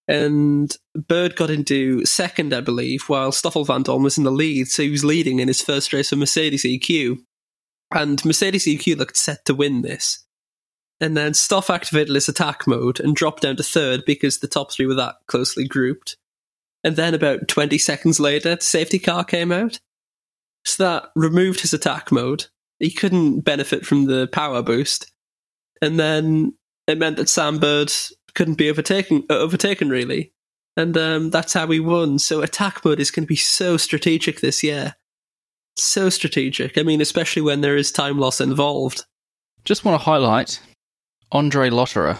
and 0.08 0.76
Bird 0.94 1.36
got 1.36 1.50
into 1.50 2.04
second, 2.04 2.52
I 2.52 2.60
believe, 2.60 3.04
while 3.06 3.30
Stoffel 3.30 3.64
Vandoorne 3.64 4.02
was 4.02 4.18
in 4.18 4.24
the 4.24 4.32
lead. 4.32 4.66
So 4.66 4.82
he 4.82 4.90
was 4.90 5.04
leading 5.04 5.38
in 5.38 5.46
his 5.46 5.62
first 5.62 5.92
race 5.92 6.10
for 6.10 6.16
Mercedes 6.16 6.64
EQ, 6.64 7.18
and 7.94 8.22
Mercedes 8.24 8.66
EQ 8.66 8.98
looked 8.98 9.16
set 9.16 9.44
to 9.44 9.54
win 9.54 9.82
this. 9.82 10.24
And 11.00 11.16
then 11.16 11.34
Stoff 11.34 11.70
activated 11.70 12.14
his 12.14 12.28
attack 12.28 12.66
mode 12.66 13.00
and 13.00 13.16
dropped 13.16 13.42
down 13.42 13.56
to 13.56 13.62
third 13.62 14.04
because 14.06 14.38
the 14.38 14.48
top 14.48 14.72
three 14.72 14.86
were 14.86 14.94
that 14.94 15.16
closely 15.26 15.66
grouped. 15.66 16.16
And 16.84 16.96
then 16.96 17.14
about 17.14 17.48
20 17.48 17.78
seconds 17.78 18.20
later, 18.20 18.56
the 18.56 18.62
safety 18.62 18.98
car 18.98 19.24
came 19.24 19.50
out. 19.50 19.80
So 20.64 20.84
that 20.84 21.10
removed 21.16 21.60
his 21.60 21.74
attack 21.74 22.12
mode. 22.12 22.46
He 22.78 22.90
couldn't 22.90 23.40
benefit 23.40 23.84
from 23.84 24.04
the 24.04 24.28
power 24.28 24.62
boost. 24.62 25.10
And 25.82 25.98
then 25.98 26.54
it 26.86 26.98
meant 26.98 27.16
that 27.16 27.28
Sam 27.28 27.58
Bird 27.58 27.92
couldn't 28.34 28.58
be 28.58 28.70
overtaken, 28.70 29.24
uh, 29.30 29.34
overtaken 29.34 29.88
really. 29.88 30.32
And 30.76 30.96
um, 30.96 31.30
that's 31.30 31.52
how 31.52 31.66
we 31.66 31.80
won. 31.80 32.18
So 32.18 32.42
attack 32.42 32.84
mode 32.84 33.00
is 33.00 33.10
going 33.10 33.24
to 33.24 33.28
be 33.28 33.36
so 33.36 33.76
strategic 33.76 34.40
this 34.40 34.62
year. 34.62 34.94
So 35.76 36.08
strategic. 36.08 36.78
I 36.78 36.82
mean, 36.82 37.00
especially 37.00 37.42
when 37.42 37.60
there 37.60 37.76
is 37.76 37.92
time 37.92 38.18
loss 38.18 38.40
involved. 38.40 39.04
Just 39.64 39.84
want 39.84 39.98
to 39.98 40.04
highlight 40.04 40.60
Andre 41.34 41.68
Lotterer. 41.70 42.18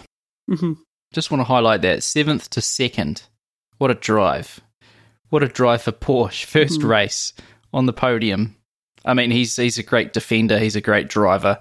hmm 0.49 0.73
Just 1.13 1.31
want 1.31 1.41
to 1.41 1.45
highlight 1.45 1.83
that 1.83 2.03
seventh 2.03 2.51
to 2.51 2.61
second. 2.61 3.23
What 3.79 3.91
a 3.91 3.95
drive! 3.95 4.61
What 5.31 5.43
a 5.43 5.49
drive 5.49 5.83
for 5.83 5.93
Porsche. 5.93 6.45
1st 6.53 6.81
Mhm. 6.81 6.89
race 6.89 7.33
on 7.73 7.87
the 7.87 7.93
podium. 7.93 8.57
I 9.05 9.15
mean, 9.15 9.31
he's 9.31 9.57
he's 9.57 9.79
a 9.79 9.83
great 9.83 10.13
defender. 10.13 10.59
He's 10.59 10.77
a 10.77 10.81
great 10.81 11.09
driver. 11.09 11.59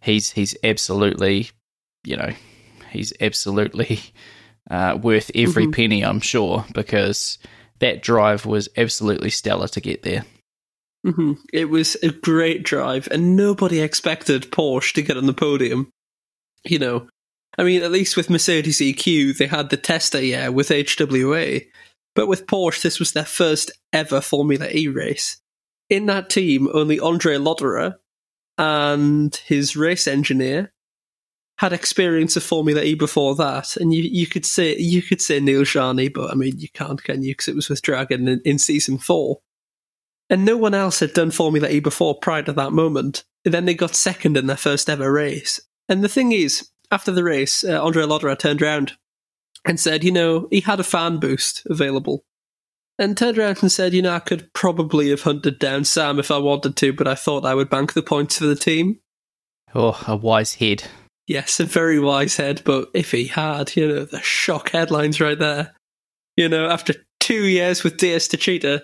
He's 0.00 0.30
he's 0.30 0.56
absolutely, 0.62 1.50
you 2.04 2.16
know, 2.16 2.32
he's 2.90 3.12
absolutely 3.20 4.00
uh, 4.70 4.98
worth 5.00 5.30
every 5.34 5.66
Mhm. 5.66 5.74
penny. 5.74 6.04
I'm 6.04 6.20
sure 6.20 6.64
because 6.74 7.38
that 7.80 8.02
drive 8.02 8.44
was 8.46 8.68
absolutely 8.76 9.30
stellar 9.30 9.68
to 9.68 9.80
get 9.80 10.02
there. 10.02 10.24
hmm 11.04 11.32
It 11.52 11.66
was 11.70 11.96
a 12.02 12.08
great 12.10 12.62
drive, 12.64 13.08
and 13.10 13.36
nobody 13.36 13.80
expected 13.80 14.50
Porsche 14.50 14.92
to 14.94 15.02
get 15.02 15.16
on 15.16 15.26
the 15.26 15.34
podium. 15.34 15.90
You 16.64 16.78
know, 16.78 17.08
I 17.58 17.62
mean, 17.62 17.82
at 17.82 17.92
least 17.92 18.16
with 18.16 18.30
Mercedes 18.30 18.78
EQ, 18.78 19.36
they 19.36 19.46
had 19.46 19.70
the 19.70 19.76
tester 19.76 20.22
year 20.22 20.50
with 20.50 20.70
HWA, 20.70 21.66
But 22.14 22.28
with 22.28 22.46
Porsche, 22.46 22.82
this 22.82 22.98
was 22.98 23.12
their 23.12 23.24
first 23.24 23.70
ever 23.92 24.20
Formula 24.20 24.68
E 24.72 24.88
race. 24.88 25.40
In 25.90 26.06
that 26.06 26.30
team, 26.30 26.68
only 26.72 26.98
Andre 26.98 27.36
Lotterer 27.36 27.96
and 28.56 29.34
his 29.46 29.76
race 29.76 30.06
engineer 30.06 30.72
had 31.58 31.72
experience 31.72 32.36
of 32.36 32.42
Formula 32.42 32.82
E 32.82 32.94
before 32.94 33.34
that, 33.36 33.76
and 33.76 33.92
you, 33.94 34.02
you 34.02 34.26
could 34.26 34.46
say 34.46 34.76
you 34.76 35.02
could 35.02 35.20
say 35.20 35.38
Neel 35.38 35.64
Jani, 35.64 36.08
but 36.08 36.30
I 36.30 36.34
mean 36.34 36.58
you 36.58 36.68
can't, 36.72 37.02
can 37.02 37.22
you? 37.22 37.32
Because 37.32 37.48
it 37.48 37.54
was 37.54 37.68
with 37.68 37.82
Dragon 37.82 38.26
in, 38.26 38.40
in 38.44 38.58
season 38.58 38.98
four, 38.98 39.40
and 40.28 40.44
no 40.44 40.56
one 40.56 40.74
else 40.74 41.00
had 41.00 41.12
done 41.12 41.30
Formula 41.30 41.68
E 41.68 41.80
before 41.80 42.18
prior 42.18 42.42
to 42.42 42.52
that 42.54 42.72
moment. 42.72 43.24
And 43.44 43.52
then 43.52 43.66
they 43.66 43.74
got 43.74 43.94
second 43.94 44.36
in 44.36 44.46
their 44.46 44.56
first 44.56 44.88
ever 44.88 45.12
race. 45.12 45.60
And 45.88 46.02
the 46.02 46.08
thing 46.08 46.32
is, 46.32 46.70
after 46.90 47.12
the 47.12 47.24
race, 47.24 47.64
uh, 47.64 47.82
Andre 47.82 48.04
Lotterer 48.04 48.38
turned 48.38 48.62
around 48.62 48.92
and 49.64 49.80
said, 49.80 50.04
you 50.04 50.12
know, 50.12 50.48
he 50.50 50.60
had 50.60 50.80
a 50.80 50.84
fan 50.84 51.18
boost 51.18 51.62
available. 51.66 52.24
And 52.98 53.16
turned 53.16 53.38
around 53.38 53.58
and 53.60 53.72
said, 53.72 53.92
you 53.92 54.02
know, 54.02 54.14
I 54.14 54.20
could 54.20 54.52
probably 54.52 55.10
have 55.10 55.22
hunted 55.22 55.58
down 55.58 55.84
Sam 55.84 56.20
if 56.20 56.30
I 56.30 56.38
wanted 56.38 56.76
to, 56.76 56.92
but 56.92 57.08
I 57.08 57.16
thought 57.16 57.44
I 57.44 57.54
would 57.54 57.68
bank 57.68 57.92
the 57.92 58.02
points 58.02 58.38
for 58.38 58.46
the 58.46 58.54
team. 58.54 59.00
Oh, 59.74 60.00
a 60.06 60.14
wise 60.14 60.54
head. 60.54 60.84
Yes, 61.26 61.58
a 61.58 61.64
very 61.64 61.98
wise 61.98 62.36
head, 62.36 62.62
but 62.64 62.90
if 62.94 63.10
he 63.10 63.26
had, 63.26 63.74
you 63.74 63.88
know, 63.88 64.04
the 64.04 64.20
shock 64.20 64.70
headlines 64.70 65.20
right 65.20 65.38
there. 65.38 65.74
You 66.36 66.48
know, 66.48 66.68
after 66.68 66.94
two 67.18 67.46
years 67.46 67.82
with 67.82 67.96
DS 67.96 68.28
Techeetah, 68.28 68.82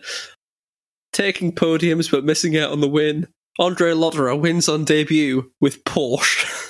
taking 1.13 1.53
podiums 1.53 2.11
but 2.11 2.25
missing 2.25 2.57
out 2.57 2.73
on 2.73 2.81
the 2.81 2.89
win, 2.89 3.29
Andre 3.59 3.93
Lotterer 3.93 4.41
wins 4.41 4.69
on 4.69 4.85
debut 4.85 5.53
with 5.61 5.85
Porsche. 5.85 6.69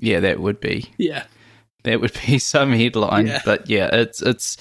Yeah, 0.00 0.20
that 0.20 0.40
would 0.40 0.60
be. 0.60 0.90
Yeah. 0.98 1.24
That 1.84 2.00
would 2.00 2.12
be 2.26 2.38
some 2.40 2.72
headline. 2.72 3.26
Yeah. 3.28 3.42
But 3.44 3.68
yeah, 3.70 3.88
it's 3.92 4.20
it's 4.22 4.56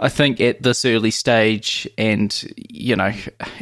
I 0.00 0.08
think 0.08 0.40
at 0.40 0.62
this 0.62 0.84
early 0.84 1.10
stage 1.10 1.88
and 1.98 2.44
you 2.56 2.94
know, 2.96 3.12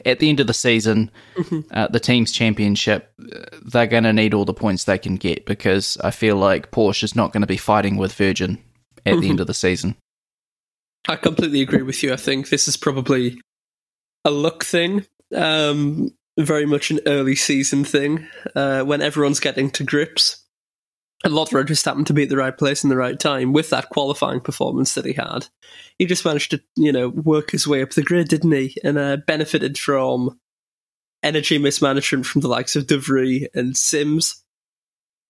at 0.05 0.19
the 0.19 0.29
end 0.29 0.41
of 0.41 0.47
the 0.47 0.55
season, 0.55 1.11
Mm-hmm. 1.37 1.61
uh, 1.71 1.89
the 1.89 2.01
team's 2.01 2.33
championship, 2.33 3.13
they're 3.65 3.87
going 3.87 4.05
to 4.05 4.13
need 4.13 4.33
all 4.35 4.45
the 4.47 4.55
points 4.55 4.85
they 4.85 4.99
can 4.99 5.17
get 5.17 5.45
because 5.47 5.97
I 6.03 6.11
feel 6.11 6.37
like 6.37 6.71
Porsche 6.71 7.05
is 7.05 7.15
not 7.17 7.33
going 7.33 7.43
to 7.43 7.47
be 7.47 7.57
fighting 7.59 7.97
with 7.97 8.13
Virgin 8.15 8.59
at 9.05 9.13
Mm-hmm. 9.13 9.21
the 9.21 9.29
end 9.31 9.41
of 9.41 9.47
the 9.47 9.55
season. 9.55 9.97
I 11.09 11.17
completely 11.17 11.61
agree 11.61 11.83
with 11.83 12.03
you. 12.03 12.13
I 12.13 12.17
think 12.17 12.49
this 12.49 12.67
is 12.67 12.77
probably 12.77 13.41
a 14.25 14.31
luck 14.31 14.65
thing, 14.65 15.07
um, 15.35 16.11
very 16.39 16.67
much 16.67 16.91
an 16.91 16.99
early 17.07 17.37
season 17.37 17.85
thing, 17.85 18.27
uh, 18.57 18.83
when 18.83 19.01
everyone's 19.03 19.39
getting 19.39 19.71
to 19.71 19.85
grips. 19.85 20.43
And 21.25 21.33
Lotterer 21.33 21.67
just 21.67 21.85
happened 21.85 22.07
to 22.09 22.13
be 22.13 22.25
at 22.25 22.29
the 22.29 22.37
right 22.37 22.57
place 22.57 22.85
in 22.85 22.91
the 22.91 22.97
right 22.97 23.19
time 23.19 23.53
with 23.53 23.71
that 23.71 23.89
qualifying 23.89 24.41
performance 24.41 24.95
that 24.95 25.07
he 25.07 25.15
had. 25.15 25.47
He 25.99 26.07
just 26.07 26.25
managed 26.25 26.51
to, 26.53 26.63
you 26.77 26.93
know, 26.93 27.09
work 27.09 27.51
his 27.51 27.67
way 27.67 27.83
up 27.83 27.91
the 27.91 28.03
grid, 28.03 28.29
didn't 28.29 28.53
he? 28.53 28.77
And 28.85 28.99
uh, 28.99 29.17
benefited 29.27 29.79
from 29.79 30.39
energy 31.23 31.59
mismanagement 31.59 32.27
from 32.27 32.43
the 32.43 32.49
likes 32.49 32.77
of 32.77 32.87
De 32.87 32.99
Vries 32.99 33.49
and 33.55 33.77
Sims. 33.77 34.45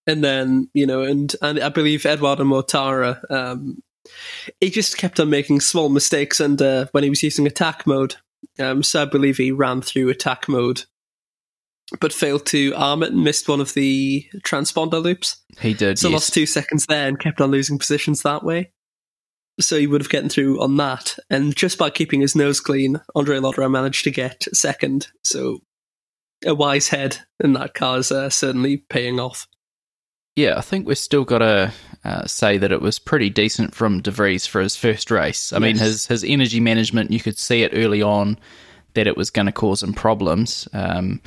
And 0.08 0.22
then, 0.22 0.68
you 0.74 0.86
know, 0.86 1.02
and, 1.02 1.34
and 1.40 1.60
I 1.60 1.68
believe 1.68 2.04
Eduardo 2.04 2.44
Mortara 2.44 3.18
um, 3.30 3.82
he 4.60 4.70
just 4.70 4.98
kept 4.98 5.20
on 5.20 5.30
making 5.30 5.60
small 5.60 5.88
mistakes 5.88 6.40
and 6.40 6.60
uh, 6.60 6.86
when 6.92 7.04
he 7.04 7.10
was 7.10 7.22
using 7.22 7.46
attack 7.46 7.86
mode. 7.86 8.16
Um, 8.58 8.82
so 8.82 9.02
I 9.02 9.04
believe 9.06 9.36
he 9.36 9.52
ran 9.52 9.82
through 9.82 10.08
attack 10.08 10.48
mode, 10.48 10.84
but 12.00 12.12
failed 12.12 12.46
to 12.46 12.74
arm 12.74 13.02
it 13.02 13.12
and 13.12 13.22
missed 13.22 13.48
one 13.48 13.60
of 13.60 13.74
the 13.74 14.26
transponder 14.38 15.02
loops. 15.02 15.36
He 15.60 15.74
did. 15.74 15.98
So 15.98 16.08
yes. 16.08 16.14
lost 16.14 16.34
two 16.34 16.46
seconds 16.46 16.86
there 16.86 17.08
and 17.08 17.18
kept 17.18 17.40
on 17.40 17.50
losing 17.50 17.78
positions 17.78 18.22
that 18.22 18.42
way. 18.42 18.72
So 19.60 19.78
he 19.78 19.86
would 19.86 20.02
have 20.02 20.10
gotten 20.10 20.28
through 20.28 20.60
on 20.62 20.76
that. 20.76 21.16
And 21.30 21.54
just 21.56 21.78
by 21.78 21.90
keeping 21.90 22.20
his 22.20 22.36
nose 22.36 22.60
clean, 22.60 23.00
Andre 23.14 23.38
Lotterer 23.38 23.70
managed 23.70 24.04
to 24.04 24.10
get 24.10 24.44
second. 24.52 25.08
So 25.24 25.60
a 26.44 26.54
wise 26.54 26.88
head 26.88 27.18
in 27.42 27.54
that 27.54 27.74
car 27.74 27.98
is 27.98 28.12
uh, 28.12 28.28
certainly 28.28 28.76
paying 28.76 29.18
off. 29.18 29.46
Yeah, 30.34 30.58
I 30.58 30.60
think 30.60 30.86
we've 30.86 30.98
still 30.98 31.24
got 31.24 31.38
to 31.38 31.72
uh, 32.04 32.26
say 32.26 32.58
that 32.58 32.70
it 32.70 32.82
was 32.82 32.98
pretty 32.98 33.30
decent 33.30 33.74
from 33.74 34.02
De 34.02 34.10
Vries 34.10 34.46
for 34.46 34.60
his 34.60 34.76
first 34.76 35.10
race. 35.10 35.50
I 35.54 35.58
mean, 35.58 35.78
his 35.78 36.06
his 36.06 36.22
energy 36.22 36.60
management, 36.60 37.10
you 37.10 37.20
could 37.20 37.38
see 37.38 37.62
it 37.62 37.72
early 37.74 38.02
on 38.02 38.38
that 38.92 39.06
it 39.06 39.16
was 39.16 39.30
going 39.30 39.46
to 39.46 39.52
cause 39.52 39.82
him 39.82 39.94
problems. 39.94 40.68
Um, 40.74 41.22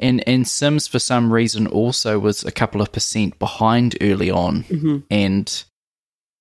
and 0.00 0.26
and 0.26 0.48
Sims 0.48 0.88
for 0.88 0.98
some 0.98 1.32
reason 1.32 1.66
also 1.66 2.18
was 2.18 2.42
a 2.44 2.50
couple 2.50 2.80
of 2.80 2.90
percent 2.90 3.38
behind 3.38 3.96
early 4.00 4.30
on, 4.30 4.64
and 5.10 5.64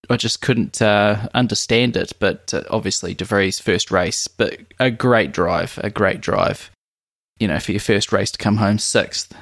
I 0.10 0.18
just 0.18 0.42
couldn't 0.42 0.82
uh, 0.82 1.28
understand 1.36 1.96
it. 1.98 2.14
But 2.20 2.54
uh, 2.54 2.64
obviously, 2.72 3.14
De 3.14 3.26
Vries' 3.26 3.60
first 3.60 3.92
race, 3.92 4.28
but 4.28 4.58
a 4.80 4.90
great 4.90 5.34
drive, 5.34 5.80
a 5.84 5.90
great 5.90 6.22
drive. 6.22 6.72
You 7.38 7.48
know, 7.48 7.60
for 7.60 7.72
your 7.72 7.80
first 7.80 8.12
race 8.12 8.32
to 8.32 8.38
come 8.38 8.58
home 8.58 8.80
sixth, 8.80 9.34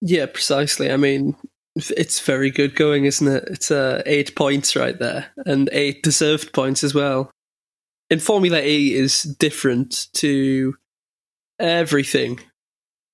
Yeah, 0.00 0.26
precisely. 0.26 0.90
I 0.90 0.96
mean, 0.96 1.36
it's 1.76 2.20
very 2.20 2.50
good 2.50 2.74
going, 2.74 3.04
isn't 3.04 3.28
it? 3.28 3.44
It's 3.48 3.70
uh, 3.70 4.02
eight 4.06 4.34
points 4.34 4.74
right 4.76 4.98
there, 4.98 5.26
and 5.46 5.68
eight 5.72 6.02
deserved 6.02 6.52
points 6.52 6.82
as 6.82 6.94
well. 6.94 7.30
In 8.10 8.20
Formula 8.20 8.60
E 8.60 8.94
is 8.94 9.22
different 9.22 10.06
to 10.14 10.74
everything 11.60 12.40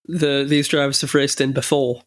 the 0.06 0.44
these 0.46 0.68
drivers 0.68 1.00
have 1.00 1.14
raced 1.14 1.40
in 1.40 1.52
before. 1.52 2.02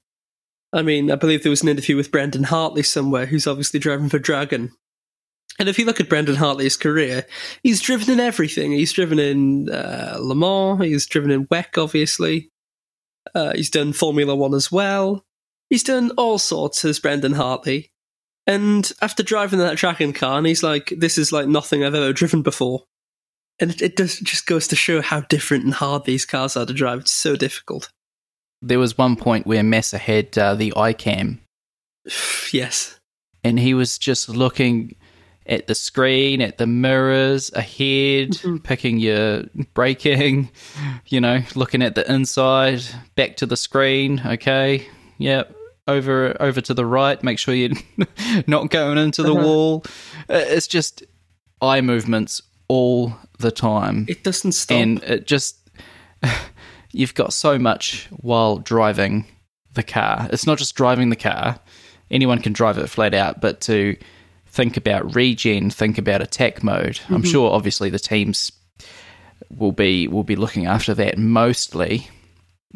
I 0.74 0.82
mean, 0.82 1.12
I 1.12 1.16
believe 1.16 1.44
there 1.44 1.50
was 1.50 1.64
an 1.64 1.70
interview 1.70 1.96
with 1.96 2.12
Brendan 2.12 2.44
Hartley 2.44 2.84
somewhere, 2.84 3.26
who's 3.26 3.48
obviously 3.48 3.80
driving 3.80 4.10
for 4.10 4.20
Dragon. 4.20 4.72
And 5.60 5.70
if 5.70 5.80
you 5.80 5.86
look 5.86 6.00
at 6.00 6.10
Brendan 6.10 6.36
Hartley's 6.36 6.78
career, 6.78 7.26
he's 7.64 7.82
driven 7.82 8.12
in 8.12 8.20
everything. 8.20 8.74
He's 8.74 8.94
driven 8.94 9.18
in 9.18 9.70
uh, 9.70 10.18
Le 10.20 10.36
Mans, 10.36 10.84
he's 10.84 11.08
driven 11.08 11.32
in 11.32 11.48
WEC, 11.48 11.82
obviously. 11.82 12.52
Uh, 13.34 13.54
he's 13.56 13.70
done 13.70 13.94
Formula 13.94 14.36
One 14.36 14.54
as 14.54 14.72
well. 14.72 15.26
He's 15.70 15.84
done 15.84 16.12
all 16.12 16.38
sorts 16.38 16.86
as 16.86 17.00
Brendan 17.00 17.34
Hartley. 17.34 17.92
And 18.46 18.90
after 19.02 19.24
driving 19.24 19.60
that 19.60 19.78
Dragon 19.78 20.14
car, 20.14 20.38
and 20.38 20.48
he's 20.48 20.64
like, 20.64 20.94
this 20.96 21.18
is 21.18 21.32
like 21.32 21.48
nothing 21.48 21.84
I've 21.84 21.96
ever 21.96 22.14
driven 22.14 22.42
before. 22.42 22.84
And 23.60 23.72
it, 23.72 23.82
it 23.82 23.96
does, 23.96 24.20
just 24.20 24.46
goes 24.46 24.68
to 24.68 24.76
show 24.76 25.02
how 25.02 25.22
different 25.22 25.64
and 25.66 25.74
hard 25.74 26.06
these 26.06 26.26
cars 26.26 26.56
are 26.56 26.66
to 26.66 26.74
drive. 26.74 27.00
It's 27.02 27.14
so 27.14 27.36
difficult. 27.36 27.90
there 28.62 28.80
was 28.80 28.98
one 28.98 29.16
point 29.16 29.48
where 29.48 29.64
Massa 29.64 29.98
had 29.98 30.38
uh, 30.38 30.54
the 30.56 30.72
iCam 30.76 31.40
yes. 32.54 33.00
and 33.44 33.60
he 33.60 33.74
was 33.74 33.98
just 33.98 34.30
looking 34.30 34.96
at 35.46 35.68
the 35.68 35.76
screen, 35.76 36.42
at 36.42 36.58
the 36.58 36.68
mirrors, 36.68 37.52
ahead, 37.54 38.32
Mm-hmm. 38.32 38.58
picking 38.58 39.00
your 39.00 39.44
braking, 39.74 40.50
you 41.08 41.22
know, 41.22 41.40
looking 41.56 41.82
at 41.82 41.96
the 41.96 42.10
inside, 42.12 42.82
back 43.16 43.38
to 43.38 43.46
the 43.46 43.56
screen. 43.58 44.22
Okay, 44.26 44.86
yep, 45.18 45.56
over 45.88 46.36
over 46.42 46.60
to 46.62 46.74
the 46.74 46.86
right. 46.86 47.22
Make 47.24 47.40
sure 47.40 47.54
you're 47.54 47.72
not 48.48 48.70
going 48.72 48.98
into 48.98 49.24
the 49.24 49.34
Uh-huh. 49.34 49.46
wall. 49.46 49.84
Uh, 50.30 50.44
It's 50.48 50.68
just 50.68 51.04
eye 51.62 51.80
movements 51.82 52.42
all 52.68 53.14
the 53.40 53.52
time 53.52 54.06
It 54.10 54.24
doesn't 54.24 54.52
stop. 54.54 54.78
and 54.78 55.04
it 55.04 55.28
just 55.28 55.58
you've 56.92 57.14
got 57.16 57.34
so 57.34 57.58
much 57.60 58.08
while 58.12 58.58
driving 58.58 59.26
the 59.74 59.84
car. 59.84 60.28
It's 60.32 60.48
not 60.48 60.58
just 60.58 60.76
driving 60.76 61.10
the 61.10 61.16
car; 61.16 61.60
anyone 62.10 62.42
can 62.42 62.54
drive 62.54 62.78
it 62.78 62.88
flat 62.90 63.14
out, 63.14 63.42
but 63.42 63.62
to 63.62 63.96
think 64.48 64.76
about 64.78 65.16
regen, 65.16 65.70
think 65.70 65.98
about 66.00 66.22
attack 66.22 66.64
mode. 66.64 67.00
I'm 67.10 67.22
sure, 67.24 67.54
obviously, 67.54 67.90
the 67.92 68.00
teams 68.00 68.52
will 69.56 69.72
be 69.72 70.08
will 70.08 70.24
be 70.24 70.36
looking 70.36 70.66
after 70.66 70.94
that 70.96 71.18
mostly, 71.20 72.08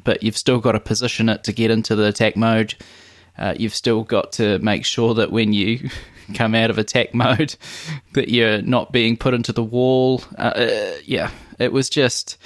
but 0.04 0.21
you've 0.21 0.38
still 0.38 0.60
got 0.60 0.73
to 0.73 0.80
position 0.80 1.27
it 1.27 1.43
to 1.45 1.51
get 1.51 1.71
into 1.71 1.95
the 1.95 2.06
attack 2.08 2.36
mode. 2.38 2.75
Uh, 3.38 3.56
you've 3.58 3.73
still 3.73 4.04
got 4.04 4.32
to 4.34 4.60
make 4.60 4.86
sure 4.86 5.15
that 5.15 5.32
when 5.32 5.54
you 5.54 5.89
come 6.32 6.56
out 6.56 6.70
of 6.70 6.78
attack 6.78 7.13
mode, 7.13 7.56
that 8.13 8.30
you're 8.30 8.62
not 8.62 8.91
being 8.91 9.17
put 9.17 9.34
into 9.34 9.52
the 9.54 9.63
wall. 9.63 10.24
Uh, 10.38 10.41
uh, 10.56 10.94
yeah, 11.06 11.30
it 11.60 11.72
was 11.74 11.89
just 11.89 12.38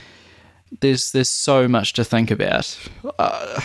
there's 0.82 1.12
there's 1.12 1.30
so 1.30 1.68
much 1.68 1.94
to 1.94 2.04
think 2.04 2.32
about. 2.32 2.78
Uh, 3.20 3.62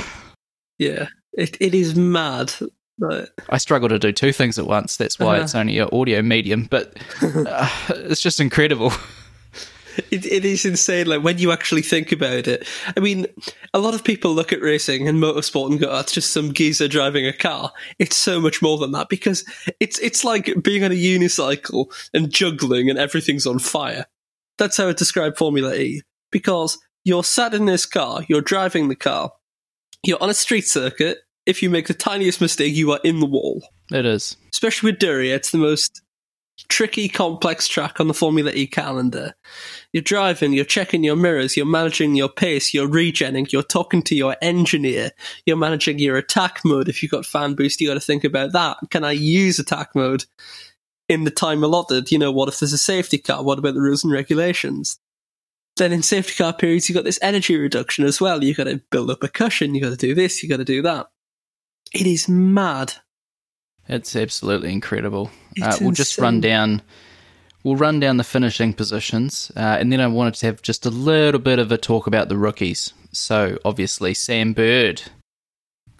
yeah. 0.79 1.09
It, 1.33 1.57
it 1.61 1.75
is 1.75 1.95
mad. 1.97 2.53
But 2.99 3.31
I 3.49 3.57
struggle 3.59 3.89
to 3.89 3.99
do 3.99 4.13
two 4.13 4.31
things 4.33 4.59
at 4.59 4.67
once. 4.67 4.97
That's 4.99 5.19
why 5.19 5.37
Uh-huh. 5.37 5.45
it's 5.45 5.55
only 5.55 5.79
an 5.79 5.89
audio 5.93 6.21
medium, 6.21 6.65
but 6.71 6.99
uh, 7.23 7.69
it's 7.89 8.21
just 8.21 8.41
incredible. 8.41 8.93
It, 10.11 10.27
it 10.27 10.45
is 10.45 10.65
insane. 10.65 11.07
Like 11.07 11.23
when 11.23 11.39
you 11.39 11.53
actually 11.53 11.83
think 11.83 12.13
about 12.13 12.47
it, 12.47 12.67
I 12.97 13.01
mean, 13.01 13.27
a 13.75 13.79
lot 13.79 13.95
of 13.95 14.05
people 14.05 14.33
look 14.33 14.53
at 14.53 14.61
racing 14.61 15.09
and 15.09 15.19
motorsport 15.19 15.71
and 15.71 15.81
go, 15.81 15.91
"Oh, 15.91 16.01
"It's 16.01 16.13
just 16.13 16.33
some 16.33 16.53
geezer 16.53 16.89
driving 16.89 17.27
a 17.27 17.33
car." 17.33 17.73
It's 17.99 18.17
so 18.17 18.41
much 18.41 18.63
more 18.63 18.79
than 18.79 18.93
that 18.93 19.09
because 19.09 19.45
it's 19.81 19.99
it's 19.99 20.25
like 20.25 20.63
being 20.63 20.85
on 20.85 20.93
a 20.93 20.95
unicycle 20.95 21.93
and 22.15 22.31
juggling 22.31 22.91
and 22.91 22.99
everything's 22.99 23.47
on 23.47 23.59
fire. 23.59 24.07
That's 24.59 24.77
how 24.77 24.89
I 24.89 24.93
describe 24.93 25.37
Formula 25.37 25.75
E. 25.75 26.03
Because 26.31 26.79
you're 27.05 27.25
sat 27.25 27.55
in 27.55 27.67
this 27.67 27.87
car, 27.87 28.23
you're 28.29 28.43
driving 28.43 28.89
the 28.89 28.97
car, 28.97 29.33
you're 30.05 30.23
on 30.23 30.31
a 30.31 30.35
street 30.35 30.67
circuit. 30.67 31.19
If 31.47 31.63
you 31.63 31.71
make 31.71 31.89
the 31.89 31.95
tiniest 31.95 32.41
mistake, 32.41 32.75
you 32.75 32.93
are 32.93 33.01
in 33.03 33.21
the 33.21 33.27
wall. 33.27 33.63
It 33.91 34.07
is. 34.07 34.37
Especially 34.53 34.93
with 34.93 35.01
Diriyah, 35.01 35.35
it's 35.35 35.51
the 35.51 35.59
most 35.59 36.03
tricky, 36.69 37.09
complex 37.09 37.67
track 37.69 38.01
on 38.01 38.09
the 38.09 38.15
Formula 38.15 38.51
E 38.53 38.67
calendar. 38.67 39.35
You're 39.93 40.03
driving, 40.03 40.53
you're 40.53 40.65
checking 40.65 41.05
your 41.05 41.17
mirrors, 41.17 41.57
you're 41.57 41.67
managing 41.67 42.15
your 42.15 42.29
pace, 42.29 42.73
you're 42.75 42.89
regenning, 42.89 43.51
you're 43.53 43.63
talking 43.63 44.03
to 44.03 44.15
your 44.15 44.37
engineer, 44.43 45.11
you're 45.47 45.57
managing 45.57 45.99
your 45.99 46.17
attack 46.17 46.61
mode. 46.65 46.89
If 46.89 47.03
you've 47.03 47.13
got 47.13 47.27
fan 47.27 47.55
boost, 47.55 47.81
you 47.81 47.89
got 47.89 47.95
to 47.95 48.01
think 48.01 48.25
about 48.25 48.53
that. 48.53 48.79
Can 48.91 49.05
I 49.05 49.13
use 49.13 49.59
attack 49.59 49.95
mode 49.95 50.25
in 51.09 51.25
the 51.25 51.31
time 51.31 51.65
allotted? 51.65 52.11
You 52.13 52.19
know, 52.19 52.33
what 52.33 52.49
if 52.49 52.61
there's 52.61 52.73
a 52.73 52.79
safety 52.79 53.19
car? 53.19 53.43
What 53.43 53.59
about 53.59 53.75
the 53.75 53.81
rules 53.81 54.05
and 54.05 54.13
regulations? 54.13 54.99
Then 55.77 55.93
in 55.93 56.03
safety 56.03 56.35
car 56.35 56.53
periods, 56.53 56.89
you've 56.89 56.97
got 56.97 57.05
this 57.05 57.19
energy 57.23 57.57
reduction 57.57 58.05
as 58.05 58.21
well. 58.21 58.43
You've 58.45 58.57
got 58.57 58.65
to 58.65 58.83
build 58.91 59.11
up 59.11 59.23
a 59.23 59.29
cushion, 59.29 59.75
you've 59.75 59.85
got 59.85 59.91
to 59.91 59.97
do 59.97 60.15
this, 60.15 60.43
you've 60.43 60.51
got 60.51 60.59
to 60.59 60.65
do 60.65 60.83
that. 60.83 61.09
It 61.93 62.07
is 62.07 62.29
mad. 62.29 62.95
It's 63.91 64.15
absolutely 64.15 64.73
incredible. 64.73 65.31
Uh, 65.61 65.77
we'll 65.81 65.91
just 65.91 66.17
run 66.17 66.41
down. 66.41 66.81
We'll 67.65 67.77
run 67.77 67.99
down 67.99 68.19
the 68.19 68.25
finishing 68.25 68.73
positions, 68.73 69.51
uh, 69.57 69.77
and 69.81 69.93
then 69.93 70.01
I 70.01 70.07
wanted 70.07 70.35
to 70.35 70.47
have 70.47 70.63
just 70.63 70.87
a 70.87 70.91
little 70.91 71.41
bit 71.41 71.59
of 71.59 71.73
a 71.73 71.77
talk 71.77 72.07
about 72.07 72.29
the 72.29 72.39
rookies. 72.39 72.95
So 73.11 73.59
obviously 73.65 74.15
Sam 74.15 74.53
Bird, 74.53 75.03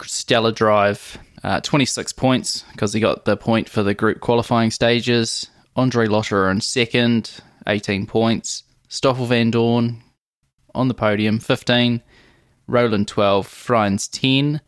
stellar 0.01 0.53
drive, 0.53 1.17
uh, 1.43 1.59
twenty 1.59 1.85
six 1.85 2.13
points 2.13 2.63
because 2.71 2.93
he 2.93 3.01
got 3.01 3.25
the 3.25 3.35
point 3.35 3.67
for 3.67 3.83
the 3.83 3.93
group 3.93 4.21
qualifying 4.21 4.71
stages. 4.71 5.47
Andre 5.75 6.07
Lotterer 6.07 6.49
in 6.49 6.61
second, 6.61 7.41
eighteen 7.67 8.07
points. 8.07 8.63
Stoffel 8.87 9.27
Vandoorne 9.27 9.97
on 10.73 10.87
the 10.87 10.93
podium, 10.93 11.39
fifteen. 11.39 12.01
Rowland 12.67 13.09
twelve, 13.09 13.47
Frijns 13.47 14.09
ten. 14.09 14.61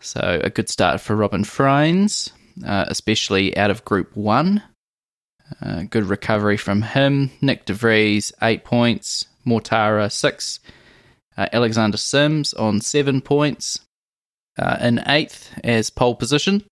So 0.00 0.40
a 0.42 0.50
good 0.50 0.68
start 0.68 1.00
for 1.00 1.16
Robin 1.16 1.44
Frijns, 1.44 2.32
uh, 2.64 2.86
especially 2.88 3.56
out 3.56 3.70
of 3.70 3.84
Group 3.84 4.16
One. 4.16 4.62
Uh, 5.62 5.84
good 5.84 6.04
recovery 6.04 6.56
from 6.56 6.82
him. 6.82 7.30
Nyck 7.42 7.64
DeVries, 7.64 8.32
eight 8.42 8.64
points. 8.64 9.26
Mortara, 9.46 10.12
six. 10.12 10.60
Uh, 11.36 11.46
Alexander 11.52 11.96
Sims 11.96 12.52
on 12.54 12.80
seven 12.80 13.20
points. 13.20 13.80
Uh, 14.58 14.76
in 14.80 15.00
eighth 15.06 15.58
as 15.62 15.88
pole 15.88 16.14
position. 16.14 16.64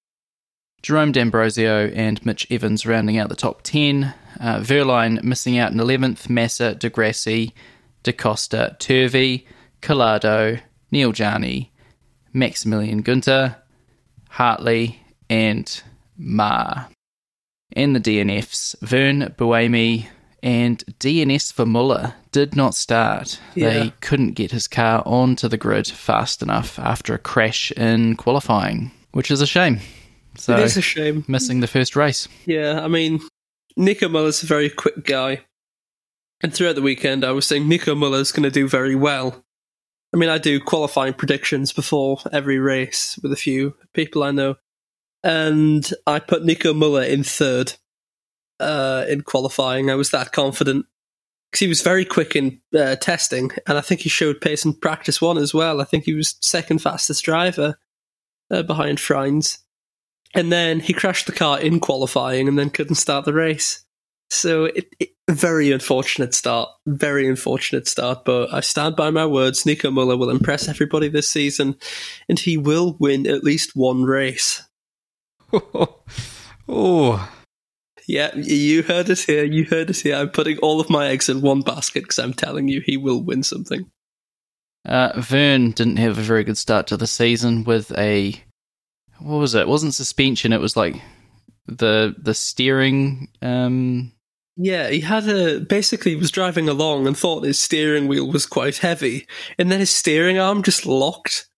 Jerome 0.83 1.13
D'Ambrosio 1.13 1.89
and 1.89 2.25
Mitch 2.25 2.47
Evans 2.51 2.85
rounding 2.87 3.19
out 3.19 3.29
the 3.29 3.37
top 3.37 3.63
10. 3.63 4.13
Uh, 4.41 4.61
Wehrlein 4.61 5.23
missing 5.23 5.59
out 5.59 5.73
in 5.73 5.79
11th. 5.79 6.29
Massa, 6.29 6.75
Di 6.75 6.89
Grassi, 6.89 7.55
DaCosta, 8.05 8.77
Turvey, 8.79 9.47
Calado, 9.81 10.61
Neel 10.91 11.13
Jani, 11.15 11.73
Maximilian 12.33 13.03
Günther, 13.03 13.57
Hartley, 14.31 15.01
and 15.29 15.83
Ma. 16.17 16.85
And 17.73 17.95
the 17.95 18.01
DNFs, 18.01 18.77
Vergne 18.81 19.35
Buemi 19.37 20.07
and 20.43 20.85
DNS 21.01 21.53
for 21.53 21.67
Muller 21.67 22.15
did 22.33 22.55
not 22.55 22.75
start. 22.75 23.41
Yeah. 23.55 23.71
They 23.71 23.93
couldn't 24.01 24.33
get 24.33 24.53
his 24.53 24.69
car 24.69 25.03
onto 25.05 25.49
the 25.49 25.57
grid 25.57 25.89
fast 25.89 26.43
enough 26.43 26.79
after 26.79 27.15
a 27.15 27.19
crash 27.19 27.73
in 27.73 28.17
qualifying, 28.17 28.93
which 29.13 29.31
is 29.31 29.41
a 29.41 29.47
shame. 29.47 29.81
So, 30.37 30.55
it 30.55 30.61
is 30.61 30.77
a 30.77 30.83
shame. 30.83 31.25
missing 31.29 31.61
the 31.61 31.67
first 31.67 31.97
race. 31.97 32.29
Yeah, 32.45 32.81
I 32.85 32.89
mean, 32.89 33.21
Nico 33.77 34.09
Muller's 34.09 34.43
a 34.43 34.47
very 34.47 34.71
quick 34.71 35.05
guy. 35.05 35.41
And 36.43 36.53
throughout 36.53 36.75
the 36.75 36.83
weekend, 36.83 37.25
I 37.25 37.33
was 37.33 37.47
saying 37.47 37.67
Nico 37.67 37.95
Muller's 37.95 38.33
going 38.33 38.45
to 38.45 38.51
do 38.51 38.69
very 38.69 38.95
well. 38.95 39.43
I 40.15 40.19
mean, 40.19 40.29
I 40.29 40.39
do 40.39 40.61
qualifying 40.61 41.15
predictions 41.15 41.73
before 41.73 42.19
every 42.33 42.59
race 42.59 43.19
with 43.23 43.33
a 43.33 43.37
few 43.37 43.75
people 43.95 44.23
I 44.23 44.31
know. 44.31 44.57
And 45.23 45.89
I 46.07 46.19
put 46.21 46.45
Nico 46.45 46.73
Muller 46.73 47.03
in 47.03 47.25
third 47.25 47.75
uh, 48.61 49.05
in 49.09 49.23
qualifying. 49.23 49.91
I 49.91 49.95
was 49.95 50.11
that 50.11 50.33
confident. 50.33 50.87
Because 51.51 51.61
he 51.61 51.69
was 51.69 51.83
very 51.83 52.05
quick 52.05 52.35
in 52.35 52.61
uh, 52.77 52.97
testing, 52.97 53.53
and 53.69 53.79
I 53.79 53.81
think 53.81 54.01
he 54.01 54.09
showed 54.09 54.41
pace 54.41 54.65
in 54.65 54.75
practice 54.75 55.21
one 55.21 55.39
as 55.39 55.55
well. 55.55 55.81
I 55.81 55.85
think 55.85 56.05
he 56.05 56.15
was 56.15 56.37
second 56.41 56.83
fastest 56.83 57.25
driver 57.25 57.79
uh, 58.51 58.63
behind 58.63 58.99
Frijns 58.99 59.59
and 60.37 60.53
then 60.53 60.81
he 60.81 60.93
crashed 60.93 61.27
the 61.27 61.33
car 61.33 61.59
in 61.59 61.81
qualifying 61.81 62.47
and 62.47 62.59
then 62.59 62.71
couldn't 62.71 62.97
start 62.97 63.25
the 63.25 63.33
race. 63.33 63.85
So 64.29 64.65
it, 64.65 64.95
it 64.99 65.11
very 65.31 65.73
unfortunate 65.73 66.35
start, 66.35 66.69
very 66.87 67.27
unfortunate 67.27 67.89
start. 67.89 68.25
But 68.25 68.53
I 68.53 68.61
stand 68.61 68.97
by 68.97 69.11
my 69.11 69.25
words. 69.25 69.65
Nico 69.65 69.91
Muller 69.91 70.17
will 70.17 70.31
impress 70.31 70.69
everybody 70.69 71.09
this 71.09 71.31
season, 71.31 71.77
and 72.29 72.39
he 72.39 72.59
will 72.59 72.97
win 72.99 73.27
at 73.27 73.45
least 73.45 73.77
one 73.77 74.03
race. 74.03 74.63
oh, 76.69 77.31
Yeah, 78.07 78.35
you 78.37 78.83
heard 78.83 79.09
it 79.11 79.21
here. 79.21 79.45
You 79.45 79.65
heard 79.65 79.91
it 79.91 79.99
here. 79.99 80.17
I'm 80.17 80.31
putting 80.31 80.59
all 80.59 80.81
of 80.81 80.91
my 80.91 81.09
eggs 81.09 81.29
in 81.29 81.41
one 81.41 81.61
basket 81.61 82.05
because 82.05 82.19
I'm 82.19 82.35
telling 82.35 82.69
you 82.69 82.81
he 82.81 82.97
will 82.97 83.23
win 83.23 83.43
something. 83.43 83.91
Uh, 84.85 85.13
Vergne 85.21 85.73
didn't 85.73 85.97
have 85.97 86.17
a 86.17 86.23
very 86.23 86.45
good 86.45 86.59
start 86.59 86.87
to 86.89 86.97
the 86.97 87.09
season 87.09 87.65
with 87.65 87.91
a 87.99 88.41
what 89.19 89.39
was 89.39 89.55
it? 89.55 89.63
It 89.63 89.69
wasn't 89.69 89.95
suspension. 89.95 90.53
It 90.53 90.61
was 90.61 90.77
like 90.77 91.01
the 91.67 92.15
the 92.19 92.35
steering. 92.35 93.29
Um, 93.43 94.13
Yeah, 94.57 94.89
he 94.89 95.01
had 95.01 95.29
a 95.29 95.61
basically 95.61 96.13
he 96.13 96.17
was 96.17 96.31
driving 96.31 96.69
along 96.69 97.07
and 97.07 97.17
thought 97.17 97.45
his 97.45 97.59
steering 97.59 98.07
wheel 98.09 98.31
was 98.31 98.47
quite 98.47 98.79
heavy, 98.79 99.27
and 99.59 99.71
then 99.71 99.81
his 99.81 99.91
steering 99.91 100.39
arm 100.39 100.63
just 100.63 100.87
locked, 100.87 101.49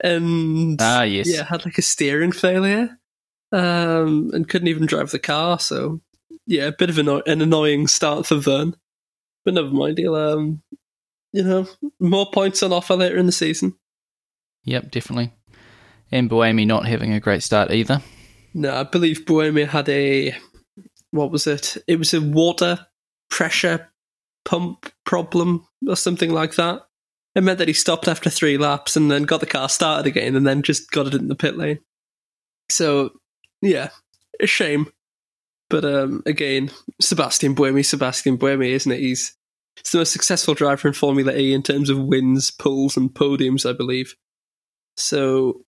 and 0.00 0.80
ah, 0.80 1.02
yes. 1.02 1.28
yeah, 1.30 1.44
had 1.44 1.64
like 1.64 1.78
a 1.78 1.82
steering 1.82 2.32
failure, 2.32 2.97
um, 3.52 4.30
and 4.32 4.48
couldn't 4.48 4.68
even 4.68 4.86
drive 4.86 5.10
the 5.10 5.18
car. 5.18 5.58
So 5.58 6.00
yeah, 6.46 6.64
a 6.64 6.72
bit 6.72 6.90
of 6.90 6.98
an, 6.98 7.08
an 7.08 7.42
annoying 7.42 7.86
start 7.86 8.26
for 8.26 8.36
Vergne, 8.36 8.74
but 9.44 9.54
never 9.54 9.70
mind. 9.70 9.98
He'll 9.98 10.14
um, 10.14 10.62
you 11.32 11.42
know, 11.42 11.66
more 12.00 12.30
points 12.30 12.62
on 12.62 12.72
offer 12.72 12.96
later 12.96 13.16
in 13.16 13.26
the 13.26 13.32
season. 13.32 13.74
Yep, 14.64 14.90
definitely. 14.90 15.32
And 16.10 16.30
Buemi 16.30 16.66
not 16.66 16.86
having 16.86 17.12
a 17.12 17.20
great 17.20 17.42
start 17.42 17.70
either. 17.70 18.02
No, 18.54 18.74
I 18.74 18.82
believe 18.84 19.26
Buemi 19.26 19.66
had 19.66 19.88
a 19.88 20.34
what 21.10 21.30
was 21.30 21.46
it? 21.46 21.76
It 21.86 21.98
was 21.98 22.12
a 22.14 22.20
water 22.20 22.86
pressure 23.30 23.90
pump 24.44 24.90
problem 25.04 25.66
or 25.86 25.96
something 25.96 26.32
like 26.32 26.54
that. 26.56 26.82
It 27.34 27.42
meant 27.42 27.58
that 27.58 27.68
he 27.68 27.74
stopped 27.74 28.08
after 28.08 28.30
three 28.30 28.58
laps 28.58 28.96
and 28.96 29.10
then 29.10 29.24
got 29.24 29.40
the 29.40 29.46
car 29.46 29.68
started 29.68 30.06
again 30.06 30.34
and 30.34 30.46
then 30.46 30.62
just 30.62 30.90
got 30.90 31.06
it 31.06 31.14
in 31.14 31.28
the 31.28 31.34
pit 31.34 31.56
lane. 31.56 31.78
So 32.70 33.12
yeah, 33.62 33.90
a 34.40 34.46
shame. 34.46 34.90
But 35.70 35.84
um, 35.84 36.22
again, 36.26 36.70
Sebastian 37.00 37.54
Buemi, 37.54 37.84
Sebastian 37.84 38.38
Buemi, 38.38 38.70
isn't 38.70 38.90
it? 38.90 39.00
He's, 39.00 39.36
he's 39.76 39.92
the 39.92 39.98
most 39.98 40.12
successful 40.12 40.54
driver 40.54 40.88
in 40.88 40.94
Formula 40.94 41.32
E 41.34 41.52
in 41.52 41.62
terms 41.62 41.90
of 41.90 41.98
wins, 41.98 42.50
poles, 42.50 42.96
and 42.96 43.10
podiums, 43.10 43.68
I 43.68 43.74
believe. 43.74 44.14
So 44.96 45.62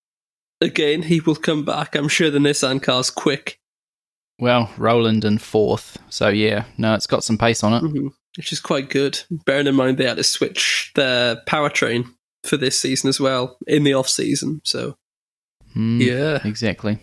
again, 0.61 1.03
he 1.03 1.21
will 1.21 1.37
come 1.37 1.65
back. 1.65 1.95
I'm 1.95 2.09
sure 2.09 2.31
the 2.31 2.39
Nissan 2.39 2.83
car's 2.83 3.11
quick, 3.11 3.59
Well, 4.39 4.71
Rowland 4.79 5.25
in 5.25 5.39
fourth. 5.39 5.99
So 6.09 6.29
yeah, 6.29 6.65
no, 6.79 6.95
it's 6.95 7.07
got 7.07 7.25
some 7.25 7.39
pace 7.39 7.63
on 7.63 7.75
it. 7.75 7.89
hmm 7.89 8.09
which 8.37 8.53
is 8.53 8.61
quite 8.61 8.89
good. 8.89 9.19
Bearing 9.45 9.67
in 9.67 9.75
mind 9.75 9.99
they 9.99 10.07
had 10.07 10.17
to 10.17 10.23
switch 10.23 10.93
their 10.95 11.43
powertrain 11.49 12.07
for 12.45 12.57
this 12.57 12.81
season 12.81 13.09
as 13.09 13.19
well 13.19 13.59
in 13.67 13.83
the 13.83 13.93
off 13.95 14.09
season. 14.09 14.61
So 14.65 14.95
Mm, 15.77 16.01
yeah, 16.01 16.39
exactly. 16.49 17.01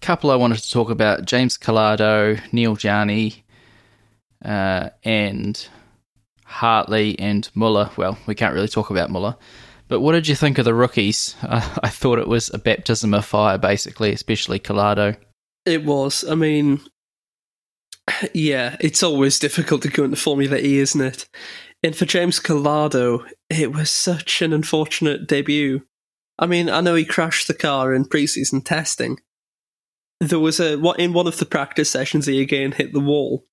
Couple 0.00 0.30
I 0.30 0.36
wanted 0.36 0.58
to 0.58 0.70
talk 0.70 0.90
about: 0.90 1.24
James 1.24 1.58
Calado, 1.58 2.40
Neel 2.52 2.76
Jani, 2.78 3.44
uh, 4.44 4.90
and 5.04 5.68
Hartley 6.44 7.18
and 7.18 7.48
Muller. 7.54 7.90
Well, 7.96 8.18
we 8.26 8.34
can't 8.34 8.54
really 8.54 8.68
talk 8.68 8.90
about 8.90 9.10
Muller. 9.10 9.36
But 9.88 10.00
what 10.00 10.12
did 10.12 10.28
you 10.28 10.36
think 10.36 10.58
of 10.58 10.64
the 10.64 10.74
rookies? 10.74 11.34
Uh, 11.42 11.78
I 11.82 11.88
thought 11.88 12.18
it 12.18 12.28
was 12.28 12.48
a 12.54 12.58
baptism 12.58 13.12
of 13.12 13.24
fire, 13.24 13.58
basically, 13.58 14.12
especially 14.12 14.58
Calado. 14.58 15.16
it 15.66 15.84
was. 15.84 16.24
I 16.24 16.34
mean, 16.34 16.80
yeah, 18.34 18.76
it's 18.80 19.02
always 19.02 19.38
difficult 19.38 19.82
to 19.82 19.88
go 19.88 20.04
into 20.04 20.16
Formula 20.16 20.56
E, 20.56 20.78
isn't 20.78 21.00
it? 21.00 21.28
And 21.82 21.96
for 21.96 22.04
James 22.04 22.38
Calado, 22.38 23.24
it 23.48 23.72
was 23.72 23.90
such 23.90 24.42
an 24.42 24.52
unfortunate 24.52 25.26
debut. 25.26 25.82
I 26.38 26.46
mean, 26.46 26.68
I 26.68 26.80
know 26.80 26.94
he 26.94 27.04
crashed 27.04 27.48
the 27.48 27.54
car 27.54 27.94
in 27.94 28.04
preseason 28.04 28.64
testing. 28.64 29.18
There 30.20 30.38
was 30.38 30.60
a 30.60 30.76
what 30.76 31.00
in 31.00 31.12
one 31.12 31.26
of 31.26 31.38
the 31.38 31.46
practice 31.46 31.90
sessions 31.90 32.26
he 32.26 32.40
again 32.42 32.72
hit 32.72 32.92
the 32.92 33.00
wall, 33.00 33.46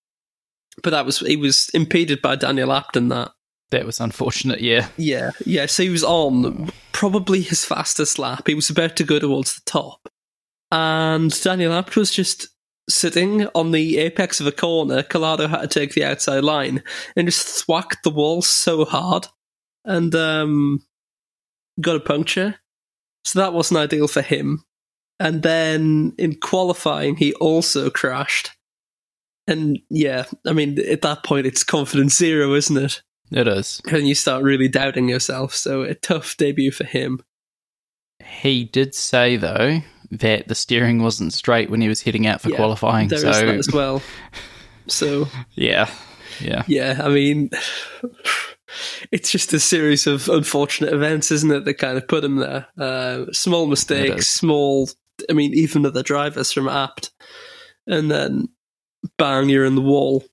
but 0.83 0.89
that 0.89 1.05
was 1.05 1.19
he 1.19 1.37
was 1.37 1.69
impeded 1.73 2.21
by 2.21 2.35
Daniel 2.35 2.69
Apton. 2.69 3.09
That 3.09 3.31
That 3.71 3.85
was 3.85 3.99
unfortunate, 3.99 4.61
yeah. 4.61 4.89
yeah, 4.97 5.31
yeah. 5.45 5.65
So 5.65 5.83
he 5.83 5.89
was 5.89 6.03
on 6.03 6.69
probably 6.91 7.41
his 7.41 7.63
fastest 7.63 8.19
lap. 8.19 8.47
He 8.47 8.55
was 8.55 8.69
about 8.69 8.95
to 8.97 9.03
go 9.03 9.19
towards 9.19 9.55
the 9.55 9.61
top, 9.65 10.09
and 10.71 11.31
Daniel 11.41 11.73
Abt 11.73 11.95
was 11.95 12.11
just 12.11 12.49
sitting 12.89 13.47
on 13.47 13.71
the 13.71 13.97
apex 13.97 14.39
of 14.39 14.47
a 14.47 14.51
corner. 14.51 15.03
Calado 15.03 15.49
had 15.49 15.61
to 15.61 15.67
take 15.67 15.93
the 15.93 16.05
outside 16.05 16.43
line 16.43 16.83
and 17.15 17.27
just 17.27 17.65
thwacked 17.65 18.03
the 18.03 18.09
wall 18.09 18.41
so 18.41 18.83
hard, 18.83 19.27
and 19.85 20.13
um, 20.15 20.83
got 21.79 21.95
a 21.95 22.01
puncture. 22.01 22.55
So 23.23 23.39
that 23.39 23.53
wasn't 23.53 23.79
ideal 23.79 24.07
for 24.07 24.21
him. 24.21 24.63
And 25.19 25.41
then 25.41 26.13
in 26.17 26.35
qualifying, 26.35 27.15
he 27.15 27.33
also 27.35 27.89
crashed. 27.89 28.51
And 29.47 29.79
yeah, 29.89 30.25
I 30.45 30.53
mean, 30.53 30.79
at 30.79 31.01
that 31.01 31.23
point, 31.23 31.47
it's 31.47 31.63
confidence 31.63 32.17
zero, 32.17 32.53
isn't 32.53 32.77
it? 32.77 33.01
It 33.31 33.47
is. 33.47 33.81
And 33.89 34.07
you 34.07 34.15
start 34.15 34.43
really 34.43 34.67
doubting 34.67 35.09
yourself. 35.09 35.53
So 35.53 35.81
a 35.81 35.95
tough 35.95 36.37
debut 36.37 36.71
for 36.71 36.85
him. 36.85 37.21
He 38.23 38.65
did 38.65 38.93
say 38.93 39.37
though 39.37 39.81
that 40.11 40.47
the 40.47 40.55
steering 40.55 41.01
wasn't 41.01 41.33
straight 41.33 41.69
when 41.69 41.81
he 41.81 41.87
was 41.87 42.01
heading 42.01 42.27
out 42.27 42.41
for 42.41 42.49
Yeah, 42.49 42.55
qualifying. 42.57 43.09
There 43.09 43.19
so 43.19 43.29
is 43.29 43.41
that 43.41 43.55
as 43.55 43.71
well. 43.71 44.01
So 44.89 45.27
yeah, 45.55 45.89
yeah, 46.39 46.63
yeah, 46.65 47.01
I 47.03 47.09
mean, 47.09 47.49
it's 49.11 49.29
just 49.29 49.51
a 49.51 49.59
series 49.59 50.07
of 50.07 50.29
unfortunate 50.29 50.93
events, 50.93 51.29
isn't 51.29 51.51
it, 51.51 51.65
that 51.65 51.73
kind 51.73 51.97
of 51.97 52.07
put 52.07 52.23
him 52.23 52.37
there? 52.37 52.67
Uh, 52.77 53.25
small 53.33 53.67
mistakes, 53.67 54.27
small. 54.27 54.89
I 55.29 55.33
mean, 55.33 55.53
even 55.53 55.85
other 55.85 56.03
drivers 56.03 56.51
from 56.51 56.67
Abt, 56.67 57.11
and 57.85 58.09
then 58.09 58.49
bang, 59.17 59.49
you're 59.49 59.65
in 59.65 59.75
the 59.75 59.81
wall. 59.81 60.23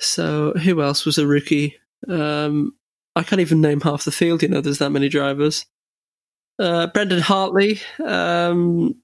So 0.00 0.52
who 0.52 0.80
else 0.82 1.04
was 1.04 1.18
a 1.18 1.26
rookie? 1.26 1.76
Um, 2.08 2.72
I 3.16 3.22
can't 3.22 3.40
even 3.40 3.60
name 3.60 3.80
half 3.80 4.04
the 4.04 4.12
field. 4.12 4.42
You 4.42 4.48
know, 4.48 4.60
there's 4.60 4.78
that 4.78 4.90
many 4.90 5.08
drivers. 5.08 5.66
Uh, 6.58 6.86
Brendan 6.88 7.20
Hartley. 7.20 7.80
Um, 8.04 8.94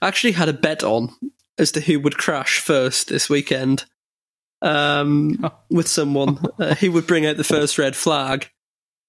actually 0.00 0.32
had 0.32 0.48
a 0.48 0.52
bet 0.52 0.82
on 0.84 1.10
as 1.58 1.72
to 1.72 1.80
who 1.80 2.00
would 2.00 2.16
crash 2.16 2.60
first 2.60 3.08
this 3.08 3.28
weekend 3.28 3.84
um, 4.62 5.38
Oh. 5.42 5.52
with 5.70 5.88
someone. 5.88 6.38
Uh, 6.58 6.74
who 6.76 6.92
would 6.92 7.06
bring 7.06 7.26
out 7.26 7.36
the 7.36 7.44
first 7.44 7.78
red 7.78 7.96
flag? 7.96 8.50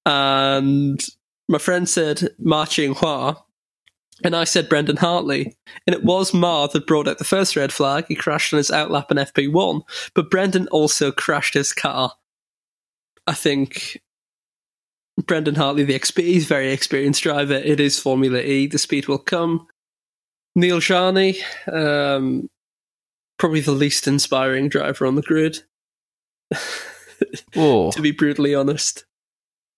And 0.05 1.03
my 1.47 1.57
friend 1.57 1.87
said 1.87 2.29
Ma 2.39 2.65
Qinghua, 2.65 3.41
and 4.23 4.35
I 4.35 4.43
said 4.43 4.69
Brendan 4.69 4.97
Hartley. 4.97 5.55
And 5.85 5.95
it 5.95 6.03
was 6.03 6.33
Ma 6.33 6.67
that 6.67 6.87
brought 6.87 7.07
out 7.07 7.17
the 7.17 7.23
first 7.23 7.55
red 7.55 7.71
flag. 7.71 8.05
He 8.07 8.15
crashed 8.15 8.53
on 8.53 8.57
his 8.57 8.71
outlap 8.71 9.11
in 9.11 9.17
FP1, 9.17 9.81
but 10.13 10.29
Brendan 10.31 10.67
also 10.69 11.11
crashed 11.11 11.53
his 11.53 11.73
car. 11.73 12.13
I 13.27 13.33
think 13.33 14.01
Brendan 15.25 15.55
Hartley, 15.55 15.83
the 15.83 15.97
exp- 15.97 16.23
he's 16.23 16.45
a 16.45 16.47
very 16.47 16.71
experienced 16.71 17.23
driver. 17.23 17.55
It 17.55 17.79
is 17.79 17.99
Formula 17.99 18.39
E. 18.39 18.67
The 18.67 18.77
speed 18.77 19.07
will 19.07 19.17
come. 19.17 19.67
Neel 20.55 20.79
Jani, 20.81 21.37
um, 21.71 22.49
probably 23.37 23.61
the 23.61 23.71
least 23.71 24.07
inspiring 24.07 24.69
driver 24.69 25.05
on 25.05 25.15
the 25.15 25.21
grid. 25.21 25.59
To 27.91 28.01
be 28.01 28.11
brutally 28.11 28.53
honest, 28.53 29.05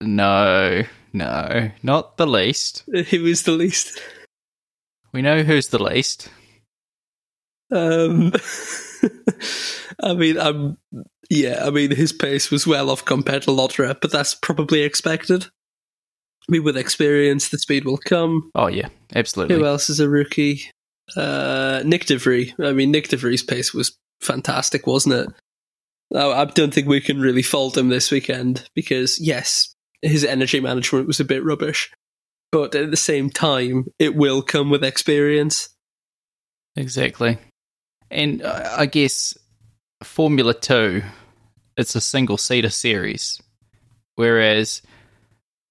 no, 0.01 0.83
no, 1.13 1.71
not 1.83 2.17
the 2.17 2.27
least. 2.27 2.83
he 2.93 3.17
was 3.17 3.43
the 3.43 3.53
least. 3.53 3.97
We 5.11 5.21
know 5.21 5.43
who's 5.43 5.69
the 5.69 5.81
least. 5.81 6.29
Um, 7.71 8.33
I 10.03 10.13
mean, 10.13 10.39
I'm 10.39 10.77
yeah. 11.29 11.65
I 11.65 11.69
mean, 11.69 11.95
his 11.95 12.13
pace 12.13 12.51
was 12.51 12.67
well 12.67 12.89
off 12.89 13.05
compared 13.05 13.43
to 13.43 13.51
Lotterer, 13.51 13.99
but 13.99 14.11
that's 14.11 14.35
probably 14.35 14.81
expected. 14.81 15.45
I 15.45 16.51
mean, 16.51 16.63
with 16.63 16.77
experience, 16.77 17.49
the 17.49 17.59
speed 17.59 17.85
will 17.85 17.97
come. 17.97 18.49
Oh 18.55 18.67
yeah, 18.67 18.89
absolutely. 19.15 19.55
Who 19.55 19.65
else 19.65 19.89
is 19.89 19.99
a 19.99 20.09
rookie? 20.09 20.63
Uh, 21.15 21.81
Nyck 21.83 22.05
DeVries. 22.05 22.53
I 22.63 22.73
mean, 22.73 22.93
Nyck 22.93 23.07
DeVries's 23.07 23.43
pace 23.43 23.73
was 23.73 23.97
fantastic, 24.21 24.87
wasn't 24.87 25.15
it? 25.15 25.29
I 26.15 26.41
I 26.41 26.45
don't 26.45 26.73
think 26.73 26.87
we 26.87 27.01
can 27.01 27.19
really 27.19 27.43
fault 27.43 27.77
him 27.77 27.89
this 27.89 28.11
weekend 28.11 28.67
because, 28.73 29.19
yes, 29.19 29.75
his 30.01 30.23
energy 30.25 30.59
management 30.59 31.07
was 31.07 31.19
a 31.19 31.25
bit 31.25 31.43
rubbish, 31.43 31.91
but 32.51 32.75
at 32.75 32.91
the 32.91 32.97
same 32.97 33.29
time, 33.29 33.85
it 33.99 34.15
will 34.15 34.41
come 34.41 34.69
with 34.69 34.83
experience. 34.83 35.69
Exactly. 36.75 37.37
And 38.11 38.41
uh, 38.41 38.75
I 38.77 38.85
guess 38.85 39.37
Formula 40.03 40.53
2, 40.53 41.03
it's 41.77 41.95
a 41.95 42.01
single 42.01 42.37
seater 42.37 42.69
series. 42.69 43.41
Whereas 44.15 44.81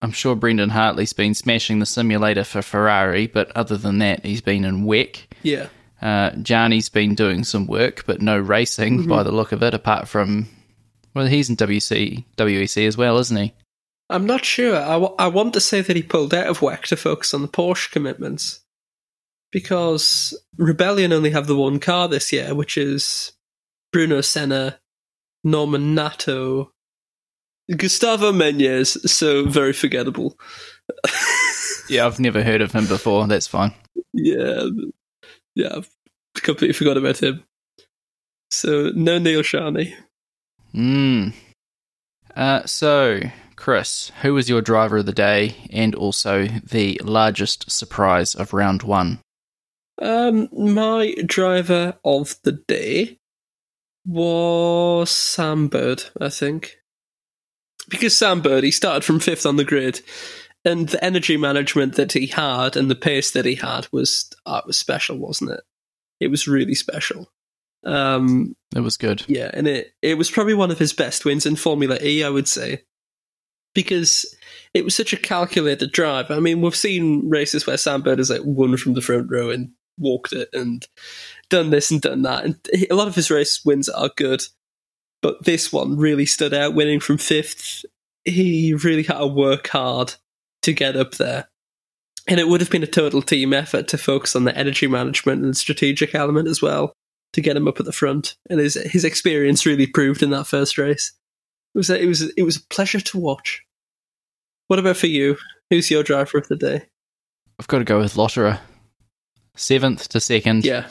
I'm 0.01 0.13
sure 0.13 0.37
Brendan 0.37 0.71
Hartley's 0.71 1.13
been 1.13 1.35
smashing 1.35 1.81
the 1.81 1.87
simulator 1.87 2.45
for 2.45 2.63
Ferrari, 2.63 3.27
but 3.27 3.51
other 3.57 3.77
than 3.77 3.99
that, 3.99 4.25
he's 4.25 4.41
been 4.41 4.65
in 4.65 4.85
WEC. 4.85 5.25
Yeah. 5.43 5.69
Uh, 6.01 6.31
Jani's 6.37 6.89
been 6.89 7.15
doing 7.15 7.43
some 7.43 7.67
work, 7.67 8.05
but 8.07 8.23
no 8.23 8.39
racing 8.39 9.07
by 9.07 9.25
the 9.25 9.33
look 9.33 9.51
of 9.51 9.63
it, 9.63 9.75
apart 9.75 10.07
from, 10.07 10.49
well, 11.15 11.27
he's 11.27 11.51
in 11.51 11.57
WC, 11.57 12.25
WEC 12.37 12.87
as 12.87 12.97
well, 12.97 13.19
isn't 13.19 13.37
he? 13.37 13.53
I'm 14.11 14.27
not 14.27 14.45
sure. 14.45 14.77
I, 14.77 14.93
w- 14.95 15.15
I 15.19 15.29
want 15.29 15.53
to 15.55 15.61
say 15.61 15.81
that 15.83 15.97
he 15.97 16.03
pulled 16.03 16.33
out 16.33 16.47
of 16.47 16.61
WEC 16.61 16.83
to 16.85 16.97
focus 16.97 17.35
on 17.35 17.43
the 17.43 17.49
Porsche 17.49 17.91
commitments 17.91 18.61
because 19.53 20.39
Rebellion 20.57 21.13
only 21.13 21.31
have 21.31 21.47
the 21.47 21.57
one 21.57 21.79
car 21.79 22.09
this 22.09 22.33
year, 22.33 22.55
which 22.55 22.77
is 22.79 23.33
Bruno 23.93 24.21
Senna, 24.21 24.79
Norman 25.45 25.95
Nato, 25.95 26.73
Gustavo 27.77 28.33
Menezes. 28.33 29.09
So 29.09 29.45
very 29.47 29.73
forgettable. 29.73 30.39
Yeah, 31.91 32.05
I've 32.05 32.21
never 32.21 32.43
heard 32.43 32.61
of 32.61 32.73
him 32.73 32.87
before. 32.87 33.27
That's 33.27 33.47
fine. 33.47 33.73
yeah, 34.13 34.65
yeah, 35.55 35.69
I've 35.77 35.89
completely 36.35 36.75
forgot 36.75 36.99
about 36.99 37.23
him. 37.23 37.43
So 38.51 38.91
no 38.95 39.19
Neel 39.19 39.43
Jani. 39.43 39.95
Mm. 40.75 41.33
Uh, 42.37 42.67
so, 42.67 43.21
Chris, 43.59 44.13
who 44.23 44.35
was 44.35 44.49
your 44.49 44.63
driver 44.63 44.99
of 44.99 45.07
the 45.07 45.13
day 45.13 45.57
and 45.71 45.95
also 45.95 46.47
the 46.47 46.99
largest 47.03 47.71
surprise 47.71 48.35
of 48.37 48.53
round 48.55 48.83
one? 48.85 49.19
Um, 50.01 50.49
my 50.53 51.13
driver 51.27 51.97
of 52.05 52.37
the 52.45 52.53
day 52.53 53.19
was 54.07 55.11
Sam 55.11 55.67
Bird, 55.67 56.05
I 56.21 56.29
think. 56.29 56.77
Because 57.89 58.17
Sam 58.17 58.41
Bird, 58.43 58.63
he 58.63 58.71
started 58.71 59.03
from 59.05 59.19
fifth 59.19 59.45
on 59.45 59.57
the 59.57 59.65
grid, 59.65 60.03
and 60.65 60.89
the 60.89 61.03
energy 61.05 61.37
management 61.37 61.97
that 61.97 62.13
he 62.13 62.27
had 62.29 62.77
and 62.77 62.89
the 62.89 62.95
pace 62.95 63.33
that 63.33 63.45
he 63.45 63.57
had 63.57 63.89
was 63.91 64.31
uh, 64.47 64.61
was 64.67 64.79
special, 64.79 65.19
wasn't 65.19 65.51
it? 65.51 65.61
It 66.21 66.29
was 66.29 66.47
really 66.47 66.75
special. 66.75 67.29
Um, 67.85 68.55
It 68.77 68.81
was 68.81 68.97
good. 68.97 69.25
yeah, 69.27 69.51
and 69.53 69.67
it 69.67 69.95
it 70.01 70.15
was 70.17 70.31
probably 70.31 70.55
one 70.55 70.71
of 70.71 70.79
his 70.79 70.93
best 70.93 71.25
wins 71.25 71.45
in 71.45 71.57
Formula 71.57 71.99
E, 72.03 72.23
I 72.23 72.29
would 72.31 72.47
say, 72.49 72.83
because 73.75 74.27
it 74.75 74.85
was 74.85 74.95
such 74.95 75.13
a 75.13 75.19
calculated 75.19 75.93
drive. 75.93 76.31
I 76.31 76.41
mean, 76.41 76.61
we've 76.61 76.75
seen 76.75 77.29
races 77.29 77.67
where 77.67 77.77
Sam 77.77 78.03
Bird 78.03 78.19
has 78.19 78.31
like 78.31 78.43
won 78.45 78.77
from 78.77 78.95
the 78.95 79.01
front 79.01 79.31
row 79.31 79.51
and 79.51 79.71
walked 79.99 80.33
it 80.33 80.49
and 80.53 80.87
done 81.51 81.71
this 81.71 81.91
and 81.91 82.01
done 82.01 82.23
that, 82.23 82.45
and 82.45 82.57
a 82.91 82.95
lot 82.95 83.09
of 83.09 83.15
his 83.15 83.31
race 83.31 83.65
wins 83.65 83.89
are 83.89 84.11
good, 84.17 84.43
but 85.23 85.45
this 85.45 85.73
one 85.73 85.97
really 85.97 86.27
stood 86.27 86.55
out, 86.55 86.75
winning 86.75 87.01
from 87.01 87.19
fifth. 87.19 87.85
He 88.25 88.75
really 88.75 89.03
had 89.03 89.19
to 89.19 89.27
work 89.27 89.69
hard 89.69 90.15
to 90.63 90.73
get 90.73 90.97
up 90.97 91.13
there. 91.13 91.49
And 92.27 92.39
it 92.39 92.47
would 92.47 92.61
have 92.61 92.71
been 92.71 92.83
a 92.83 92.87
total 92.87 93.23
team 93.23 93.55
effort 93.55 93.89
to 93.89 93.99
focus 93.99 94.37
on 94.37 94.45
the 94.45 94.57
energy 94.57 94.87
management 94.87 95.43
and 95.43 95.57
strategic 95.57 96.15
element 96.15 96.47
as 96.47 96.61
well 96.61 96.93
to 97.33 97.41
get 97.41 97.57
him 97.57 97.67
up 97.67 97.81
at 97.81 97.87
the 97.87 97.93
front. 97.93 98.37
And 98.51 98.61
his 98.61 98.75
his 98.75 99.05
experience 99.05 99.65
really 99.65 99.87
proved 99.87 100.23
in 100.23 100.31
that 100.31 100.47
first 100.47 100.77
race. 100.77 101.13
It 101.75 101.79
was 101.79 101.91
a, 101.91 102.01
it 102.01 102.07
was 102.07 102.23
it 102.23 102.43
was 102.43 102.57
a 102.57 102.67
pleasure 102.69 103.01
to 103.01 103.19
watch. 103.19 103.63
What 104.69 104.79
about 104.79 104.97
for 104.97 105.07
you? 105.07 105.37
Who's 105.71 105.91
your 105.91 106.03
driver 106.03 106.39
of 106.39 106.49
the 106.49 106.57
day? 106.57 106.83
I've 107.59 107.69
got 107.69 107.79
to 107.79 107.85
go 107.85 107.99
with 107.99 108.15
Lotterer. 108.15 108.61
Seventh 109.57 110.09
to 110.11 110.21
second. 110.21 110.65
Yeah, 110.65 110.89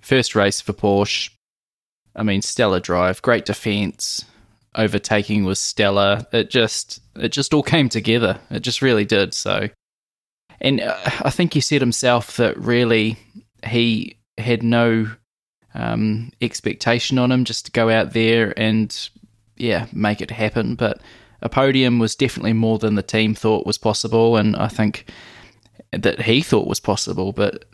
First 0.00 0.34
race 0.34 0.60
for 0.60 0.72
Porsche. 0.72 1.30
I 2.16 2.22
mean, 2.22 2.42
stellar 2.42 2.80
drive, 2.80 3.22
great 3.22 3.44
defense. 3.44 4.24
Overtaking 4.74 5.44
was 5.44 5.58
stellar. 5.58 6.26
It 6.32 6.50
just, 6.50 7.00
it 7.16 7.30
just 7.30 7.54
all 7.54 7.62
came 7.74 7.88
together. 7.88 8.40
It 8.50 8.60
just 8.60 8.82
really 8.82 9.04
did. 9.04 9.34
So, 9.34 9.68
and 10.60 10.80
uh, 10.80 10.96
I 11.04 11.30
think 11.30 11.52
he 11.52 11.60
said 11.60 11.80
himself 11.80 12.36
that 12.36 12.56
really 12.58 13.16
he 13.64 14.16
had 14.38 14.62
no 14.62 15.10
um, 15.74 16.32
expectation 16.40 17.18
on 17.18 17.30
him 17.30 17.44
just 17.44 17.66
to 17.66 17.72
go 17.72 17.90
out 17.90 18.12
there 18.12 18.58
and 18.58 19.10
yeah 19.60 19.86
make 19.92 20.20
it 20.20 20.30
happen. 20.30 20.74
But 20.74 21.00
a 21.42 21.48
podium 21.48 21.98
was 21.98 22.14
definitely 22.14 22.52
more 22.52 22.78
than 22.78 22.94
the 22.94 23.02
team 23.02 23.34
thought 23.34 23.66
was 23.66 23.78
possible, 23.78 24.36
and 24.36 24.56
I 24.56 24.68
think 24.68 25.10
that 25.92 26.22
he 26.22 26.40
thought 26.40 26.66
was 26.66 26.80
possible. 26.80 27.32
But 27.32 27.64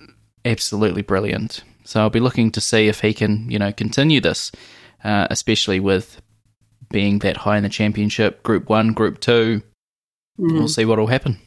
absolutely 0.44 1.02
brilliant. 1.02 1.62
So 1.84 2.00
I'll 2.00 2.10
be 2.10 2.20
looking 2.20 2.50
to 2.52 2.60
see 2.60 2.88
if 2.88 3.00
he 3.00 3.14
can, 3.14 3.48
you 3.50 3.58
know, 3.58 3.72
continue 3.72 4.20
this, 4.20 4.50
uh, 5.04 5.28
especially 5.30 5.78
with 5.78 6.20
being 6.90 7.20
that 7.20 7.38
high 7.38 7.56
in 7.56 7.62
the 7.62 7.68
championship, 7.68 8.42
Group 8.42 8.68
One, 8.68 8.92
Group 8.92 9.20
2 9.20 9.62
we 10.38 10.52
We'll 10.52 10.68
see 10.68 10.84
what 10.84 10.98
will 10.98 11.06
happen. 11.06 11.38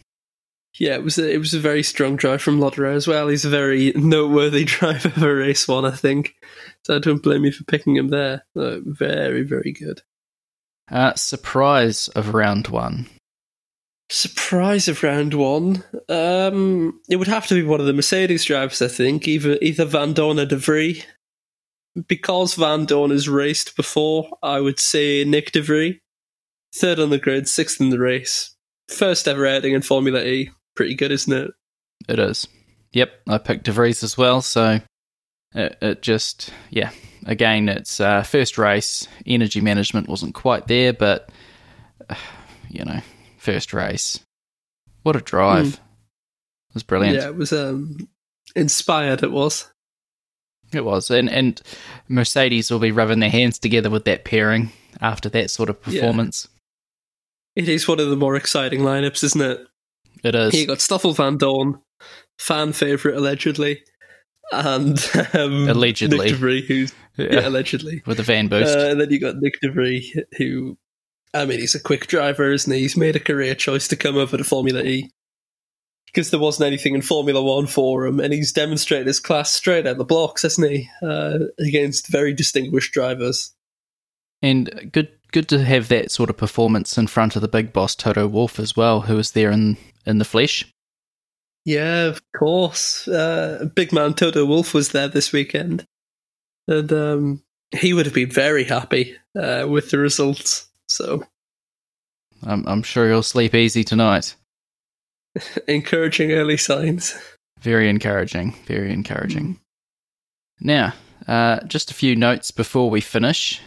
yeah. 0.80 0.96
It 0.96 1.04
was 1.04 1.18
a, 1.18 1.32
it 1.32 1.38
was 1.38 1.54
a 1.54 1.60
very 1.60 1.84
strong 1.84 2.16
drive 2.16 2.42
from 2.42 2.60
Lotterer 2.60 2.94
as 2.94 3.08
well. 3.08 3.28
He's 3.28 3.46
a 3.46 3.50
very 3.50 3.92
noteworthy 3.96 4.64
driver 4.66 5.10
for 5.10 5.36
race 5.36 5.68
one, 5.68 5.86
I 5.86 5.92
think. 5.92 6.34
So 6.84 6.96
I 6.96 7.00
don't 7.00 7.22
blame 7.22 7.46
you 7.46 7.52
for 7.52 7.64
picking 7.66 7.96
him 7.96 8.10
there. 8.10 8.46
Very 8.56 9.44
very 9.44 9.72
good. 9.72 10.02
Uh, 10.92 11.14
surprise 11.16 12.08
of 12.10 12.34
round 12.34 12.68
one. 12.68 13.08
Surprise 14.12 14.88
of 14.88 15.04
round 15.04 15.36
one. 15.36 15.84
Um, 16.08 17.00
it 17.10 17.18
would 17.18 17.28
have 17.28 17.46
to 17.48 17.54
be 17.54 17.64
one 17.64 17.80
of 17.80 17.86
the 17.86 17.94
Mercedes 17.94 18.46
drivers, 18.46 18.82
I 18.82 18.88
think. 18.88 19.28
Either 19.28 19.58
either 19.62 19.86
Vandoorne 19.86 20.42
or 20.42 20.46
De 20.46 20.58
Vries. 20.58 21.04
because 22.08 22.56
Vandoorne 22.56 23.12
has 23.12 23.30
raced 23.30 23.76
before, 23.76 24.30
I 24.42 24.60
would 24.60 24.80
say 24.80 25.24
Nyck 25.26 25.52
de 25.52 25.62
Vries. 25.62 26.00
Third 26.76 27.00
on 27.00 27.10
the 27.10 27.18
grid, 27.18 27.48
sixth 27.48 27.80
in 27.82 27.90
the 27.90 28.00
race. 28.00 28.56
First 28.90 29.28
ever 29.28 29.46
outing 29.46 29.74
in 29.74 29.82
Formula 29.82 30.22
E. 30.22 30.52
Pretty 30.76 30.96
good, 30.96 31.12
isn't 31.12 31.34
it? 31.34 31.52
It 32.08 32.20
is. 32.20 32.48
Yep, 32.94 33.12
I 33.28 33.38
picked 33.38 33.66
De 33.66 33.72
Vries 33.72 34.04
as 34.04 34.18
well, 34.18 34.42
so 34.42 34.80
it, 35.54 35.78
it 35.82 36.02
just, 36.02 36.52
yeah. 36.70 36.92
Again, 37.30 37.70
it's 37.70 38.00
uh, 38.00 38.24
first 38.24 38.58
race. 38.58 39.08
Energy 39.28 39.62
management 39.62 40.08
wasn't 40.08 40.34
quite 40.34 40.66
there, 40.66 40.94
but, 40.94 41.30
uh, 42.10 42.16
you 42.70 42.84
know, 42.84 43.02
first 43.38 43.72
race. 43.72 44.20
What 45.04 45.16
a 45.16 45.22
drive. 45.22 45.66
Mm. 45.66 45.74
It 45.74 46.74
was 46.74 46.84
brilliant. 46.84 47.18
Yeah, 47.18 47.28
it 47.28 47.36
was 47.36 47.54
um, 47.54 48.10
inspired, 48.56 49.22
it 49.22 49.32
was. 49.32 49.72
It 50.74 50.84
was. 50.84 51.12
And, 51.12 51.30
and 51.30 51.62
Mercedes 52.08 52.72
will 52.72 52.80
be 52.80 52.92
rubbing 52.92 53.20
their 53.20 53.30
hands 53.30 53.60
together 53.60 53.92
with 53.92 54.06
that 54.06 54.26
pairing 54.26 54.72
after 55.00 55.30
that 55.30 55.52
sort 55.52 55.70
of 55.70 55.82
performance. 55.82 56.48
Yeah. 57.56 57.64
It 57.64 57.70
is 57.70 57.88
one 57.88 58.00
of 58.00 58.10
the 58.10 58.16
more 58.16 58.36
exciting 58.36 58.82
lineups, 58.82 59.24
isn't 59.24 59.42
it? 59.42 59.68
It 60.24 60.34
is. 60.34 60.54
You 60.56 60.66
got 60.66 60.82
Stoffel 60.82 61.14
Vandoorne, 61.14 61.80
fan 62.40 62.74
favorite 62.74 63.16
allegedly, 63.16 63.84
and 64.52 65.12
um, 65.34 65.70
allegedly 65.70 66.18
Nyck 66.18 66.30
de 66.30 66.36
Vries, 66.36 66.68
who's 66.68 66.94
yeah. 67.18 67.28
yeah, 67.32 67.48
allegedly 67.48 68.02
with 68.06 68.18
the 68.18 68.24
van 68.24 68.48
boost, 68.48 68.76
uh, 68.76 68.90
and 68.90 69.02
then 69.02 69.10
you 69.12 69.20
got 69.20 69.36
Nyck 69.36 69.60
de 69.62 69.72
Vries, 69.72 70.18
who, 70.38 70.78
I 71.34 71.46
mean, 71.46 71.60
he's 71.60 71.76
a 71.76 71.80
quick 71.80 72.08
driver, 72.08 72.52
isn't 72.52 72.72
he? 72.72 72.80
He's 72.80 72.98
made 72.98 73.16
a 73.16 73.20
career 73.20 73.56
choice 73.56 73.88
to 73.90 73.96
come 73.96 74.18
over 74.18 74.38
to 74.38 74.44
Formula 74.44 74.82
E 74.82 75.12
because 76.06 76.32
there 76.32 76.40
wasn't 76.40 76.68
anything 76.68 76.96
in 76.96 77.02
Formula 77.02 77.42
One 77.42 77.68
for 77.68 78.06
him, 78.06 78.20
and 78.20 78.34
he's 78.34 78.52
demonstrated 78.52 79.08
his 79.08 79.20
class 79.20 79.54
straight 79.54 79.86
out 79.86 79.98
the 79.98 80.06
blocks, 80.06 80.42
hasn't 80.42 80.70
he? 80.70 80.90
Uh, 81.02 81.40
against 81.60 82.12
very 82.12 82.34
distinguished 82.34 82.94
drivers. 82.94 83.54
And 84.42 84.90
good, 84.92 85.10
good 85.32 85.48
to 85.50 85.64
have 85.64 85.90
that 85.90 86.12
sort 86.12 86.30
of 86.30 86.38
performance 86.38 86.98
in 86.98 87.08
front 87.08 87.36
of 87.36 87.42
the 87.42 87.48
big 87.48 87.74
boss 87.74 87.96
Toto 87.96 88.28
Wolff 88.28 88.60
as 88.60 88.76
well, 88.76 89.02
who 89.02 89.16
was 89.16 89.32
there 89.32 89.52
in 89.52 89.78
in 90.06 90.18
the 90.18 90.26
flesh. 90.26 90.66
Yeah, 91.70 92.06
of 92.06 92.20
course. 92.32 93.08
Uh, 93.08 93.70
big 93.76 93.94
man 93.94 94.16
Toto 94.16 94.44
Wolff 94.44 94.74
was 94.74 94.90
there 94.92 95.08
this 95.08 95.32
weekend, 95.32 95.86
and 96.68 96.92
um, 96.92 97.44
he 97.78 97.94
would 97.94 98.08
have 98.08 98.16
been 98.16 98.32
very 98.32 98.64
happy 98.64 99.16
uh, 99.38 99.68
with 99.70 99.92
the 99.92 100.00
results. 100.00 100.68
So, 100.88 101.24
I'm, 102.42 102.68
I'm 102.68 102.82
sure 102.82 103.08
he'll 103.08 103.22
sleep 103.22 103.54
easy 103.54 103.84
tonight. 103.84 104.34
encouraging 105.68 106.32
early 106.32 106.58
signs. 106.58 107.16
Very 107.60 107.88
encouraging. 107.88 108.56
Very 108.66 108.92
encouraging. 108.92 109.54
Mm. 109.54 109.60
Now, 110.62 110.94
uh, 111.28 111.60
just 111.68 111.92
a 111.92 111.94
few 111.94 112.16
notes 112.16 112.50
before 112.50 112.90
we 112.90 113.00
finish. 113.00 113.62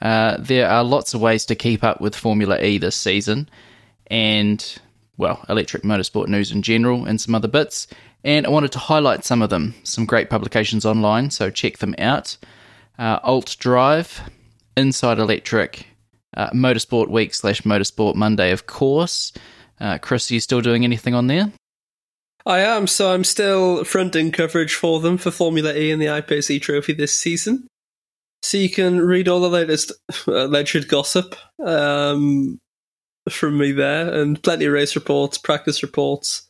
Uh, 0.00 0.38
there 0.38 0.70
are 0.70 0.82
lots 0.82 1.12
of 1.12 1.20
ways 1.20 1.44
to 1.44 1.54
keep 1.54 1.84
up 1.84 2.00
with 2.00 2.16
Formula 2.16 2.58
E 2.62 2.78
this 2.78 2.96
season, 2.96 3.50
and 4.06 4.80
well, 5.16 5.44
electric 5.48 5.82
motorsport 5.82 6.28
news 6.28 6.52
in 6.52 6.62
general, 6.62 7.04
and 7.04 7.20
some 7.20 7.34
other 7.34 7.48
bits. 7.48 7.86
And 8.24 8.46
I 8.46 8.50
wanted 8.50 8.72
to 8.72 8.78
highlight 8.78 9.24
some 9.24 9.42
of 9.42 9.50
them. 9.50 9.74
Some 9.82 10.06
great 10.06 10.30
publications 10.30 10.86
online, 10.86 11.30
so 11.30 11.50
check 11.50 11.78
them 11.78 11.94
out. 11.98 12.36
Uh, 12.98 13.18
Alt 13.22 13.56
Drive, 13.58 14.20
Inside 14.76 15.18
Electric, 15.18 15.86
uh, 16.36 16.50
Motorsport 16.50 17.08
Week 17.08 17.34
slash 17.34 17.62
Motorsport 17.62 18.14
Monday, 18.14 18.52
of 18.52 18.66
course. 18.66 19.32
Uh, 19.80 19.98
Chris, 19.98 20.30
are 20.30 20.34
you 20.34 20.40
still 20.40 20.60
doing 20.60 20.84
anything 20.84 21.14
on 21.14 21.26
there? 21.26 21.52
I 22.44 22.60
am, 22.60 22.86
so 22.86 23.12
I'm 23.12 23.24
still 23.24 23.84
fronting 23.84 24.32
coverage 24.32 24.74
for 24.74 25.00
them 25.00 25.16
for 25.16 25.30
Formula 25.30 25.74
E 25.74 25.90
and 25.90 26.02
the 26.02 26.06
iPace 26.06 26.60
Trophy 26.60 26.92
this 26.92 27.16
season. 27.16 27.68
So 28.42 28.58
you 28.58 28.68
can 28.68 29.00
read 29.00 29.28
all 29.28 29.40
the 29.40 29.48
latest 29.48 29.92
alleged 30.26 30.88
gossip 30.88 31.36
um, 31.64 32.58
from 33.30 33.58
me 33.58 33.72
there, 33.72 34.12
and 34.12 34.42
plenty 34.42 34.66
of 34.66 34.72
race 34.72 34.94
reports, 34.94 35.38
practice 35.38 35.82
reports, 35.82 36.48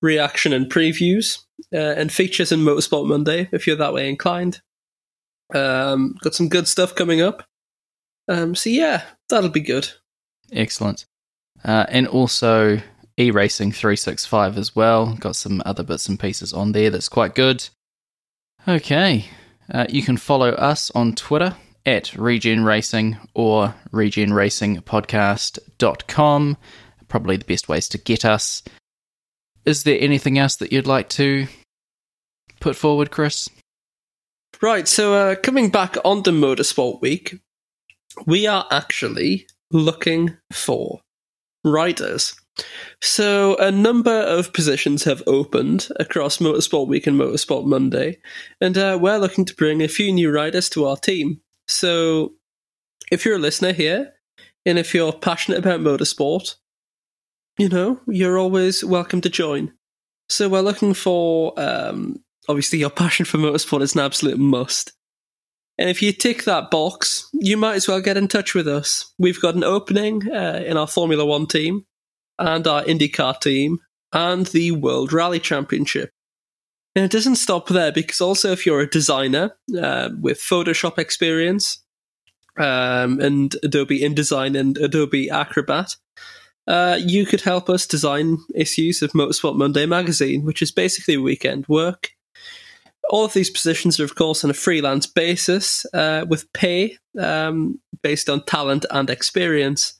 reaction 0.00 0.52
and 0.52 0.70
previews, 0.70 1.38
uh, 1.72 1.76
and 1.76 2.12
features 2.12 2.52
in 2.52 2.60
Motorsport 2.60 3.06
Monday 3.06 3.48
if 3.52 3.66
you're 3.66 3.76
that 3.76 3.94
way 3.94 4.08
inclined. 4.08 4.60
Um, 5.54 6.14
got 6.22 6.34
some 6.34 6.48
good 6.48 6.68
stuff 6.68 6.94
coming 6.94 7.20
up. 7.20 7.44
Um, 8.28 8.54
so 8.54 8.70
yeah, 8.70 9.04
that'll 9.28 9.50
be 9.50 9.60
good. 9.60 9.90
Excellent. 10.52 11.06
Uh, 11.64 11.86
and 11.88 12.06
also 12.06 12.80
eRacing 13.18 13.74
365 13.74 14.58
as 14.58 14.76
well. 14.76 15.14
Got 15.14 15.36
some 15.36 15.62
other 15.64 15.82
bits 15.82 16.08
and 16.08 16.20
pieces 16.20 16.52
on 16.52 16.72
there 16.72 16.90
that's 16.90 17.08
quite 17.08 17.34
good. 17.34 17.68
Okay. 18.66 19.26
Uh, 19.72 19.86
you 19.88 20.02
can 20.02 20.16
follow 20.16 20.50
us 20.50 20.90
on 20.92 21.14
Twitter 21.14 21.56
at 21.88 22.14
Regen 22.14 22.64
Racing 22.64 23.18
or 23.32 23.74
regenracingpodcast.com. 23.92 26.56
Probably 27.08 27.36
the 27.38 27.44
best 27.46 27.68
ways 27.68 27.88
to 27.88 27.96
get 27.96 28.26
us. 28.26 28.62
Is 29.64 29.84
there 29.84 29.96
anything 29.98 30.38
else 30.38 30.56
that 30.56 30.70
you'd 30.70 30.86
like 30.86 31.08
to 31.10 31.46
put 32.60 32.74
forward, 32.76 33.10
Chris? 33.10 33.48
Right, 34.60 34.86
so 34.86 35.14
uh, 35.14 35.36
coming 35.36 35.70
back 35.70 35.96
on 36.04 36.24
the 36.24 36.30
Motorsport 36.30 37.00
Week, 37.00 37.38
we 38.26 38.46
are 38.46 38.66
actually 38.70 39.46
looking 39.70 40.36
for 40.52 41.00
riders. 41.64 42.34
So, 43.00 43.56
a 43.56 43.70
number 43.70 44.10
of 44.10 44.52
positions 44.52 45.04
have 45.04 45.22
opened 45.26 45.88
across 45.96 46.36
Motorsport 46.38 46.88
Week 46.88 47.06
and 47.06 47.18
Motorsport 47.18 47.66
Monday, 47.66 48.18
and 48.60 48.76
uh, 48.76 48.98
we're 49.00 49.18
looking 49.18 49.46
to 49.46 49.54
bring 49.54 49.80
a 49.80 49.88
few 49.88 50.12
new 50.12 50.30
riders 50.30 50.68
to 50.70 50.84
our 50.84 50.96
team. 50.96 51.40
So, 51.68 52.32
if 53.12 53.24
you're 53.24 53.36
a 53.36 53.40
listener 53.40 53.72
here, 53.72 54.14
and 54.66 54.78
if 54.78 54.94
you're 54.94 55.12
passionate 55.12 55.58
about 55.58 55.80
motorsport, 55.80 56.56
you 57.58 57.68
know, 57.68 58.00
you're 58.06 58.38
always 58.38 58.84
welcome 58.84 59.20
to 59.20 59.30
join. 59.30 59.72
So, 60.28 60.48
we're 60.48 60.60
looking 60.60 60.94
for, 60.94 61.52
um, 61.60 62.24
obviously, 62.48 62.78
your 62.78 62.90
passion 62.90 63.26
for 63.26 63.38
motorsport 63.38 63.82
is 63.82 63.94
an 63.94 64.00
absolute 64.00 64.38
must. 64.38 64.92
And 65.78 65.88
if 65.88 66.02
you 66.02 66.12
tick 66.12 66.44
that 66.44 66.70
box, 66.70 67.28
you 67.32 67.56
might 67.56 67.76
as 67.76 67.86
well 67.86 68.00
get 68.00 68.16
in 68.16 68.26
touch 68.26 68.54
with 68.54 68.66
us. 68.66 69.12
We've 69.18 69.40
got 69.40 69.54
an 69.54 69.62
opening 69.62 70.28
uh, 70.28 70.64
in 70.66 70.76
our 70.76 70.88
Formula 70.88 71.24
One 71.24 71.46
team 71.46 71.84
and 72.38 72.66
our 72.66 72.82
IndyCar 72.82 73.40
team 73.40 73.78
and 74.12 74.46
the 74.46 74.72
World 74.72 75.12
Rally 75.12 75.38
Championship. 75.38 76.10
And 76.98 77.04
it 77.04 77.12
doesn't 77.12 77.36
stop 77.36 77.68
there 77.68 77.92
because 77.92 78.20
also 78.20 78.50
if 78.50 78.66
you're 78.66 78.80
a 78.80 78.90
designer 78.90 79.56
uh, 79.80 80.08
with 80.20 80.40
Photoshop 80.40 80.98
experience 80.98 81.78
um, 82.56 83.20
and 83.20 83.54
Adobe 83.62 84.00
InDesign 84.00 84.58
and 84.58 84.76
Adobe 84.78 85.30
Acrobat, 85.30 85.94
uh, 86.66 86.98
you 87.00 87.24
could 87.24 87.42
help 87.42 87.70
us 87.70 87.86
design 87.86 88.38
issues 88.52 89.00
of 89.00 89.12
Motorsport 89.12 89.54
Monday 89.54 89.86
magazine, 89.86 90.44
which 90.44 90.60
is 90.60 90.72
basically 90.72 91.16
weekend 91.16 91.68
work. 91.68 92.10
All 93.10 93.24
of 93.24 93.32
these 93.32 93.48
positions 93.48 94.00
are, 94.00 94.04
of 94.04 94.16
course, 94.16 94.42
on 94.42 94.50
a 94.50 94.54
freelance 94.54 95.06
basis 95.06 95.86
uh, 95.94 96.26
with 96.28 96.52
pay 96.52 96.98
um, 97.16 97.78
based 98.02 98.28
on 98.28 98.44
talent 98.44 98.86
and 98.90 99.08
experience 99.08 99.97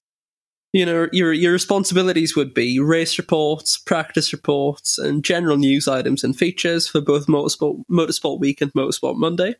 you 0.72 0.84
know 0.84 1.08
your 1.12 1.32
your 1.32 1.52
responsibilities 1.52 2.36
would 2.36 2.54
be 2.54 2.78
race 2.78 3.18
reports, 3.18 3.76
practice 3.76 4.32
reports, 4.32 4.98
and 4.98 5.24
general 5.24 5.56
news 5.56 5.88
items 5.88 6.22
and 6.22 6.36
features 6.36 6.86
for 6.86 7.00
both 7.00 7.26
Motorsport 7.26 7.82
Motorsport 7.90 8.40
Week 8.40 8.60
and 8.60 8.72
Motorsport 8.72 9.16
Monday. 9.16 9.54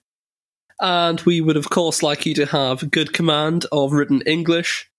And 0.81 1.21
we 1.23 1.41
would 1.41 1.57
of 1.57 1.71
course 1.71 2.03
like 2.03 2.27
you 2.27 2.35
to 2.35 2.47
have 2.47 2.91
good 2.91 3.13
command 3.13 3.67
of 3.73 3.93
written 3.93 4.23
English. 4.23 4.91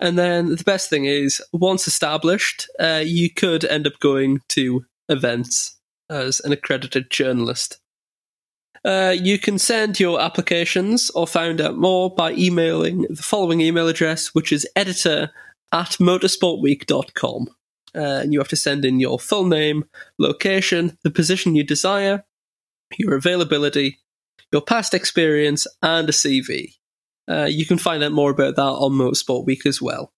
And 0.00 0.16
then 0.16 0.54
the 0.54 0.62
best 0.64 0.88
thing 0.88 1.06
is, 1.06 1.42
once 1.52 1.88
established, 1.88 2.68
uh, 2.78 3.02
you 3.04 3.30
could 3.30 3.64
end 3.64 3.84
up 3.84 3.98
going 3.98 4.42
to 4.50 4.84
events 5.08 5.76
as 6.08 6.38
an 6.40 6.52
accredited 6.52 7.10
journalist. 7.10 7.80
Uh, 8.84 9.14
you 9.18 9.40
can 9.40 9.58
send 9.58 9.98
your 9.98 10.20
applications 10.20 11.10
or 11.10 11.26
find 11.26 11.60
out 11.60 11.76
more 11.76 12.14
by 12.14 12.32
emailing 12.32 13.02
the 13.10 13.22
following 13.22 13.60
email 13.60 13.88
address, 13.88 14.28
which 14.28 14.52
is 14.52 14.68
editor 14.76 15.30
at 15.72 15.90
motorsportweek.com. 16.00 17.48
Uh, 17.94 18.20
and 18.22 18.32
you 18.32 18.38
have 18.38 18.48
to 18.48 18.56
send 18.56 18.84
in 18.84 19.00
your 19.00 19.18
full 19.18 19.46
name, 19.46 19.84
location, 20.18 20.98
the 21.02 21.10
position 21.10 21.54
you 21.54 21.64
desire, 21.64 22.24
your 22.98 23.14
availability, 23.14 23.98
your 24.52 24.62
past 24.62 24.94
experience, 24.94 25.66
and 25.82 26.08
a 26.08 26.12
CV. 26.12 26.74
Uh, 27.28 27.46
you 27.50 27.66
can 27.66 27.78
find 27.78 28.02
out 28.02 28.12
more 28.12 28.30
about 28.30 28.56
that 28.56 28.62
on 28.62 28.92
Motorsport 28.92 29.46
Week 29.46 29.66
as 29.66 29.82
well. 29.82 30.12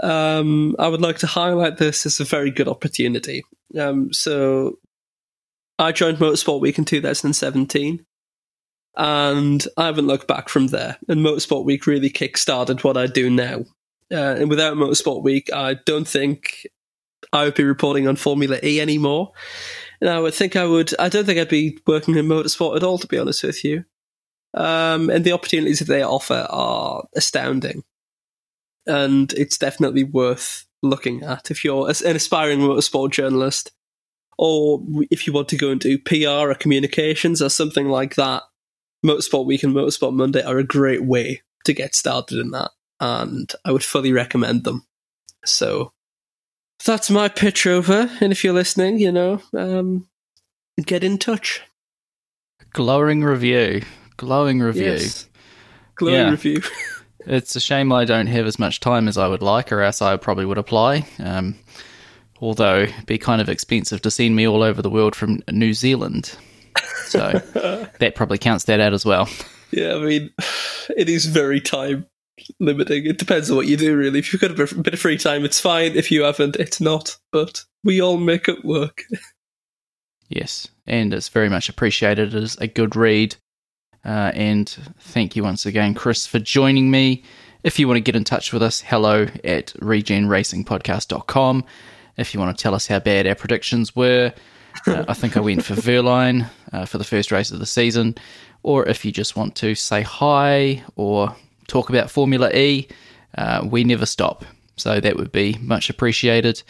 Um, 0.00 0.76
I 0.78 0.88
would 0.88 1.00
like 1.00 1.18
to 1.18 1.26
highlight 1.26 1.78
this 1.78 2.06
as 2.06 2.20
a 2.20 2.24
very 2.24 2.50
good 2.50 2.68
opportunity. 2.68 3.44
Um, 3.78 4.12
so, 4.12 4.78
I 5.78 5.92
joined 5.92 6.18
Motorsport 6.18 6.60
Week 6.60 6.78
in 6.78 6.84
2017, 6.84 8.04
and 8.96 9.66
I 9.76 9.86
haven't 9.86 10.06
looked 10.06 10.28
back 10.28 10.48
from 10.48 10.68
there. 10.68 10.98
And 11.08 11.24
Motorsport 11.24 11.64
Week 11.64 11.86
really 11.86 12.10
kick-started 12.10 12.84
what 12.84 12.96
I 12.96 13.06
do 13.06 13.28
now. 13.30 13.64
Uh, 14.12 14.36
and 14.38 14.48
without 14.48 14.76
Motorsport 14.76 15.22
Week, 15.22 15.52
I 15.52 15.74
don't 15.74 16.06
think 16.06 16.66
I 17.32 17.44
would 17.44 17.54
be 17.54 17.64
reporting 17.64 18.06
on 18.06 18.16
Formula 18.16 18.58
E 18.62 18.80
anymore. 18.80 19.32
And 20.00 20.10
I 20.10 20.20
would 20.20 20.34
think 20.34 20.56
I 20.56 20.64
would. 20.64 20.92
I 20.98 21.08
don't 21.08 21.24
think 21.24 21.38
I'd 21.38 21.48
be 21.48 21.78
working 21.86 22.16
in 22.16 22.26
motorsport 22.26 22.76
at 22.76 22.82
all, 22.82 22.98
to 22.98 23.06
be 23.06 23.18
honest 23.18 23.42
with 23.42 23.64
you. 23.64 23.84
um, 24.54 25.10
and 25.10 25.24
the 25.24 25.32
opportunities 25.32 25.78
that 25.80 25.84
they 25.86 26.02
offer 26.02 26.46
are 26.50 27.04
astounding. 27.14 27.82
And 28.86 29.32
it's 29.34 29.58
definitely 29.58 30.04
worth 30.04 30.66
looking 30.82 31.22
at 31.22 31.50
if 31.50 31.64
you're 31.64 31.88
an 31.88 32.16
aspiring 32.16 32.60
motorsport 32.60 33.10
journalist, 33.10 33.72
or 34.38 34.82
if 35.10 35.26
you 35.26 35.32
want 35.32 35.48
to 35.48 35.56
go 35.56 35.70
and 35.70 35.80
do 35.80 35.98
PR 35.98 36.50
or 36.50 36.54
communications 36.54 37.42
or 37.42 37.48
something 37.48 37.88
like 37.88 38.14
that. 38.16 38.42
Motorsport 39.04 39.46
Week 39.46 39.62
and 39.62 39.74
Motorsport 39.74 40.14
Monday 40.14 40.42
are 40.42 40.58
a 40.58 40.64
great 40.64 41.04
way 41.04 41.42
to 41.64 41.72
get 41.72 41.94
started 41.94 42.38
in 42.38 42.50
that, 42.52 42.70
and 43.00 43.50
I 43.64 43.72
would 43.72 43.84
fully 43.84 44.12
recommend 44.12 44.64
them. 44.64 44.86
So 45.44 45.92
that's 46.84 47.10
my 47.10 47.28
pitch 47.28 47.66
over, 47.66 48.10
and 48.20 48.32
if 48.32 48.44
you're 48.44 48.52
listening, 48.52 48.98
you 48.98 49.12
know, 49.12 49.40
um, 49.56 50.08
get 50.84 51.04
in 51.04 51.18
touch. 51.18 51.62
Glowing 52.72 53.24
review. 53.24 53.82
Glowing 54.16 54.60
review. 54.60 54.92
Yes. 54.92 55.28
Glowing 55.94 56.14
yeah. 56.14 56.30
review. 56.30 56.62
it's 57.26 57.56
a 57.56 57.60
shame 57.60 57.92
I 57.92 58.04
don't 58.04 58.26
have 58.26 58.46
as 58.46 58.58
much 58.58 58.80
time 58.80 59.08
as 59.08 59.16
I 59.18 59.28
would 59.28 59.42
like, 59.42 59.72
or 59.72 59.82
else 59.82 60.02
I 60.02 60.16
probably 60.16 60.44
would 60.44 60.58
apply. 60.58 61.06
Um, 61.18 61.56
although 62.40 62.80
it'd 62.82 63.06
be 63.06 63.18
kind 63.18 63.40
of 63.40 63.48
expensive 63.48 64.02
to 64.02 64.10
send 64.10 64.36
me 64.36 64.46
all 64.46 64.62
over 64.62 64.82
the 64.82 64.90
world 64.90 65.16
from 65.16 65.42
New 65.50 65.72
Zealand. 65.72 66.36
So 67.06 67.40
that 67.98 68.14
probably 68.14 68.38
counts 68.38 68.64
that 68.64 68.80
out 68.80 68.92
as 68.92 69.04
well. 69.04 69.28
Yeah, 69.70 69.94
I 69.94 70.00
mean, 70.00 70.30
it 70.96 71.08
is 71.08 71.26
very 71.26 71.60
time 71.60 72.06
limiting. 72.60 73.06
It 73.06 73.18
depends 73.18 73.50
on 73.50 73.56
what 73.56 73.66
you 73.66 73.76
do, 73.76 73.96
really. 73.96 74.18
If 74.18 74.32
you've 74.32 74.42
got 74.42 74.50
a 74.50 74.82
bit 74.82 74.94
of 74.94 75.00
free 75.00 75.18
time, 75.18 75.44
it's 75.44 75.60
fine. 75.60 75.96
If 75.96 76.10
you 76.10 76.22
haven't, 76.22 76.56
it's 76.56 76.80
not. 76.80 77.16
But 77.32 77.64
we 77.84 78.00
all 78.00 78.16
make 78.16 78.48
it 78.48 78.64
work. 78.64 79.04
yes, 80.28 80.68
and 80.86 81.12
it's 81.14 81.28
very 81.28 81.48
much 81.48 81.68
appreciated 81.68 82.34
It 82.34 82.42
is 82.42 82.56
a 82.56 82.66
good 82.66 82.96
read. 82.96 83.36
Uh, 84.04 84.30
and 84.34 84.68
thank 85.00 85.34
you 85.34 85.42
once 85.42 85.66
again, 85.66 85.94
Chris, 85.94 86.26
for 86.26 86.38
joining 86.38 86.90
me. 86.90 87.24
If 87.64 87.78
you 87.78 87.88
want 87.88 87.96
to 87.96 88.02
get 88.02 88.14
in 88.14 88.22
touch 88.22 88.52
with 88.52 88.62
us, 88.62 88.80
hello 88.80 89.26
at 89.42 89.74
regenracingpodcast.com. 89.80 91.64
If 92.16 92.32
you 92.32 92.38
want 92.38 92.56
to 92.56 92.62
tell 92.62 92.74
us 92.74 92.86
how 92.86 93.00
bad 93.00 93.26
our 93.26 93.34
predictions 93.34 93.96
were, 93.96 94.32
uh, 94.86 95.04
I 95.08 95.14
think 95.14 95.36
I 95.36 95.40
went 95.40 95.64
for 95.64 95.74
Wehrlein 95.82 96.48
uh, 96.72 96.84
for 96.84 96.98
the 96.98 97.04
first 97.04 97.32
race 97.32 97.50
of 97.50 97.58
the 97.58 97.66
season. 97.66 98.14
Or 98.62 98.86
if 98.86 99.04
you 99.04 99.10
just 99.10 99.36
want 99.36 99.56
to 99.56 99.74
say 99.74 100.02
hi 100.02 100.84
or 100.94 101.34
talk 101.66 101.88
about 101.88 102.10
Formula 102.10 102.50
E, 102.52 102.88
uh, 103.36 103.66
we 103.68 103.84
never 103.84 104.06
stop. 104.06 104.44
So 104.76 105.00
that 105.00 105.16
would 105.16 105.32
be 105.32 105.56
much 105.60 105.90
appreciated. 105.90 106.62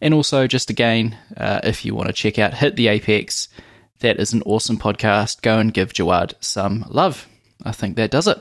And 0.00 0.14
also, 0.14 0.46
just 0.46 0.70
again, 0.70 1.16
uh, 1.36 1.60
if 1.64 1.84
you 1.84 1.94
want 1.94 2.08
to 2.08 2.12
check 2.12 2.38
out 2.38 2.54
Hit 2.54 2.76
the 2.76 2.88
Apex, 2.88 3.48
that 4.00 4.20
is 4.20 4.32
an 4.32 4.42
awesome 4.42 4.78
podcast. 4.78 5.42
Go 5.42 5.58
and 5.58 5.74
give 5.74 5.92
Jawad 5.92 6.34
some 6.40 6.84
love. 6.88 7.26
I 7.64 7.72
think 7.72 7.96
that 7.96 8.10
does 8.10 8.28
it. 8.28 8.40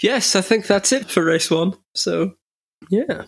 Yes, 0.00 0.36
I 0.36 0.40
think 0.40 0.66
that's 0.66 0.92
it 0.92 1.10
for 1.10 1.24
race 1.24 1.50
one. 1.50 1.74
So, 1.94 2.34
yeah. 2.88 3.24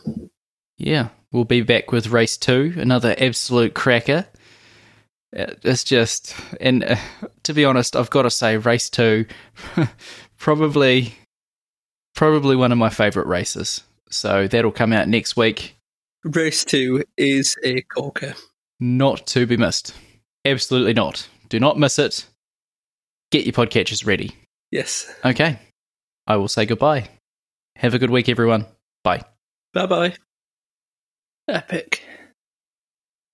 Yeah, 0.79 1.09
we'll 1.33 1.45
be 1.45 1.63
back 1.63 1.93
with 1.93 2.09
race 2.09 2.37
two, 2.37 2.75
another 2.77 3.15
absolute 3.19 3.75
cracker. 3.75 4.27
Uh, 5.37 5.55
it's 5.63 5.85
just, 5.85 6.35
and 6.61 6.83
uh, 6.83 6.97
to 7.45 7.53
be 7.53 7.65
honest, 7.65 7.95
I've 7.95 8.11
got 8.11 8.23
to 8.23 8.31
say, 8.31 8.57
race 8.57 8.91
two, 8.91 9.27
probably, 10.39 11.15
probably 12.15 12.57
one 12.57 12.73
of 12.73 12.79
my 12.79 12.91
favorite 12.91 13.27
races. 13.27 13.83
So 14.11 14.47
that'll 14.49 14.73
come 14.73 14.93
out 14.93 15.09
next 15.09 15.37
week. 15.37 15.77
Race 16.25 16.65
two 16.65 17.05
is 17.17 17.57
a 17.65 17.83
corker. 17.83 18.35
Not 18.81 19.27
to 19.29 19.47
be 19.47 19.57
missed. 19.57 19.95
Absolutely 20.45 20.95
not. 20.95 21.29
Do 21.49 21.61
not 21.61 21.79
miss 21.79 21.99
it. 21.99 22.27
Get 23.31 23.45
your 23.45 23.53
podcatchers 23.53 24.07
ready. 24.07 24.33
Yes. 24.71 25.13
Okay. 25.25 25.59
I 26.27 26.37
will 26.37 26.49
say 26.49 26.67
goodbye. 26.67 27.09
Have 27.77 27.95
a 27.95 27.99
good 27.99 28.11
week, 28.11 28.29
everyone. 28.29 28.67
Bye. 29.05 29.23
Bye 29.73 29.87
bye. 29.87 30.15
Epic. 31.49 32.05